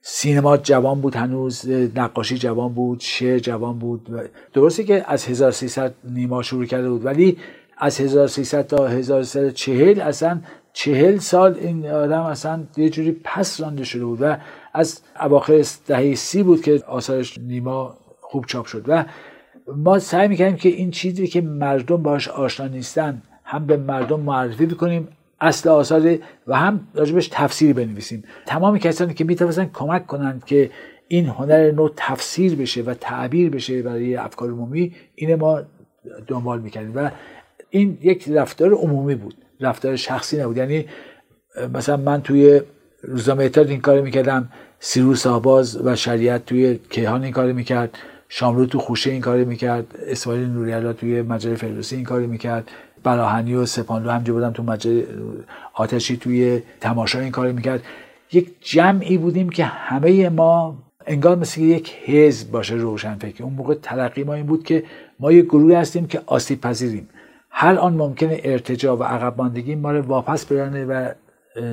سینما 0.01 0.57
جوان 0.57 1.01
بود 1.01 1.15
هنوز 1.15 1.69
نقاشی 1.71 2.39
جوان 2.39 2.75
بود 2.75 3.01
شعر 3.01 3.39
جوان 3.39 3.79
بود 3.79 4.31
درسته 4.53 4.85
که 4.85 5.05
از 5.07 5.27
1300 5.27 5.95
نیما 6.05 6.43
شروع 6.43 6.65
کرده 6.65 6.91
بود 6.91 7.05
ولی 7.05 7.37
از 7.79 8.01
1300 8.01 8.67
تا 8.67 8.87
1340 8.87 10.01
اصلا 10.01 10.41
چهل 10.73 11.19
سال 11.19 11.55
این 11.55 11.87
آدم 11.87 12.23
اصلا 12.23 12.65
یه 12.77 12.91
جوری 12.91 13.17
پس 13.25 13.61
رانده 13.61 13.85
شده 13.85 14.05
بود 14.05 14.19
و 14.23 14.37
از 14.75 15.01
اواخر 15.21 15.65
دهه 15.87 16.15
سی 16.15 16.43
بود 16.43 16.63
که 16.63 16.83
آثارش 16.87 17.39
نیما 17.39 17.97
خوب 18.21 18.47
چاپ 18.47 18.67
شد 18.67 18.85
و 18.89 19.05
ما 19.77 19.99
سعی 19.99 20.29
می‌کنیم 20.29 20.57
که 20.57 20.69
این 20.69 20.91
چیزی 20.91 21.27
که 21.27 21.41
مردم 21.41 22.03
باش 22.03 22.29
آشنا 22.29 22.67
نیستن 22.69 23.23
هم 23.49 23.67
به 23.67 23.77
مردم 23.77 24.21
معرفی 24.21 24.67
بکنیم 24.67 25.09
اصل 25.41 25.69
آثار 25.69 26.19
و 26.47 26.57
هم 26.57 26.89
راجبش 26.95 27.29
تفسیری 27.33 27.73
بنویسیم. 27.73 28.25
تمام 28.47 28.79
کسانی 28.79 29.15
که 29.15 29.25
می‌توانند 29.25 29.71
کمک 29.73 30.07
کنند 30.07 30.45
که 30.45 30.71
این 31.09 31.27
هنر 31.27 31.71
نو 31.71 31.89
تفسیر 31.97 32.55
بشه 32.57 32.83
و 32.83 32.95
تعبیر 32.95 33.51
بشه 33.51 33.83
برای 33.83 34.17
افکار 34.17 34.51
عمومی 34.51 34.95
این 35.15 35.35
ما 35.35 35.63
دنبال 36.27 36.61
می‌کردیم 36.61 36.93
و 36.95 37.11
این 37.71 37.99
یک 38.03 38.29
رفتار 38.29 38.73
عمومی 38.73 39.15
بود 39.15 39.35
رفتار 39.61 39.97
شخصی 39.97 40.41
نبود. 40.41 40.57
یعنی 40.57 40.87
مثلا 41.75 41.97
من 41.97 42.23
توی 42.23 42.61
روزنامه 43.03 43.45
اتحاد 43.45 43.71
این 43.71 43.81
کار 43.81 44.01
می‌کردم 44.01 44.49
سیروس 44.81 45.27
آباز 45.27 45.87
و 45.87 45.97
شریعت 45.97 46.47
توی 46.47 46.79
کیهان 46.91 47.23
این 47.23 47.33
کار 47.33 47.53
می‌کرد 47.53 47.99
شاملو 48.29 48.67
تو 48.67 48.79
خوشه 48.79 49.11
این 49.11 49.21
کار 49.21 49.45
می‌کرد 49.45 49.87
اسماعیل 50.07 50.47
نوریالا 50.47 50.93
توی 50.93 51.23
مجله 51.23 51.55
فردوسی 51.55 51.97
این 51.97 52.05
کار 52.05 52.21
می‌کرد. 52.21 52.71
بلاهنی 53.07 53.55
و 53.55 53.67
سپانلو 53.67 54.11
همجا 54.11 54.33
بودم 54.35 54.51
تو 54.51 54.63
مجله 54.63 55.07
آتشی 55.75 56.17
توی 56.17 56.63
تماشا 56.81 57.21
این 57.21 57.31
کار 57.31 57.53
می‌کرد. 57.53 57.83
یک 58.33 58.55
جمعی 58.61 59.19
بودیم 59.19 59.49
که 59.49 59.65
همه 59.65 60.29
ما 60.29 60.77
انگار 61.07 61.37
مثل 61.37 61.61
یک 61.61 61.95
حزب 62.05 62.51
باشه 62.51 62.75
روشن 62.75 63.15
فکر 63.15 63.45
اون 63.45 63.53
موقع 63.53 63.75
تلقی 63.75 64.25
ما 64.25 64.35
این 64.35 64.47
بود 64.47 64.65
که 64.65 64.85
ما 65.21 65.33
یک 65.33 65.45
گروه 65.45 65.77
هستیم 65.77 66.07
که 66.07 66.21
آسیب 66.27 66.61
پذیریم. 66.61 67.09
هر 67.51 67.75
آن 67.75 67.95
ممکنه 67.95 68.41
ارتجا 68.45 68.97
و 68.97 69.03
عقب 69.03 69.35
ماندگی 69.39 69.75
ما 69.75 69.93
رو 69.93 70.03
واپس 70.03 70.47
برانه 70.47 70.85
و 70.85 71.09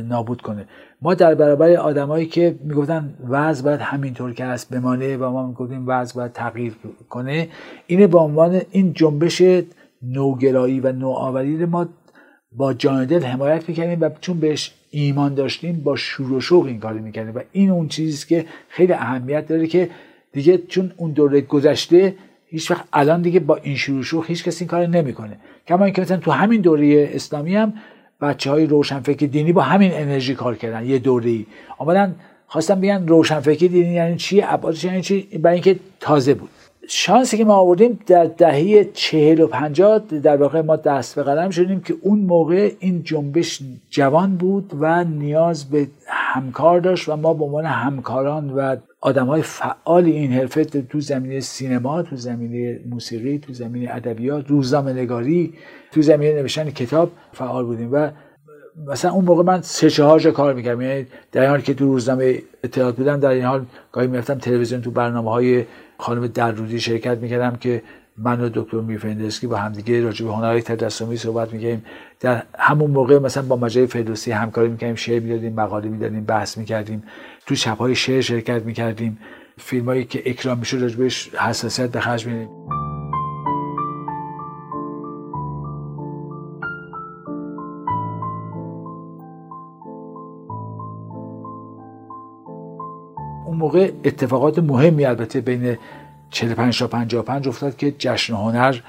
نابود 0.10 0.42
کنه. 0.42 0.66
ما 1.02 1.14
در 1.14 1.36
برابر 1.36 1.76
آدمایی 1.76 2.26
که 2.26 2.56
می‌گفتن 2.64 3.14
وضع 3.30 3.64
باید 3.64 3.80
همینطور 3.80 4.34
که 4.34 4.46
هست 4.46 4.70
بمانه 4.70 5.18
و 5.18 5.30
ما 5.30 5.48
می‌گفتیم 5.48 5.84
وضع 5.88 6.16
باید 6.16 6.32
تغییر 6.32 6.76
کنه 7.10 7.50
اینه 7.88 8.08
به 8.08 8.18
عنوان 8.18 8.62
این 8.72 8.94
جنبش 8.94 9.42
نوگرایی 10.04 10.80
و 10.80 10.92
نوآوری 10.92 11.66
ما 11.66 11.90
با 12.52 12.74
جان 12.74 13.06
دل 13.06 13.24
حمایت 13.24 13.70
می‌کردیم 13.70 14.02
و 14.02 14.10
چون 14.22 14.40
بهش 14.40 14.74
ایمان 14.90 15.34
داشتیم 15.34 15.84
با 15.84 15.96
شور 15.96 16.34
و 16.34 16.42
شوق 16.42 16.66
این 16.66 16.80
کاری 16.80 17.00
می‌کردیم 17.00 17.36
و 17.36 17.40
این 17.52 17.70
اون 17.70 17.88
چیزی 17.88 18.28
که 18.28 18.46
خیلی 18.70 18.94
اهمیت 18.94 19.48
داره 19.48 19.68
که 19.68 19.90
دیگه 20.32 20.58
چون 20.58 20.92
اون 20.98 21.12
دوره 21.12 21.42
گذشته 21.42 22.16
هیچ 22.48 22.72
وقت 22.72 22.86
الان 22.94 23.22
دیگه 23.22 23.40
با 23.40 23.56
این 23.56 23.76
شور 23.76 24.00
و 24.00 24.04
شوق 24.04 24.26
هیچ 24.28 24.44
کسی 24.44 24.64
این 24.64 24.70
کار 24.70 24.88
نمی‌کنه. 24.88 25.38
کما 25.68 25.86
اینکه 25.86 26.02
مثلا 26.02 26.18
تو 26.18 26.32
همین 26.32 26.62
دوره 26.62 27.10
اسلامی 27.14 27.56
هم 27.56 27.74
بچه 28.22 28.52
های 28.52 28.66
روشنفکر 28.66 29.26
دینی 29.26 29.54
با 29.54 29.62
همین 29.62 29.92
انرژی 29.94 30.36
کار 30.36 30.56
کردن 30.56 30.86
یه 30.86 31.00
دوره 31.00 31.30
ای 31.30 31.46
آمدن 31.78 32.16
خواستم 32.48 32.82
بگن 32.82 33.08
روشنفکر 33.08 33.68
دینی 33.68 33.94
یعنی 33.94 34.16
چی 34.16 34.42
ابعادش 34.42 34.84
یعنی 34.84 35.02
چی؟ 35.02 35.22
برای 35.22 35.54
اینکه 35.54 35.80
تازه 36.00 36.34
بود. 36.34 36.50
شانسی 36.88 37.38
که 37.38 37.46
ما 37.46 37.56
آوردیم 37.56 38.00
در 38.06 38.26
دهه 38.26 38.84
چهل 38.94 39.42
و 39.42 39.48
پنجاه 39.48 40.00
در 40.00 40.38
واقع 40.38 40.62
ما 40.62 40.76
دست 40.76 41.16
به 41.16 41.24
قلم 41.24 41.50
شدیم 41.50 41.82
که 41.82 41.96
اون 42.02 42.20
موقع 42.20 42.72
این 42.80 43.04
جنبش 43.04 43.60
جوان 43.90 44.36
بود 44.36 44.72
و 44.80 45.04
نیاز 45.04 45.70
به 45.70 45.88
همکار 46.08 46.80
داشت 46.80 47.10
و 47.10 47.16
ما 47.16 47.34
به 47.34 47.44
عنوان 47.44 47.66
همکاران 47.66 48.50
و 48.50 48.76
آدم 49.02 49.28
های 49.28 49.42
فعال 49.42 50.06
این 50.06 50.32
حرفه 50.32 50.66
تو 50.66 51.00
زمینه 51.00 51.40
سینما 51.40 52.04
تو 52.04 52.16
زمینه 52.16 52.80
موسیقی 52.90 53.38
تو 53.38 53.54
زمینه 53.54 53.96
ادبیات 53.96 54.48
روزنامه 54.48 54.94
نگاری 54.94 55.54
تو 55.92 56.02
زمینه 56.02 56.42
نوشتن 56.42 56.70
کتاب 56.70 57.12
فعال 57.34 57.66
بودیم 57.66 57.90
و 57.92 58.10
مثلا 58.88 59.12
اون 59.12 59.26
موقع 59.26 59.44
من 59.44 59.62
سه 59.62 59.90
چهار 59.90 60.20
جا 60.20 60.32
کار 60.32 60.54
می‌کردم. 60.54 60.82
یعنی 60.82 61.06
در 61.32 61.42
این 61.42 61.50
حال 61.50 61.62
که 61.62 61.74
تو 61.74 61.86
روزنامه 61.86 62.42
اطلاعات 62.64 62.96
بودم 62.96 63.20
در 63.20 63.30
این 63.30 63.44
حال 63.44 63.66
گاهی 63.92 64.08
می‌رفتم 64.08 64.38
تلویزیون 64.38 64.82
تو 64.82 64.92
برنامه 64.92 65.32
های 65.32 65.66
خانم 65.98 66.28
درودی 66.28 66.80
شرکت 66.80 67.18
می‌کردم 67.18 67.56
که 67.56 67.82
من 68.18 68.42
و 68.42 68.50
دکتر 68.54 68.78
میفندسکی 68.78 69.48
با 69.48 69.56
همدیگه 69.56 70.02
راجع 70.02 70.26
به 70.26 70.34
هنرهای 70.34 70.62
تجسمی 70.62 71.18
صحبت 71.18 71.54
می‌کردیم. 71.54 71.86
در 72.20 72.44
همون 72.60 72.92
موقع 72.92 73.20
مثلا 73.20 73.44
با 73.44 73.56
مجله 73.56 73.86
فردوسی 73.86 74.32
همکاری 74.32 74.70
می‌کردیم 74.70 74.96
شعر 74.96 75.20
می‌دادیم 75.20 75.54
مقاله 75.54 75.90
می‌دادیم 75.90 76.24
بحث 76.24 76.58
می‌کردیم. 76.58 77.04
تو 77.46 77.56
شبهای 77.56 77.96
شعر 77.96 78.22
شرکت 78.22 78.62
می‌کردیم. 78.62 79.20
فیلمایی 79.58 80.04
که 80.04 80.24
اکرام 80.26 80.60
می‌شد 80.60 80.82
راجبش 80.82 81.36
حساسیت 81.36 81.92
به 81.92 82.00
خرج 82.00 82.28
میدیم 82.28 82.50
موقع 93.64 93.92
اتفاقات 94.04 94.60
مهمی 94.60 95.06
البته 95.06 95.42
بین 95.42 95.78
45 96.32 96.80
تا 96.80 96.88
55 96.88 97.48
افتاد 97.48 97.78
که 97.78 97.92
جشن 97.92 98.34
هنر 98.34 98.80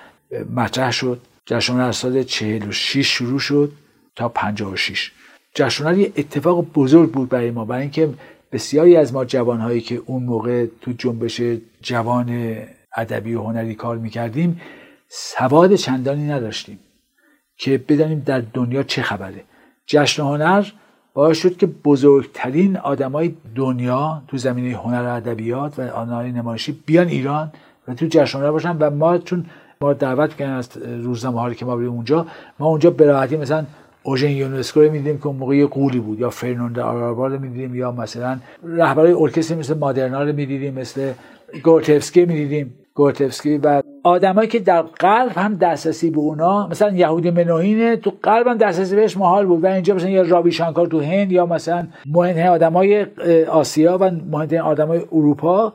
مطرح 0.55 0.91
شد. 0.91 1.21
جشن 1.47 1.73
هنر 1.73 1.93
سال 1.93 2.23
46 2.23 3.07
شروع 3.07 3.39
شد 3.39 3.73
تا 4.17 4.29
56 4.29 5.13
جشن 5.55 5.85
هنر 5.85 5.99
یه 5.99 6.13
اتفاق 6.17 6.67
بزرگ 6.75 7.11
بود 7.11 7.29
برای 7.29 7.51
ما 7.51 7.65
برای 7.65 7.83
اینکه 7.83 8.09
بسیاری 8.53 8.97
از 8.97 9.13
ما 9.15 9.25
جوانهایی 9.25 9.81
که 9.81 10.03
اون 10.07 10.23
موقع 10.23 10.67
تو 10.81 10.93
جنبش 10.93 11.41
جوان 11.83 12.57
ادبی 12.97 13.35
و 13.35 13.43
هنری 13.43 13.75
کار 13.75 13.97
می‌کردیم 13.99 14.61
سواد 15.09 15.75
چندانی 15.75 16.27
نداشتیم 16.27 16.79
که 17.57 17.79
بدانیم 17.79 18.23
در 18.27 18.41
دنیا 18.41 18.83
چه 18.83 19.03
خبره. 19.03 19.45
جشن 19.87 20.23
هنر 20.23 20.67
باعث 21.15 21.37
شد 21.37 21.57
که 21.57 21.67
بزرگترین 21.67 22.77
آدمای 22.77 23.35
دنیا 23.55 24.23
تو 24.29 24.37
زمینه 24.37 24.77
هنر 24.77 25.03
و 25.03 25.15
ادبیات 25.15 25.79
و 25.79 25.83
هنر 25.83 26.23
نمایشی 26.23 26.73
بیان 26.87 27.09
ایران 27.09 27.53
و 27.89 27.95
تو 27.95 28.07
جشن 28.11 28.51
باشن 28.51 28.77
و 28.79 28.91
ما 28.91 29.19
چون 29.19 29.47
ما 29.81 29.93
دعوت 29.93 30.37
کردن 30.37 30.53
از 30.53 30.69
روزنامه 30.77 31.41
ها 31.41 31.55
که 31.55 31.65
ما 31.65 31.77
بریم 31.77 31.91
اونجا 31.91 32.27
ما 32.59 32.67
اونجا 32.67 32.91
به 32.91 33.07
راحتی 33.07 33.37
مثلا 33.37 33.65
اوژن 34.03 34.31
یونسکو 34.31 34.81
رو 34.81 34.91
می‌دیدیم 34.91 35.19
که 35.19 35.27
اون 35.27 35.37
موقع 35.37 35.67
قولی 35.67 36.01
بود 36.01 36.21
یا 36.21 36.31
فرناندو 36.31 36.83
آرابا 36.83 37.27
رو 37.27 37.39
می‌دیدیم 37.39 37.75
یا 37.75 37.93
مثلا 37.93 38.39
رهبرای 38.65 39.13
ارکستر 39.13 39.55
مثل 39.55 39.79
مادرنا 39.79 40.23
رو 40.23 40.33
می‌دیدیم 40.33 40.75
مثل 40.75 41.13
گورتفسکی 41.63 42.25
می‌دیدیم. 42.25 42.75
گورتفسکی 42.95 43.59
و 43.59 43.83
آدمایی 44.05 44.49
که 44.49 44.59
در 44.59 44.83
قلب 44.83 45.33
هم 45.33 45.55
دسترسی 45.55 46.11
به 46.11 46.19
اونا 46.19 46.67
مثلا 46.67 46.97
یهودی 46.97 47.31
منوهینه 47.31 47.97
تو 47.97 48.13
قلب 48.23 48.47
هم 48.47 48.57
دسترسی 48.57 48.97
بهش 48.97 49.17
محال 49.17 49.47
بود. 49.47 49.65
و 49.65 49.67
اینجا 49.67 49.95
مثلا 49.95 50.11
یا 50.11 50.23
رابی 50.23 50.53
شانکار 50.53 50.87
تو 50.87 51.01
هند 51.01 51.33
یا 51.33 51.47
مثلا 51.47 51.87
مهمترین 52.07 52.47
آدمای 52.47 53.07
آسیا 53.49 53.99
و 53.99 54.11
مهمترین 54.11 54.61
آدمای 54.61 55.01
اروپا 55.13 55.73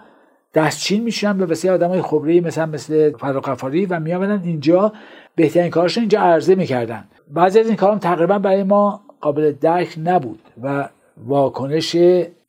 دستچین 0.54 1.04
میشن 1.04 1.38
به 1.38 1.46
وسیله 1.46 1.74
آدمای 1.74 2.02
خبری 2.02 2.42
مثلا 2.42 2.66
مثل 2.66 3.12
فراقفاری 3.18 3.86
و 3.86 4.00
میآمدن 4.00 4.42
اینجا. 4.44 4.94
بهترین 5.36 5.70
کارشون 5.70 6.02
اینجا 6.02 6.20
عرضه 6.20 6.56
می‌کردن. 6.56 7.04
بعضی 7.34 7.60
از 7.60 7.68
این 7.68 7.76
کارام 7.76 7.98
تقریبا 7.98 8.40
برای 8.40 8.64
ما 8.64 9.02
قابل 9.22 9.52
درک 9.52 9.96
نبود 10.04 10.40
و 10.64 10.90
واکنش 11.28 11.96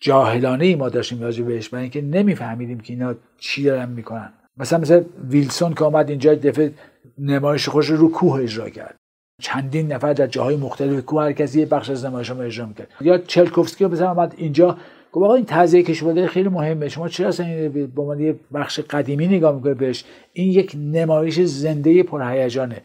جاهلانه 0.01 0.65
ای 0.65 0.75
ما 0.75 0.89
داشتیم 0.89 1.23
راجع 1.23 1.45
بهش 1.45 1.69
برای 1.69 1.83
اینکه 1.83 2.03
نمیفهمیدیم 2.03 2.81
که 2.81 2.93
اینا 2.93 3.15
چی 3.39 3.65
دارن 3.65 3.89
می‌کنن. 3.89 4.33
مثلا 4.61 4.79
مثل 4.79 5.03
ویلسون 5.29 5.75
که 5.75 5.85
آمد 5.85 6.11
اینجا 6.11 6.35
دفعه 6.35 6.73
نمایش 7.19 7.69
خوش 7.69 7.87
رو 7.91 8.11
کوه 8.11 8.43
اجرا 8.43 8.71
کرد. 8.71 8.97
چندین 9.43 9.93
نفر 9.93 10.13
در 10.13 10.27
جاهای 10.27 10.57
مختلف 10.57 11.05
کوه 11.05 11.23
هر 11.23 11.33
کسی 11.33 11.61
یه 11.61 11.67
بخش 11.67 11.91
از 11.91 12.05
نمایش 12.05 12.31
رو 12.31 12.41
اجرا 12.41 12.67
می‌کرد. 12.67 12.89
یا 13.01 13.19
چلکوفسکی 13.19 13.87
مثلا 13.87 14.11
آمد 14.11 14.35
اینجا. 14.37 14.77
گفت 15.13 15.25
آقا 15.25 15.35
این 15.35 15.45
تعزیه 15.49 15.83
کشورده 15.83 16.27
خیلی 16.27 16.49
مهمه. 16.49 16.89
شما 16.89 17.09
چرا 17.09 17.29
اصلا 17.29 17.47
این 17.47 17.93
عنوان 17.97 18.21
یه 18.21 18.35
بخش 18.55 18.81
قدیمی 18.81 19.27
نگاه 19.27 19.55
می‌کنه 19.55 19.75
بهش؟ 19.75 20.05
این 20.33 20.53
یک 20.53 20.77
نمایش 20.93 21.41
زنده 21.41 22.03
پرهیجانه. 22.03 22.83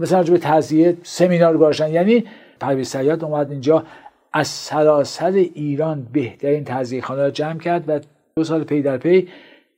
مثلا 0.00 0.22
به 0.22 0.38
تعزیه 0.38 0.96
سمینار 1.02 1.58
گذاشتن. 1.58 1.90
یعنی 1.90 2.24
پرویز 2.60 2.88
صیاد 2.88 3.24
اومد 3.24 3.50
اینجا 3.50 3.84
از 4.32 4.48
سراسر 4.48 5.30
ایران 5.30 6.06
بهترین 6.12 6.64
تعزیه 6.64 7.02
خوانا 7.02 7.22
را 7.22 7.30
جمع 7.30 7.58
کرد 7.58 7.84
و 7.88 8.00
دو 8.36 8.44
سال 8.44 8.64
پی 8.64 8.82
در 8.82 8.98
پی 8.98 9.28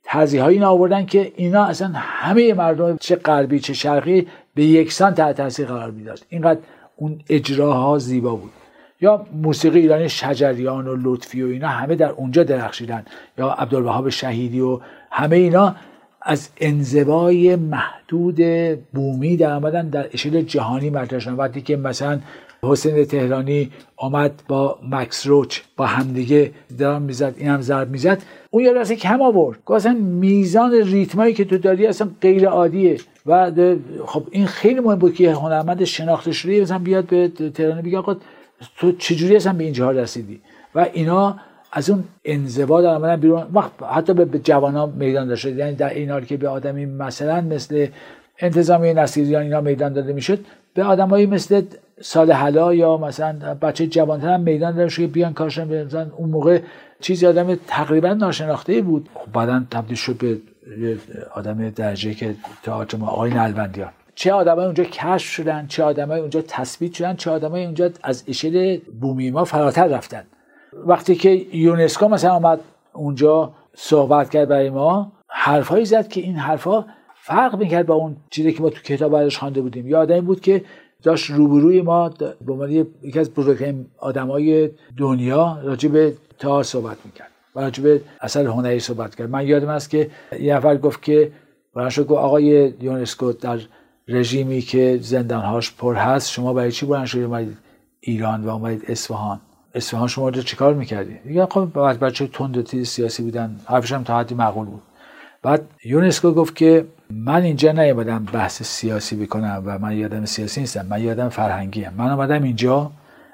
تعزیه 0.05 0.43
هایی 0.43 0.63
آوردن 0.63 1.07
که 1.07 1.33
اینا 1.37 1.65
اصلا 1.65 1.93
همه 1.95 2.55
مردم 2.55 2.97
چه 2.97 3.17
غربی 3.17 3.61
چه 3.61 3.75
شرقی 3.75 4.27
به 4.55 4.65
یکسان 4.65 5.15
تحت 5.15 5.37
تاثیر 5.37 5.67
قرار 5.67 5.91
می‌داد. 5.91 6.21
اینقدر 6.29 6.61
اون 6.97 7.21
اجراها 7.29 7.99
زیبا 7.99 8.35
بود. 8.35 8.51
یا 9.01 9.27
موسیقی 9.33 9.81
ایرانی 9.81 10.09
شجریان 10.09 10.87
و 10.87 10.97
لطفی 11.03 11.43
و 11.43 11.47
اینا 11.47 11.69
همه 11.69 11.95
در 11.95 12.11
اونجا 12.11 12.45
درخشیدن. 12.45 13.05
یا 13.39 13.49
عبدالوهاب 13.49 14.09
شهیدی 14.09 14.61
و 14.61 14.81
همه 15.11 15.37
اینا 15.37 15.77
از 16.23 16.49
انزوای 16.57 17.57
محدود 17.57 18.41
بومی 18.93 19.37
در 19.37 19.53
آمدن 19.53 19.89
در 19.89 20.09
اشل 20.13 20.43
جهانی 20.43 20.91
مطرح 20.91 21.19
شدن 21.19 21.35
وقتی 21.35 21.61
که 21.61 21.77
مثلا 21.77 22.21
حسین 22.63 23.05
تهرانی 23.05 23.71
آمد 23.97 24.43
با 24.49 24.79
مکس 24.91 25.27
روچ 25.27 25.61
با 25.77 25.87
همدیگه 25.87 26.53
درام 26.79 27.03
می‌زد 27.03 27.35
این 27.37 27.49
هم 27.49 27.61
ضرب 27.61 27.91
می‌زد. 27.91 28.23
اون 28.51 28.65
یه 28.65 28.73
لحظه 28.73 28.97
کم 28.97 29.23
آورد. 29.23 29.59
اصلا 29.71 29.93
میزان 29.93 30.73
ریتمایی 30.73 31.35
که 31.35 31.45
تو 31.45 31.59
داری 31.59 31.87
اصلا 31.87 32.09
غیر 32.21 32.49
عادیه. 32.49 32.99
و 33.27 33.53
خب 34.07 34.23
این 34.31 34.47
خیلی 34.47 34.81
مهم 34.81 34.99
بود 34.99 35.15
که 35.15 35.33
هنرمند 35.33 35.85
شناخته 35.85 36.33
شده 36.33 36.61
مثلا 36.61 36.79
بیاد 36.79 37.07
به 37.07 37.29
تهرانی 37.55 37.83
بگه 37.83 37.99
آقا 37.99 38.17
تو 38.77 38.93
چجوری 38.93 39.37
اصلا 39.37 39.53
به 39.53 39.65
اینجا 39.65 39.91
رسیدی؟ 39.91 40.41
و 40.75 40.87
اینا 40.93 41.37
از 41.73 41.91
اون 41.91 42.05
انزوا 42.25 42.83
در 42.83 42.95
آمدن 42.95 43.17
بیرون. 43.17 43.43
وقت 43.55 43.71
حتی 43.83 44.15
به 44.15 44.39
جوانان 44.39 44.93
میدان 44.97 45.29
داشته 45.29 45.51
یعنی 45.51 45.75
در 45.75 45.95
این 45.95 46.21
که 46.25 46.37
به 46.37 46.49
آدمی 46.49 46.87
مثلا 46.87 47.41
مثل 47.41 47.87
انتظامی 48.39 48.95
نصیریان 48.95 49.43
اینا 49.43 49.61
میدان 49.61 49.93
داده 49.93 50.13
می‌شد 50.13 50.39
به 50.75 50.85
آدمایی 50.85 51.27
مثل 51.27 51.63
سال 52.01 52.33
حلا 52.33 52.75
یا 52.75 52.97
مثلا 52.97 53.55
بچه 53.55 53.87
جوانتر 53.87 54.35
هم 54.35 54.41
میدان 54.41 54.77
داره 54.77 54.91
که 54.91 55.07
بیان 55.07 55.33
کارشن 55.33 55.85
مثلا 55.85 56.07
اون 56.17 56.31
موقع 56.31 56.61
چیزی 57.01 57.27
آدم 57.27 57.55
تقریبا 57.55 58.13
ناشناخته 58.13 58.83
بود. 58.83 59.09
خب 59.15 59.33
بعدا 59.33 59.63
تبدیل 59.71 59.97
شد 59.97 60.17
به 60.17 60.39
آدم 61.35 61.71
درجه 61.71 62.15
که 62.15 62.35
تئاتر 62.63 62.99
ما 62.99 63.07
آقای 63.07 63.31
نلبندیان 63.31 63.91
چه 64.15 64.33
آدمای 64.33 64.65
اونجا 64.65 64.85
کشف 64.85 65.31
شدن 65.31 65.67
چه 65.67 65.83
آدمای 65.83 66.21
اونجا 66.21 66.43
تثبیت 66.49 66.93
شدن 66.93 67.17
چه 67.17 67.31
آدمای 67.31 67.65
اونجا 67.65 67.91
از 68.03 68.25
اشل 68.29 68.79
بومی 69.01 69.31
ما 69.31 69.45
فراتر 69.45 69.87
رفتن. 69.87 70.23
وقتی 70.73 71.15
که 71.15 71.47
یونسکو 71.53 72.09
مثلا 72.09 72.33
آمد 72.33 72.61
اونجا 72.93 73.53
صحبت 73.75 74.31
کرد 74.31 74.49
برای 74.49 74.71
ما 74.71 75.13
حرفهایی 75.29 75.85
زد 75.85 76.09
که 76.09 76.21
این 76.21 76.37
حرفها 76.37 76.87
فرق 77.15 77.57
می‌کرد 77.59 77.87
با 77.87 77.95
اون 77.95 78.17
چیزی 78.31 78.53
که 78.53 78.63
ما 78.63 78.71
تو 78.71 78.83
کتاب 78.83 79.15
ازش 79.15 79.39
خوانده 79.39 79.61
بودیم. 79.61 79.89
یه 79.89 79.97
آدمی 79.97 80.21
بود 80.21 80.41
که 80.41 80.65
داشت 81.03 81.31
روبروی 81.31 81.83
ما 81.83 82.09
به 82.47 82.53
عنوان 82.53 82.71
یکی 83.03 83.19
از 83.19 83.31
بزرگترین 83.31 83.87
آدمای 83.99 84.71
دنیا 84.97 85.59
راجع 85.63 85.89
به 85.89 86.15
تا 86.39 86.63
صحبت 86.63 86.97
می‌کرد 87.05 87.31
و 87.57 87.61
راجع 87.61 87.83
به 87.83 88.01
اثر 88.21 88.47
هنری 88.47 88.81
صحبت 88.81 89.15
کرد. 89.15 89.31
من 89.31 89.47
یادم 89.47 89.69
است 89.69 89.91
که 89.91 90.11
یه 90.41 90.57
نفر 90.57 90.77
گفت 90.77 91.03
که 91.03 91.33
برای 91.75 91.91
گفت 91.91 92.11
آقای 92.11 92.75
یونسکو 92.81 93.33
در 93.33 93.61
رژیمی 94.09 94.61
که 94.61 94.99
زندانهاش 95.03 95.75
پر 95.75 95.95
هست 95.95 96.31
شما 96.31 96.53
برای 96.53 96.73
چی 96.73 96.87
بلند 96.87 97.07
شدید 97.07 97.25
اومدید 97.25 97.59
ایران 98.01 98.45
و 98.45 98.49
اومدید 98.49 98.85
اصفهان. 98.89 99.41
اصفهان 99.75 100.09
شما 100.09 100.29
رو 100.29 100.43
چیکار 100.43 100.75
می‌کردی؟ 100.75 101.19
دیگه 101.27 101.47
خب 101.47 101.69
بچه 102.01 102.27
تند 102.27 102.65
تیز 102.65 102.89
سیاسی 102.89 103.23
بودن. 103.23 103.61
حرفش 103.65 103.93
هم 103.93 104.05
تا 104.05 104.19
حدی 104.19 104.35
معقول 104.35 104.67
بود. 104.67 104.83
بعد 105.43 105.63
یونسکو 105.85 106.33
گفت 106.33 106.57
که 106.57 106.85
من 107.11 107.43
اینجا 107.43 107.73
نیومدم 107.73 108.25
بحث 108.33 108.63
سیاسی 108.63 109.17
بکنم 109.17 109.63
و 109.67 109.79
من 109.79 109.97
یادم 109.97 110.25
سیاسی 110.25 110.61
نیستم 110.61 110.87
من 110.87 111.03
یادم 111.03 111.29
فرهنگی 111.29 111.83
هم. 111.83 111.95
من 111.97 112.11
آمدم 112.11 112.43
اینجا 112.43 112.91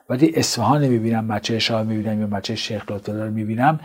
وقتی 0.08 0.32
اصفهان 0.34 0.88
می‌بینم 0.88 1.28
بچه 1.28 1.58
شاه 1.58 1.82
می‌بینم 1.82 2.20
یا 2.20 2.26
بچه 2.26 2.54
شیخ 2.54 2.90
رو 3.06 3.30
می‌بینم 3.30 3.80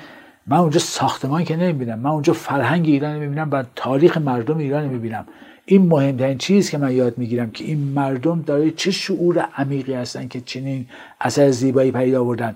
من 0.48 0.58
اونجا 0.58 0.80
ساختمان 0.80 1.44
که 1.44 1.56
نمی‌بینم 1.56 2.00
من 2.00 2.10
اونجا 2.10 2.34
فرهنگ 2.34 2.86
ایران 2.86 3.20
می‌بینم 3.20 3.52
و 3.52 3.64
تاریخ 3.76 4.18
مردم 4.18 4.58
ایران 4.58 4.88
می‌بینم. 4.88 5.26
این 5.66 5.88
مهمترین 5.88 6.38
چیز 6.38 6.70
که 6.70 6.78
من 6.78 6.92
یاد 6.92 7.18
می‌گیرم 7.18 7.52
که 7.52 7.64
این 7.64 7.78
مردم 7.78 8.42
داره 8.42 8.72
چه 8.72 8.92
شعور 8.92 9.40
عمیقی 9.56 9.94
هستن 9.94 10.28
که 10.28 10.42
چنین 10.42 10.86
اثر 11.22 11.52
زیبایی 11.52 11.92
پیدا 11.92 12.22
آوردن. 12.22 12.56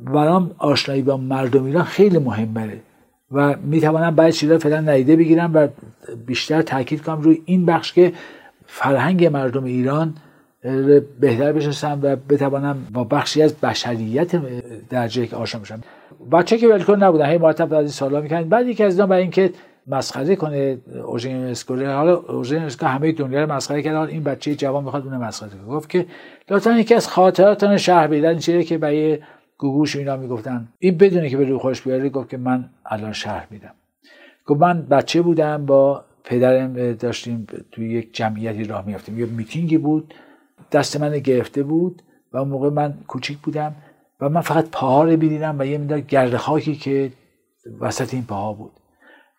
برام 0.00 0.50
آشنایی 0.58 1.02
با 1.02 1.16
مردم 1.16 1.64
ایران 1.64 1.84
خیلی 1.84 2.18
مهمه. 2.18 2.80
و 3.32 3.56
می‌توانم 3.56 4.14
بعد 4.14 4.30
چیزا 4.30 4.58
فعلا 4.58 4.80
ندیده 4.80 5.16
بگیرم 5.16 5.50
و 5.54 5.68
بیشتر 6.26 6.62
تاکید 6.62 7.02
کنم 7.02 7.20
روی 7.20 7.42
این 7.44 7.66
بخش 7.66 7.92
که 7.92 8.12
فرهنگ 8.66 9.26
مردم 9.26 9.64
ایران 9.64 10.14
بهتر 11.20 11.52
بشناسم 11.52 11.98
و 12.02 12.16
بتوانم 12.16 12.86
با 12.92 13.04
بخشی 13.04 13.42
از 13.42 13.54
بشریت 13.54 14.30
درجه 14.90 15.26
که 15.26 15.36
آشنا 15.36 15.60
بشم. 15.60 15.80
بچه 16.32 16.58
که 16.58 16.68
ولکن 16.68 17.02
نبودن 17.04 17.30
هی 17.30 17.38
مرتب 17.38 17.72
از 17.74 17.80
این 17.80 17.88
سوالا 17.88 18.20
می‌کنن 18.20 18.42
بعد 18.42 18.66
یکی 18.66 18.84
از 18.84 18.94
اینا 18.94 19.06
برای 19.06 19.22
اینکه 19.22 19.52
مسخره 19.86 20.36
کنه 20.36 20.78
اوژن 21.04 21.30
اسکور 21.30 21.94
حالا 21.94 22.16
اوژن 22.16 22.68
همه 22.82 23.12
دنیا 23.12 23.44
رو 23.44 23.52
مسخره 23.52 23.82
کرد 23.82 24.08
این 24.08 24.22
بچه 24.22 24.54
جوان 24.54 24.84
می‌خواد 24.84 25.06
اون 25.06 25.16
مسخره 25.16 25.50
کنه. 25.50 25.76
گفت 25.76 25.88
که 25.88 26.06
لطفا 26.50 26.72
یکی 26.72 26.94
از 26.94 27.08
خاطراتان 27.08 27.76
شهر 27.76 28.06
بیدن 28.06 28.38
چیه 28.38 28.64
که 28.64 28.78
برای 28.78 29.18
گوگوش 29.58 29.96
اینا 29.96 30.16
می‌گفتن. 30.16 30.68
این 30.78 30.98
بدونه 30.98 31.30
که 31.30 31.36
به 31.36 31.44
رو 31.44 31.58
خوش 31.58 31.82
بیاره 31.82 32.08
گفت 32.08 32.28
که 32.28 32.36
من 32.36 32.70
الان 32.86 33.12
شهر 33.12 33.46
میدم 33.50 33.74
گفت 34.46 34.60
من 34.60 34.82
بچه 34.82 35.22
بودم 35.22 35.66
با 35.66 36.04
پدرم 36.24 36.92
داشتیم 36.92 37.46
توی 37.72 37.90
یک 37.90 38.14
جمعیتی 38.14 38.64
راه 38.64 38.86
میافتیم. 38.86 39.18
یه 39.18 39.26
میتینگی 39.26 39.78
بود 39.78 40.14
دست 40.72 41.00
من 41.00 41.18
گرفته 41.18 41.62
بود 41.62 42.02
و 42.32 42.36
اون 42.36 42.48
موقع 42.48 42.70
من 42.70 42.94
کوچیک 43.06 43.38
بودم 43.38 43.74
و 44.20 44.28
من 44.28 44.40
فقط 44.40 44.68
پاها 44.70 45.04
رو 45.04 45.10
می‌دیدم 45.10 45.56
و 45.58 45.66
یه 45.66 45.78
مدار 45.78 46.00
گرد 46.00 46.36
خاکی 46.36 46.74
که 46.74 47.12
وسط 47.80 48.14
این 48.14 48.24
پاها 48.24 48.52
بود. 48.52 48.72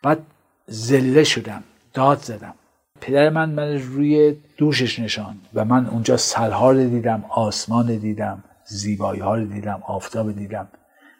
بعد 0.03 0.19
زله 0.67 1.23
شدم 1.23 1.63
داد 1.93 2.17
زدم. 2.17 2.53
پدر 3.01 3.29
من 3.29 3.49
من 3.49 3.79
روی 3.79 4.35
دوشش 4.57 4.99
نشان 4.99 5.35
و 5.53 5.65
من 5.65 5.85
اونجا 5.85 6.17
سلها 6.17 6.71
رو 6.71 6.89
دیدم 6.89 7.25
آسمان 7.29 7.97
دیدم. 7.97 8.43
زیبایی 8.73 9.21
ها 9.21 9.35
رو 9.35 9.45
دیدم 9.45 9.79
آفتاب 9.87 10.31
دیدم. 10.31 10.67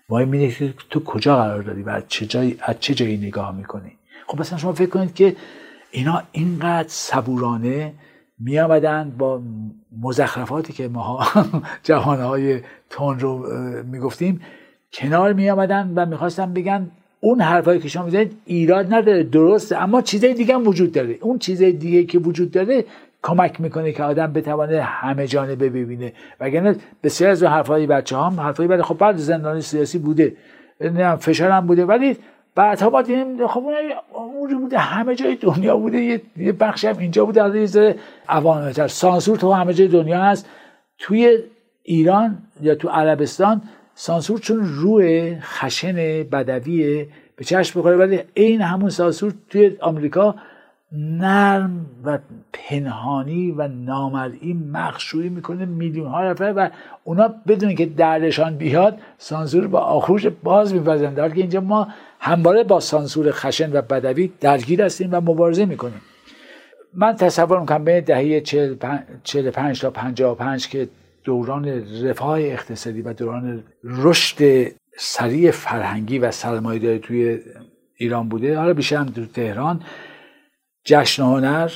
وای 0.09 0.25
میده 0.25 0.51
که 0.51 0.73
تو 0.89 1.03
کجا 1.03 1.35
قرار 1.35 1.61
داری 1.61 1.83
و 1.83 1.89
از 1.89 2.03
چه 2.07 2.25
جایی 2.25 2.57
از 2.61 2.75
چه 2.79 2.93
جایی 2.93 3.17
نگاه 3.17 3.55
می‌کنی؟ 3.55 3.91
خب 4.27 4.39
مثلا 4.39 4.57
شما 4.57 4.73
فکر 4.73 4.89
کنید 4.89 5.13
که 5.13 5.35
اینا 5.91 6.23
اینقدر 6.31 6.87
صبورانه 6.87 7.93
می 8.39 8.59
با 9.17 9.41
مزخرفاتی 10.01 10.73
که 10.73 10.87
ما 10.87 11.25
جوانهای 11.83 12.61
تون 12.89 13.19
رو 13.19 13.47
می‌گفتیم 13.83 14.41
کنار 14.93 15.33
می 15.33 15.49
و 15.49 16.05
می‌خواستن 16.05 16.53
بگن 16.53 16.91
اون 17.19 17.41
حرفایی 17.41 17.79
که 17.79 17.87
شما 17.87 18.05
می‌زنید 18.05 18.37
ایراد 18.45 18.93
نداره 18.93 19.23
درسته 19.23 19.77
اما 19.77 20.01
چیزای 20.01 20.33
دیگه 20.33 20.55
هم 20.55 20.67
وجود 20.67 20.91
داره. 20.91 21.17
اون 21.21 21.39
چیزای 21.39 21.71
دیگه 21.71 22.03
که 22.03 22.19
وجود 22.19 22.51
داره 22.51 22.85
کمک 23.23 23.61
می‌کنه 23.61 23.91
که 23.91 24.03
آدم 24.03 24.33
بتونه 24.33 24.81
همه 24.81 25.27
جانبه 25.27 25.69
ببینه. 25.69 26.13
وگرنه 26.39 26.75
بسیار 27.03 27.31
از 27.31 27.43
حرفای 27.43 27.87
بچه 27.87 28.17
هم 28.17 28.39
حرفای 28.39 28.67
بعد 28.67 28.81
خب 28.81 28.97
بعد 28.97 29.17
زندانی 29.17 29.61
سیاسی 29.61 29.99
بوده. 29.99 30.35
نه 30.81 31.15
فشار 31.15 31.51
هم 31.51 31.67
بوده. 31.67 31.85
ولی 31.85 32.17
بعدها 32.55 32.89
با 32.89 33.01
دیدیم 33.01 33.47
خب 33.47 33.63
اون 34.13 34.59
بوده 34.59 34.77
همه 34.77 35.15
جای 35.15 35.35
دنیا 35.35 35.77
بوده. 35.77 36.21
یه 36.37 36.51
بخشی 36.51 36.87
هم 36.87 36.97
اینجا 36.97 37.25
بوده. 37.25 37.43
از 37.43 37.55
یه 37.55 37.65
ذره 37.65 37.95
سانسور 38.87 39.37
تو 39.37 39.51
همه 39.51 39.73
جای 39.73 39.87
دنیا 39.87 40.23
هست. 40.23 40.49
توی 40.99 41.37
ایران 41.83 42.37
یا 42.61 42.75
تو 42.75 42.89
عربستان 42.89 43.61
سانسور 43.95 44.39
چون 44.39 44.59
روی 44.63 45.37
خشن 45.41 45.95
بدویه 46.23 47.07
به 47.35 47.43
چشم 47.43 47.79
بخوره 47.79 47.97
ولی 47.97 48.19
این 48.33 48.61
همون 48.61 48.89
سانسور 48.89 49.33
توی 49.49 49.77
آمریکا 49.79 50.35
نرم 50.93 51.85
و 52.03 52.19
پنهانی 52.53 53.51
و 53.51 53.67
نامرئی 53.67 54.53
مخشویی 54.53 55.29
می‌کنه 55.29 55.65
میلیون 55.65 56.07
ها 56.07 56.31
نفر 56.31 56.53
و 56.57 56.69
اونا 57.03 57.27
بدون 57.47 57.75
که 57.75 57.85
دردشان 57.85 58.57
بیاد 58.57 58.97
سانسور 59.17 59.67
با 59.67 59.79
آخوش 59.79 60.27
باز 60.27 60.73
میپزن 60.73 61.13
در 61.13 61.29
که 61.29 61.41
اینجا 61.41 61.61
ما 61.61 61.87
همواره 62.19 62.63
با 62.63 62.79
سانسور 62.79 63.31
خشن 63.31 63.77
و 63.77 63.81
بدوی 63.81 64.31
درگیر 64.39 64.81
هستیم 64.81 65.09
و 65.11 65.21
مبارزه 65.21 65.65
می‌کنیم. 65.65 66.01
من 66.93 67.15
تصور 67.15 67.59
می‌کنم 67.59 67.85
بین 67.85 67.99
دهه 67.99 68.41
45 69.23 69.81
تا 69.81 69.89
55 69.89 70.67
که 70.67 70.89
دوران 71.23 71.83
رفاه 72.03 72.39
اقتصادی 72.39 73.01
و 73.01 73.13
دوران 73.13 73.63
رشد 73.83 74.67
سریع 74.97 75.51
فرهنگی 75.51 76.19
و 76.19 76.31
سرمایه‌داری 76.31 76.99
توی 76.99 77.39
ایران 77.95 78.29
بوده 78.29 78.57
حالا 78.57 78.73
بیشتر 78.73 78.95
هم 78.95 79.05
تو 79.05 79.25
تهران 79.25 79.81
جشن 80.85 81.23
هنر 81.23 81.71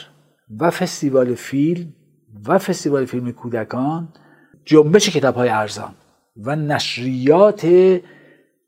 و 0.59 0.69
فستیوال 0.69 1.35
فیلم 1.35 1.93
و 2.47 2.57
فستیوال 2.57 3.05
فیلم 3.05 3.31
کودکان 3.31 4.07
جنبش 4.65 5.09
کتاب 5.09 5.35
های 5.35 5.49
ارزان 5.49 5.93
و 6.37 6.55
نشریات 6.55 7.67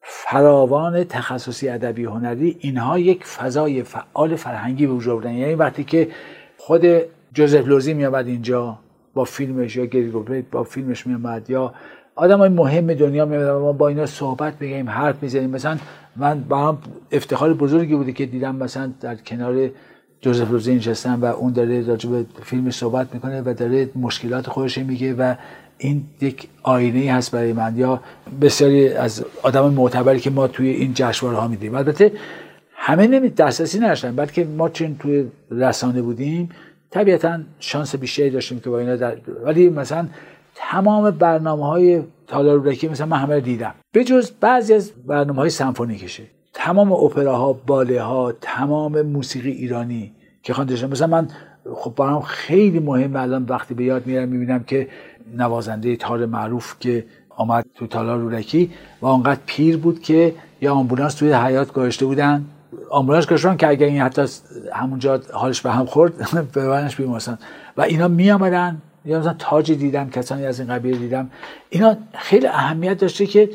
فراوان 0.01 1.03
تخصصی 1.03 1.69
ادبی 1.69 2.05
هنری 2.05 2.57
اینها 2.59 2.99
یک 2.99 3.23
فضای 3.23 3.83
فعال 3.83 4.35
فرهنگی 4.35 4.87
به 4.87 4.93
وجود 4.93 5.13
بودن 5.13 5.33
یعنی 5.33 5.55
وقتی 5.55 5.83
که 5.83 6.07
خود 6.57 6.85
جوزف 7.33 7.67
لوزی 7.67 7.93
میآمد 7.93 8.27
اینجا 8.27 8.79
با 9.13 9.23
فیلمش 9.23 9.75
یا 9.75 9.85
گری 9.85 10.11
با 10.51 10.63
فیلمش 10.63 11.07
میآمد 11.07 11.49
یا 11.49 11.73
آدم 12.15 12.37
های 12.37 12.49
مهم 12.49 12.93
دنیا 12.93 13.25
میآمد 13.25 13.47
ما 13.47 13.71
با 13.71 13.87
اینا 13.87 14.05
صحبت 14.05 14.59
بگیم 14.59 14.89
حرف 14.89 15.23
می‌زنیم 15.23 15.49
مثلا 15.49 15.77
من 16.15 16.39
برام 16.39 16.77
افتخار 17.11 17.53
بزرگی 17.53 17.95
بوده 17.95 18.11
که 18.11 18.25
دیدم 18.25 18.55
مثلا 18.55 18.91
در 19.01 19.15
کنار 19.15 19.69
جوزف 20.21 20.49
روزی 20.49 20.75
نشستن 20.75 21.13
و 21.13 21.25
اون 21.25 21.53
داره 21.53 21.87
راجع 21.87 22.09
به 22.09 22.25
فیلم 22.43 22.71
صحبت 22.71 23.13
می‌کنه 23.13 23.41
و 23.41 23.53
داره 23.53 23.89
مشکلات 23.95 24.47
خودش 24.47 24.77
میگه 24.77 25.13
و 25.13 25.35
این 25.77 26.03
یک 26.21 26.47
آینه 26.63 27.13
هست 27.13 27.31
برای 27.31 27.53
من. 27.53 27.77
یا 27.77 28.01
بسیاری 28.41 28.89
از 28.89 29.25
آدم 29.43 29.73
معتبری 29.73 30.19
که 30.19 30.29
ما 30.29 30.47
توی 30.47 30.69
این 30.69 30.91
جشنواره 30.95 31.37
ها 31.37 31.47
میدیم. 31.47 31.75
البته 31.75 32.11
همه 32.73 33.07
نمی 33.07 33.29
دسترسی 33.29 33.79
نداشتن 33.79 34.15
بلکه 34.15 34.45
ما 34.45 34.69
چون 34.69 34.95
توی 34.99 35.25
رسانه 35.51 36.01
بودیم 36.01 36.49
طبیعتا 36.91 37.39
شانس 37.59 37.95
بیشتری 37.95 38.29
داشتیم 38.29 38.59
که 38.59 38.69
با 38.69 38.79
اینا 38.79 38.95
در... 38.95 39.17
ولی 39.43 39.69
مثلا 39.69 40.07
تمام 40.55 41.11
برنامه 41.11 41.65
های 41.67 42.03
تالارورکی 42.27 42.87
مثلا 42.87 43.05
من 43.05 43.17
همه 43.17 43.39
دیدم. 43.39 43.75
به 43.91 44.03
جز 44.03 44.31
بعضی 44.31 44.73
از 44.73 44.91
برنامه 45.07 45.39
های 45.39 45.49
سمفونیکشه. 45.49 46.23
تمام 46.53 46.91
اپراها 46.91 47.53
باله 47.53 48.01
ها 48.01 48.31
تمام 48.41 49.01
موسیقی 49.01 49.51
ایرانی 49.51 50.11
که 50.43 50.53
خوانده 50.53 50.87
مثلا 50.87 51.07
من 51.07 51.27
خب 51.75 51.93
برام 51.95 52.21
خیلی 52.21 52.79
مهم 52.79 53.15
الان 53.15 53.45
وقتی 53.49 53.73
به 53.73 53.83
یاد 53.83 54.07
میارم 54.07 54.29
می‌بینم 54.29 54.63
که 54.63 54.87
نوازنده 55.37 55.95
تار 55.95 56.25
معروف 56.25 56.75
که 56.79 57.05
آمد 57.29 57.65
تو 57.75 57.87
تالار 57.87 58.19
رورکی 58.19 58.71
و 59.01 59.05
آنقدر 59.05 59.39
پیر 59.45 59.77
بود 59.77 60.01
که 60.01 60.33
یا 60.61 60.73
آمبولانس 60.73 61.13
توی 61.13 61.33
حیات 61.33 61.73
گذاشته 61.73 62.05
بودن. 62.05 62.45
آمبولانس 62.89 63.25
گذاشتن 63.25 63.57
که 63.57 63.67
اگر 63.67 63.87
این 63.87 64.01
حتی 64.01 64.25
همونجا 64.73 65.21
حالش 65.33 65.61
به 65.61 65.71
هم 65.71 65.85
خورد 65.85 66.13
ببرنش 66.55 66.95
بیمارستان. 66.95 67.37
و 67.77 67.81
اینا 67.81 68.07
می 68.07 68.31
آمدن 68.31 68.81
یا 69.05 69.19
مثلا 69.19 69.35
تاجی 69.39 69.75
دیدم 69.75 70.09
کسانی 70.09 70.45
از 70.45 70.59
این 70.59 70.69
قبیل 70.69 70.97
دیدم. 70.97 71.29
اینا 71.69 71.97
خیلی 72.13 72.47
اهمیت 72.47 72.97
داشته 72.97 73.25
که 73.25 73.49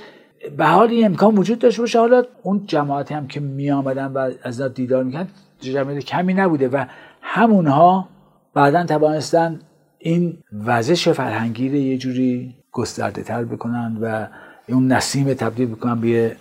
به 0.57 0.65
حال 0.65 0.91
این 0.91 1.07
امکان 1.07 1.35
وجود 1.37 1.59
داشته 1.59 1.83
باشه. 1.83 1.99
حالا 1.99 2.23
اون 2.43 2.67
جماعتی 2.67 3.15
هم 3.15 3.27
که 3.27 3.41
می 3.41 3.71
آمدن 3.71 4.07
و 4.07 4.31
از 4.43 4.63
دیدار 4.63 5.05
می‌کنن 5.05 5.29
جمعیت 5.61 6.05
کمی 6.05 6.35
نبوده 6.35 6.69
و 6.69 6.85
همونها 7.21 8.09
بعدا 8.55 8.85
توانستن 8.85 9.61
این 9.99 10.39
وزش 10.53 11.09
فرهنگی 11.09 11.69
رو 11.69 11.75
یه 11.75 11.99
جوری 11.99 12.55
گسترده 12.73 13.23
تر 13.23 13.45
بکنن 13.45 13.99
و 14.03 14.27
اون 14.69 14.93
نسیم 14.93 15.35
تبدیل 15.35 15.69
بکنن 15.69 16.01
به 16.01 16.37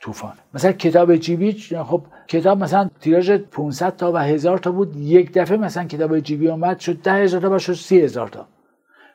طوفان. 0.00 0.32
مثلا 0.54 0.72
کتاب 0.72 1.16
جیبی 1.16 1.52
خب 1.84 2.02
کتاب 2.28 2.58
مثلا 2.58 2.90
تیراژ 3.00 3.30
500 3.30 3.96
تا 3.96 4.12
و 4.12 4.16
هزار 4.16 4.58
تا 4.58 4.72
بود 4.72 4.96
یک 4.96 5.32
دفعه 5.32 5.56
مثلا 5.56 5.84
کتاب 5.84 6.20
جیبی 6.20 6.48
اومد 6.48 6.78
شد 6.78 7.02
ده 7.02 7.12
هزار 7.12 7.40
تا 7.40 7.50
و 7.50 7.58
شد 7.58 7.72
سی 7.72 8.00
هزار 8.00 8.28
تا. 8.28 8.46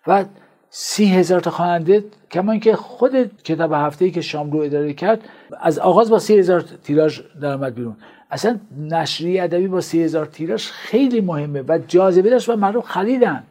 و 0.07 0.25
سی 0.69 1.05
هزار 1.05 1.39
تا 1.39 1.51
خواننده 1.51 2.03
کما 2.31 2.51
اینکه 2.51 2.75
خود 2.75 3.41
کتاب 3.43 3.71
هفته 3.73 4.05
ای 4.05 4.11
که 4.11 4.21
شاملو 4.21 4.57
اداره 4.59 4.93
کرد 4.93 5.21
از 5.61 5.79
آغاز 5.79 6.09
با 6.09 6.19
سی 6.19 6.39
هزار 6.39 6.61
تیراژ 6.61 7.19
درآمد 7.41 7.75
بیرون. 7.75 7.95
اصلا 8.31 8.59
نشریه 8.77 9.43
ادبی 9.43 9.67
با 9.67 9.81
سی 9.81 10.03
هزار 10.03 10.25
تیراژ 10.25 10.67
خیلی 10.67 11.21
مهمه 11.21 11.63
و 11.67 11.79
جاذبه 11.87 12.29
داشت 12.29 12.49
و 12.49 12.55
مردم 12.55 12.81
خریدن. 12.81 13.43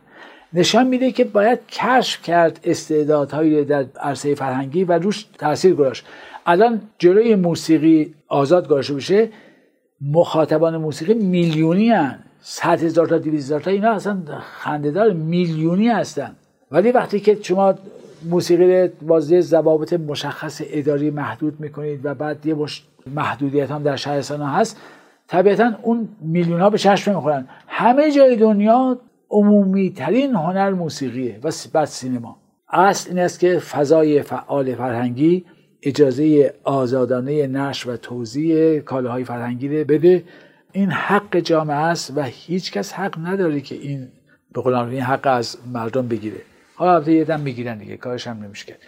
نشان 0.52 0.86
میده 0.86 1.12
که 1.12 1.24
باید 1.24 1.58
کشف 1.68 2.22
کرد 2.22 2.60
استعدادهایی 2.64 3.64
در 3.64 3.84
عرصه 4.00 4.34
فرهنگی 4.34 4.84
و 4.84 4.92
روش 4.92 5.26
تاثیر 5.38 5.74
گذاشت. 5.74 6.06
الان 6.46 6.80
جلوی 6.98 7.34
موسیقی 7.34 8.14
آزاد 8.28 8.68
گذاشته 8.68 8.94
بشه 8.94 9.28
مخاطبان 10.00 10.76
موسیقی 10.76 11.14
میلیونی 11.14 11.90
هن 11.90 12.18
هزار 12.62 13.06
تا 13.06 13.18
دویست 13.18 13.44
هزار 13.44 13.60
تا 13.60 13.70
اینا 13.70 13.92
اصلا 13.92 14.22
خندهدار 14.58 15.12
میلیونی 15.12 15.88
هستن. 15.88 16.36
ولی 16.70 16.92
وقتی 16.92 17.20
که 17.20 17.38
شما 17.42 17.74
موسیقی 18.24 18.88
بازی 18.88 19.40
ضوابط 19.40 19.92
مشخص 19.92 20.62
اداری 20.70 21.10
محدود 21.10 21.60
می‌کنید 21.60 22.00
و 22.04 22.14
بعد 22.14 22.46
یه 22.46 22.56
محدودیت 23.14 23.70
هم 23.70 23.82
در 23.82 23.96
شهرستان 23.96 24.42
هست 24.42 24.80
طبیعتا 25.26 25.72
اون 25.82 26.08
میلیون 26.20 26.60
ها 26.60 26.70
به 26.70 26.78
چشم 26.78 27.14
می‌خورن. 27.14 27.48
همه 27.66 28.10
جای 28.10 28.36
دنیا 28.36 28.98
عمومی 29.30 29.90
ترین 29.90 30.34
هنر 30.34 30.70
موسیقیه 30.70 31.40
و 31.42 31.50
بعد 31.72 31.84
سینما. 31.84 32.36
اصل 32.68 33.10
این 33.10 33.18
است 33.18 33.40
که 33.40 33.58
فضای 33.58 34.22
فعال 34.22 34.74
فرهنگی 34.74 35.44
اجازه 35.82 36.54
آزادانه 36.64 37.46
نشر 37.46 37.90
و 37.90 37.96
توزیع 37.96 38.80
کالاهای 38.80 39.24
فرهنگی 39.24 39.68
رو 39.68 39.84
بده. 39.84 40.24
این 40.72 40.90
حق 40.90 41.36
جامعه 41.36 41.76
است 41.76 42.12
و 42.16 42.22
هیچکس 42.22 42.92
حق 42.92 43.26
نداره 43.26 43.60
که 43.60 43.74
این 43.74 44.08
به 44.52 44.60
قول 44.60 44.74
این 44.74 45.00
حق 45.00 45.26
از 45.26 45.56
مردم 45.72 46.08
بگیره. 46.08 46.40
حالا 46.76 46.94
البته 46.94 47.12
یه 47.12 47.24
دم 47.24 47.40
می‌گیرن 47.40 47.78
دیگه 47.78 47.96
کارش 47.96 48.26
هم 48.26 48.42
نمیشه 48.42 48.66
کرد. 48.66 48.78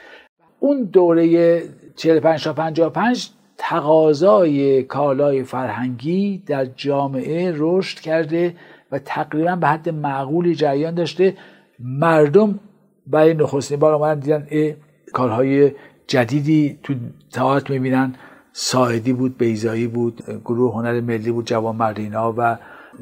اون 0.60 0.82
دوره 0.84 1.62
45 1.96 2.44
تا 2.44 2.52
55 2.52 3.30
تقاضای 3.56 4.82
کالای 4.82 5.44
فرهنگی 5.44 6.42
در 6.46 6.64
جامعه 6.64 7.52
رشد 7.56 8.00
کرده 8.00 8.54
و 8.92 8.98
تقریبا 8.98 9.56
به 9.56 9.68
حد 9.68 9.88
معقولی 9.88 10.54
جریان 10.54 10.94
داشته. 10.94 11.36
مردم 11.78 12.60
برای 13.06 13.34
نخستین 13.34 13.78
بار 13.78 13.94
آمدن 13.94 14.20
دیدن 14.20 14.46
ای 14.50 14.74
کارهای 15.12 15.72
جدیدی 16.06 16.78
تو 16.82 16.94
تئاتر 17.32 17.72
می‌بینن. 17.72 18.14
ساعدی 18.52 19.12
بود 19.12 19.38
بیزایی 19.38 19.86
بود 19.86 20.22
گروه 20.44 20.74
هنر 20.74 21.00
ملی 21.00 21.30
بود 21.30 21.46
جوان 21.46 21.76
مردینا 21.76 22.34
و 22.38 22.56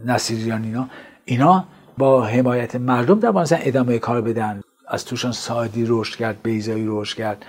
نصیریان 0.07 0.64
اینا. 0.64 0.89
اینا 1.24 1.64
با 1.99 2.24
حمایت 2.24 2.76
مردم 2.76 3.20
توانستن 3.20 3.59
ادامه 3.61 3.99
کار 3.99 4.20
بدن. 4.20 4.61
از 4.89 5.05
توشان 5.05 5.32
ساعدی 5.32 5.84
رشد 5.89 6.16
کرد 6.16 6.37
بیزایی 6.43 6.84
رشد 6.89 7.16
کرد. 7.16 7.45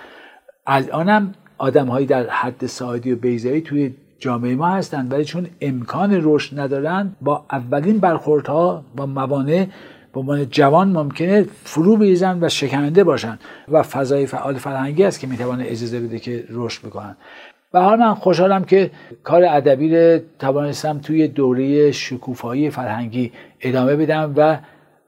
الانم 0.66 1.34
آدم 1.58 1.86
هایی 1.86 2.06
در 2.06 2.28
حد 2.28 2.66
ساعدی 2.66 3.12
و 3.12 3.16
بیزایی 3.16 3.60
توی 3.60 3.94
جامعه 4.18 4.54
ما 4.54 4.68
هستند 4.68 5.12
ولی 5.12 5.24
چون 5.24 5.46
امکان 5.60 6.20
رشد 6.22 6.60
ندارن 6.60 7.16
با 7.20 7.44
اولین 7.52 7.98
برخوردها 7.98 8.84
با 8.96 9.06
موانع 9.06 9.66
به 10.14 10.20
عنوان 10.20 10.46
جوان 10.50 10.88
ممکنه 10.88 11.46
فرو 11.64 11.96
بریزن 11.96 12.38
و 12.44 12.48
شکننده 12.48 13.04
باشن 13.04 13.38
و 13.68 13.82
فضای 13.82 14.26
فعال 14.26 14.54
فرهنگی 14.54 15.04
است 15.04 15.20
که 15.20 15.26
می‌توانه 15.26 15.64
اجازه 15.66 16.00
بده 16.00 16.18
که 16.18 16.44
رشد 16.50 16.86
بکنن. 16.86 17.16
و 17.74 17.80
حال 17.80 17.98
من 17.98 18.14
خوشحالم 18.14 18.64
که 18.64 18.90
کار 19.24 19.44
ادبی 19.44 19.96
رو 19.96 20.20
توانستم 20.38 20.98
توی 20.98 21.28
دوره 21.28 21.92
شکوفایی 21.92 22.70
فرهنگی 22.70 23.32
ادامه 23.60 23.96
بدم 23.96 24.34
و 24.36 24.58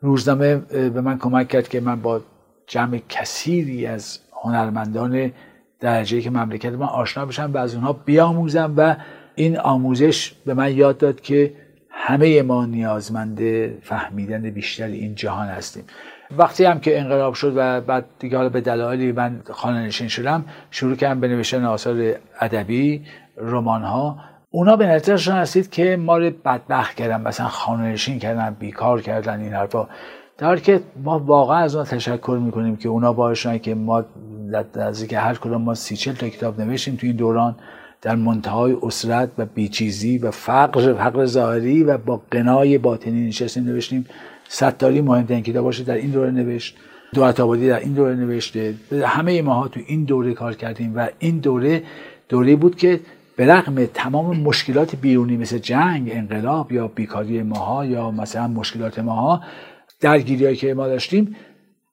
روزنامه 0.02 0.56
به 0.56 1.00
من 1.00 1.18
کمک 1.18 1.48
کرد 1.48 1.68
که 1.68 1.80
من 1.80 2.02
با 2.02 2.20
جمع 2.66 3.00
کثیری 3.08 3.86
از 3.86 4.18
هنرمندان 4.42 5.32
درجه 5.80 6.20
که 6.20 6.30
مملکت 6.30 6.72
من 6.72 6.86
آشنا 6.86 7.26
بشم 7.26 7.50
و 7.54 7.58
از 7.58 7.74
اونها 7.74 7.92
بیاموزم 7.92 8.74
و 8.76 8.96
این 9.34 9.58
آموزش 9.58 10.32
به 10.46 10.54
من 10.54 10.76
یاد 10.76 10.98
داد 10.98 11.20
که 11.20 11.52
همه 11.90 12.42
ما 12.42 12.66
نیازمند 12.66 13.40
فهمیدن 13.82 14.50
بیشتر 14.50 14.86
این 14.86 15.14
جهان 15.14 15.48
هستیم. 15.48 15.84
وقتی 16.38 16.64
هم 16.64 16.80
که 16.80 17.00
انقلاب 17.00 17.34
شد 17.34 17.52
و 17.56 17.80
بعد 17.80 18.04
دیگه 18.18 18.36
حالا 18.36 18.48
به 18.48 18.60
دلایلی 18.60 19.12
من 19.12 19.40
خانه 19.50 19.86
نشین 19.86 20.08
شدم 20.08 20.44
شروع 20.70 20.96
کردم 20.96 21.20
به 21.20 21.28
نوشتن 21.28 21.64
آثار 21.64 22.14
ادبی 22.40 23.02
رمان 23.36 23.82
ها 23.82 24.18
اونا 24.52 24.76
به 24.76 24.86
نتیجه 24.86 25.36
رسید 25.36 25.70
که 25.70 25.96
ما 25.96 26.18
رو 26.18 26.30
بدبخت 26.44 26.96
کردن 26.96 27.20
مثلا 27.20 27.48
خانه 27.48 27.82
نشین 27.92 28.18
کردن 28.18 28.56
بیکار 28.60 29.02
کردن 29.02 29.40
این 29.40 29.52
حرفا. 29.52 29.88
در 30.38 30.56
که 30.56 30.80
ما 31.04 31.18
واقعا 31.18 31.58
از 31.58 31.76
اون 31.76 31.84
تشکر 31.84 32.38
می‌کنیم 32.42 32.76
که 32.76 32.88
اونا 32.88 33.12
باعث 33.12 33.46
که 33.46 33.74
ما 33.74 34.04
که 35.08 35.18
هر 35.18 35.34
کدوم 35.34 35.62
ما 35.62 35.74
سی 35.74 36.12
تا 36.12 36.28
کتاب 36.28 36.60
نوشتیم 36.60 36.96
تو 36.96 37.06
این 37.06 37.16
دوران 37.16 37.56
در 38.02 38.16
منتهای 38.16 38.76
اسرت 38.82 39.30
و 39.38 39.46
بیچیزی 39.46 40.18
و 40.18 40.30
فقر 40.30 40.94
فقر 40.94 41.26
ظاهری 41.26 41.82
و 41.82 41.98
با 41.98 42.22
قنای 42.30 42.78
باطنی 42.78 43.28
نشستیم 43.28 43.64
نوشتیم. 43.64 44.06
ستاری 44.48 45.02
کتاب 45.42 45.64
باشه 45.64 45.84
در 45.84 45.94
این 45.94 46.10
دوره 46.10 46.30
نوشت. 46.30 46.76
دولت 47.14 47.40
آبادی 47.40 47.68
در 47.68 47.80
این 47.80 47.92
دوره 47.92 48.14
نوشته. 48.14 48.74
همه 49.04 49.42
ماها 49.42 49.68
تو 49.68 49.80
این 49.86 50.04
دوره 50.04 50.32
کار 50.32 50.54
کردیم 50.54 50.96
و 50.96 51.08
این 51.18 51.38
دوره 51.38 51.82
دوره 52.28 52.56
بود 52.56 52.76
که 52.76 53.00
به 53.40 53.46
رغم 53.46 53.84
تمام 53.84 54.36
مشکلات 54.36 54.96
بیرونی 54.96 55.36
مثل 55.36 55.58
جنگ 55.58 56.10
انقلاب 56.12 56.72
یا 56.72 56.88
بیکاری 56.88 57.42
ماها 57.42 57.84
یا 57.84 58.10
مثلا 58.10 58.48
مشکلات 58.48 58.98
ماها 58.98 59.40
درگیری 60.00 60.56
که 60.56 60.74
ما 60.74 60.88
داشتیم 60.88 61.36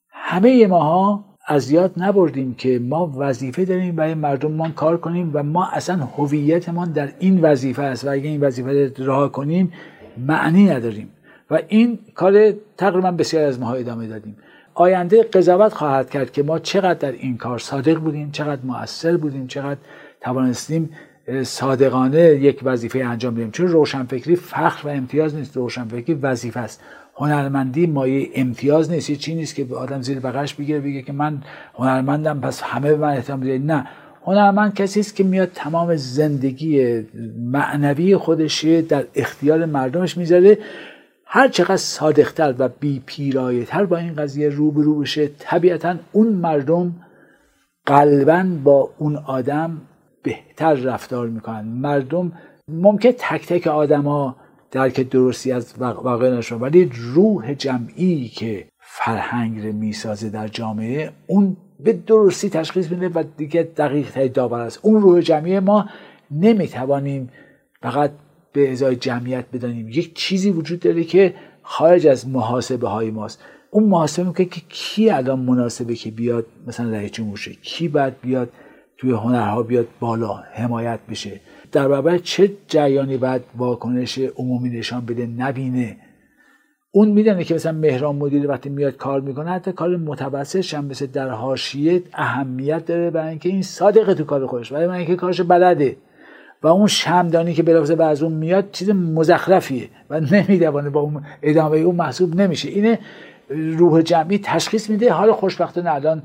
همه 0.10 0.68
ماها 0.68 1.26
از 1.48 1.72
یاد 1.72 1.93
نبردیم 1.98 2.54
که 2.54 2.80
ما 2.80 3.14
وظیفه 3.18 3.66
داریم 3.66 3.95
برای 3.95 4.14
مردممان 4.14 4.72
کار 4.72 4.98
کنیم 4.98 5.32
و 5.34 5.43
ما 5.43 5.68
اصلا 5.68 5.95
هویتمان 5.95 6.91
در 6.91 7.10
این 7.20 7.41
وظیفه 7.41 7.84
است 7.84 8.06
و 8.06 8.10
اگه 8.10 8.30
این 8.30 8.41
وظیفه 8.41 8.93
راه 8.98 9.32
کنیم 9.32 9.74
معنی 10.18 10.70
نداریم. 10.70 11.10
و 11.52 11.60
این 11.68 12.00
کار 12.16 12.54
تقریبا 12.78 13.12
بسیار 13.12 13.43
از 13.43 13.60
ماها 13.60 13.74
ادامه 13.74 14.08
دادیم. 14.08 14.38
آینده 14.74 15.24
قضاوت 15.24 15.74
خواهد 15.74 16.10
کرد 16.10 16.32
که 16.32 16.43
ما 16.43 16.60
چقدر 16.60 16.93
در 16.93 17.12
این 17.12 17.38
کار 17.38 17.60
صادق 17.60 18.00
بودیم 18.00 18.32
چقدر 18.32 18.62
مؤثر 18.64 19.18
بودیم 19.18 19.48
چقدر 19.48 19.80
توانستیم 20.22 20.89
صادقانه 21.43 22.19
یک 22.19 22.59
وظیفه 22.63 22.99
انجام 22.99 23.36
بدیم. 23.36 23.51
چون 23.51 23.67
روشنفکری 23.67 24.36
فخر 24.36 24.88
و 24.88 24.91
امتیاز 24.91 25.36
نیست. 25.36 25.57
روشنفکری 25.57 26.13
وظیفه 26.13 26.59
است. 26.59 26.82
هنرمندی 27.15 27.88
مایه 27.88 28.30
امتیاز 28.36 28.91
نیست. 28.91 29.11
چی 29.11 29.36
نیست 29.36 29.55
که 29.55 29.67
آدم 29.75 30.01
زیر 30.01 30.19
بغلش 30.19 30.53
بگیره 30.53 30.80
بگه 30.80 31.01
که 31.01 31.13
من 31.13 31.43
هنرمندم 31.75 32.39
پس 32.39 32.61
همه 32.61 32.91
به 32.91 32.97
من 32.97 33.13
احترام 33.13 33.43
نه. 33.43 33.88
هنرمند 34.25 34.73
کسی 34.73 34.99
است 34.99 35.15
که 35.15 35.23
میاد 35.23 35.51
تمام 35.55 35.95
زندگی 35.95 37.01
معنوی 37.51 38.17
خودش 38.17 38.65
در 38.65 39.05
اختیار 39.15 39.65
مردمش 39.65 40.17
می‌ذاره. 40.17 40.57
هر 41.25 41.47
چقدر 41.47 41.78
صادقتر 41.78 42.55
و 42.59 42.69
بی 42.80 43.01
پیرایتر 43.05 43.86
با 43.86 43.97
این 43.97 44.15
قضیه 44.15 44.49
روبرو 44.49 44.99
بشه 44.99 45.30
طبیعتا 45.39 45.95
اون 46.11 46.28
مردم 46.28 46.95
قلبا 47.86 48.45
با 48.63 48.89
اون 48.97 49.15
آدم 49.15 49.82
بهتر 50.28 50.73
رفتار 50.73 51.28
می‌کنن. 51.28 51.61
مردم 51.61 52.32
ممکن 52.67 53.11
تک 53.17 53.47
تک 53.47 53.67
آدما 53.67 54.36
درک 54.71 55.09
درستی 55.09 55.51
از 55.51 55.73
واقع 55.80 56.38
نشون 56.38 56.61
ولی 56.61 56.91
روح 57.13 57.53
جمعی 57.53 58.28
که 58.28 58.67
فرهنگ 58.80 59.65
رو 59.65 59.73
می‌سازه 59.73 60.30
در 60.30 60.47
جامعه 60.47 61.11
اون 61.28 61.57
به 61.80 61.93
درستی 61.93 62.49
تشخیص 62.49 62.91
میده 62.91 63.09
و 63.09 63.23
دیگه 63.38 63.63
دقیق 63.63 64.11
تایی 64.11 64.30
داور 64.30 64.59
است. 64.59 64.80
اون 64.82 65.01
روح 65.01 65.21
جمعی 65.21 65.59
ما 65.59 65.89
نمی‌توانیم 66.32 67.30
فقط 67.82 68.11
به 68.53 68.71
ازای 68.71 68.95
جمعیت 68.95 69.45
بدانیم. 69.53 69.89
یک 69.89 70.15
چیزی 70.15 70.51
وجود 70.51 70.80
داره 70.80 71.03
که 71.03 71.34
خارج 71.63 72.07
از 72.07 72.28
محاسبه 72.28 72.88
های 72.88 73.11
ماست. 73.11 73.43
اون 73.71 73.84
محاسبه 73.84 74.28
می‌کنه 74.28 74.45
که 74.45 74.61
کی 74.69 75.09
الان 75.09 75.39
مناسبه 75.39 75.95
که 75.95 76.11
بیاد 76.11 76.45
مثلا 76.67 76.89
رئیس 76.89 77.11
جمهور 77.11 77.39
کی 77.61 77.88
باید 77.88 78.21
بیاد 78.21 78.49
توی 78.98 79.12
هنرها 79.12 79.64
بیاد 79.64 79.88
بالا 80.00 80.34
حمایت 80.54 81.00
بشه. 81.10 81.39
در 81.72 81.88
برابر 81.88 82.18
چه 82.18 82.52
جریانی 82.68 83.18
باید 83.18 83.41
واکنش 83.58 84.20
عمومی 84.20 84.70
نشان 84.70 85.06
بده 85.06 85.28
نبینه. 85.38 85.98
اون 86.91 87.10
می‌دونه 87.10 87.43
که 87.43 87.56
مثلا 87.56 87.72
مهران 87.72 88.16
مدیر 88.16 88.48
وقتی 88.48 88.70
میاد 88.70 88.98
کار 88.98 89.22
می‌کنه 89.22 89.52
حتی 89.52 89.72
کار 89.72 89.98
متوسط 89.98 90.74
هم 90.74 90.86
مثل 90.86 91.06
در 91.06 91.30
حاشیه 91.30 92.04
اهمیت 92.14 92.86
داره 92.86 93.10
برای 93.10 93.30
اینکه 93.30 93.50
این 93.50 93.62
صادقه 93.62 94.14
تو 94.14 94.24
کار 94.24 94.48
خودش 94.48 94.72
برای 94.72 94.88
من 94.88 94.93
اینکه 94.93 95.16
کارش 95.16 95.41
بلده. 95.41 95.98
و 96.64 96.68
اون 96.68 96.88
شمدانی 96.88 97.54
که 97.54 97.64
بلافاصله 97.64 98.04
از 98.04 98.24
اون 98.24 98.34
میاد 98.34 98.72
چیز 98.72 98.89
مزخرفیه 98.89 99.89
و 100.10 100.20
نمی‌دونه 100.20 100.89
با 100.89 101.00
اون 101.00 101.26
ادامه 101.41 101.78
اون 101.78 101.95
محسوب 101.95 102.36
نمیشه. 102.36 102.70
اینه 102.70 103.00
روح 103.50 104.02
جمعی 104.02 104.39
تشخیص 104.43 104.89
میده 104.89 105.12
حال 105.14 105.32
خوشبختانه 105.32 105.93
الان 105.93 106.24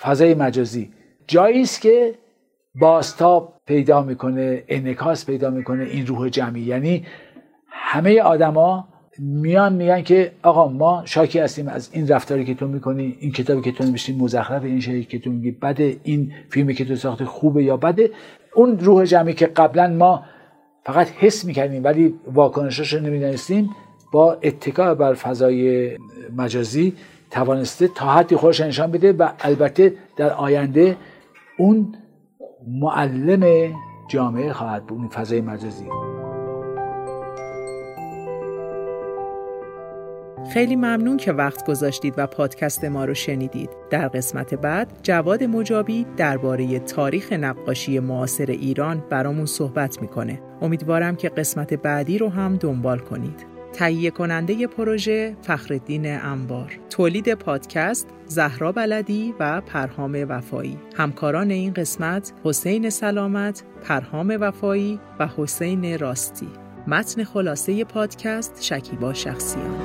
فضای 0.00 0.34
مجازی. 0.34 0.90
جایی 1.28 1.62
است 1.62 1.80
که 1.80 2.14
باستاب 2.74 3.52
پیدا 3.66 4.02
می‌کنه 4.02 4.64
انکاس 4.68 5.26
پیدا 5.26 5.50
می‌کنه 5.50 5.84
این 5.84 6.06
روح 6.06 6.28
جمعی. 6.28 6.60
یعنی 6.60 7.06
همه 7.68 8.20
آدما 8.20 8.88
میان 9.18 9.72
میگن 9.72 10.02
که 10.02 10.32
آقا 10.42 10.68
ما 10.68 11.02
شاکی 11.04 11.38
هستیم 11.38 11.68
از 11.68 11.90
این 11.92 12.08
رفتاری 12.08 12.44
که 12.44 12.54
تو 12.54 12.68
می‌کنی 12.68 13.16
این 13.20 13.32
کتابی 13.32 13.62
که 13.62 13.72
تو 13.72 13.84
نوشتی 13.84 14.16
مزخرف 14.16 14.64
این 14.64 14.80
شیء 14.80 15.02
که 15.02 15.18
تو 15.18 15.30
میگی 15.30 15.50
بده 15.50 15.96
این 16.02 16.32
فیلمی 16.50 16.74
که 16.74 16.84
تو 16.84 16.96
ساخته 16.96 17.24
خوبه 17.24 17.64
یا 17.64 17.76
بده. 17.76 18.10
اون 18.54 18.78
روح 18.78 19.04
جمعی 19.04 19.34
که 19.34 19.46
قبلا 19.46 19.88
ما 19.88 20.24
فقط 20.84 21.08
حس 21.10 21.44
می‌کردیم 21.44 21.84
ولی 21.84 22.14
واکنشاش 22.32 22.92
رو 22.92 23.00
نمی‌دانستیم 23.00 23.70
با 24.12 24.32
اتکا 24.42 24.94
بر 24.94 25.14
فضای 25.14 25.90
مجازی 26.36 26.94
توانسته 27.30 27.88
تا 27.88 28.06
حدی 28.06 28.36
خودش 28.36 28.60
نشان 28.60 28.90
بده 28.90 29.12
و 29.12 29.28
البته 29.40 29.92
در 30.16 30.32
آینده 30.32 30.96
اون 31.58 31.94
معلم 32.66 33.74
جامعه 34.08 34.52
خواهد 34.52 34.86
بود 34.86 34.98
این 34.98 35.08
فضای 35.08 35.40
مجازی 35.40 35.86
خیلی 40.52 40.76
ممنون 40.76 41.16
که 41.16 41.32
وقت 41.32 41.66
گذاشتید 41.66 42.14
و 42.16 42.26
پادکست 42.26 42.84
ما 42.84 43.04
رو 43.04 43.14
شنیدید. 43.14 43.70
در 43.90 44.08
قسمت 44.08 44.54
بعد 44.54 45.00
جواد 45.02 45.44
مجابی 45.44 46.06
درباره 46.16 46.78
تاریخ 46.78 47.32
نقاشی 47.32 47.98
معاصر 47.98 48.46
ایران 48.46 49.02
برامون 49.10 49.46
صحبت 49.46 50.02
می‌کنه. 50.02 50.40
امیدوارم 50.62 51.16
که 51.16 51.28
قسمت 51.28 51.74
بعدی 51.74 52.18
رو 52.18 52.28
هم 52.28 52.56
دنبال 52.56 52.98
کنید. 52.98 53.57
تهیه 53.78 54.10
کننده 54.10 54.66
پروژه 54.66 55.36
فخردین 55.42 56.16
انبار 56.20 56.78
تولید 56.90 57.34
پادکست 57.34 58.08
زهرا 58.26 58.72
بلدی 58.72 59.34
و 59.40 59.60
پرهام 59.60 60.26
وفایی. 60.28 60.78
همکاران 60.96 61.50
این 61.50 61.72
قسمت 61.72 62.32
حسین 62.44 62.90
سلامت 62.90 63.62
پرهام 63.84 64.36
وفایی 64.40 65.00
و 65.18 65.28
حسین 65.36 65.98
راستی. 65.98 66.48
متن 66.86 67.24
خلاصه 67.24 67.84
پادکست 67.84 68.62
شکیبا 68.62 69.14
شخصیان. 69.14 69.76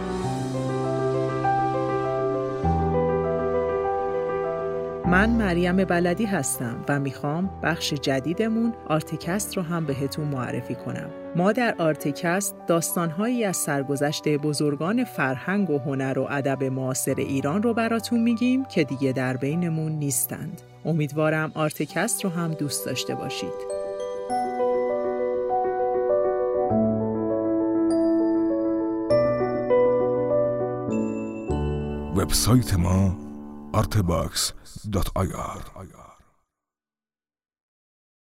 من 5.06 5.30
مریم 5.30 5.86
بلدی 5.86 6.26
هستم 6.26 6.86
و 6.90 7.00
می‌خوام 7.00 7.50
بخش 7.64 7.94
جدیدمون 7.94 8.74
آرتکست 8.88 9.58
رو 9.58 9.64
هم 9.64 9.86
بهتون 9.86 10.28
معرفی 10.28 10.76
کنم. 10.76 11.23
ما 11.36 11.52
در 11.52 11.76
آرتکست 11.78 12.56
داستانهایی 12.68 13.44
از 13.44 13.58
سرگذشت 13.58 14.28
بزرگان 14.28 15.04
فرهنگ 15.04 15.70
و 15.70 15.80
هنر 15.80 16.20
و 16.20 16.28
ادب 16.30 16.64
معاصر 16.64 17.16
ایران 17.18 17.64
رو 17.64 17.74
براتون 17.74 18.20
میگیم 18.20 18.66
که 18.66 18.84
دیگه 18.84 19.12
در 19.12 19.38
بینمون 19.38 19.92
نیستند. 19.92 20.62
امیدوارم 20.86 21.52
آرتکست 21.56 22.24
رو 22.24 22.30
هم 22.30 22.54
دوست 22.54 22.86
داشته 22.86 23.16
باشید. 23.16 23.74
وبسایت 32.16 32.74
ما 32.74 33.18
artbox.ir 33.74 35.64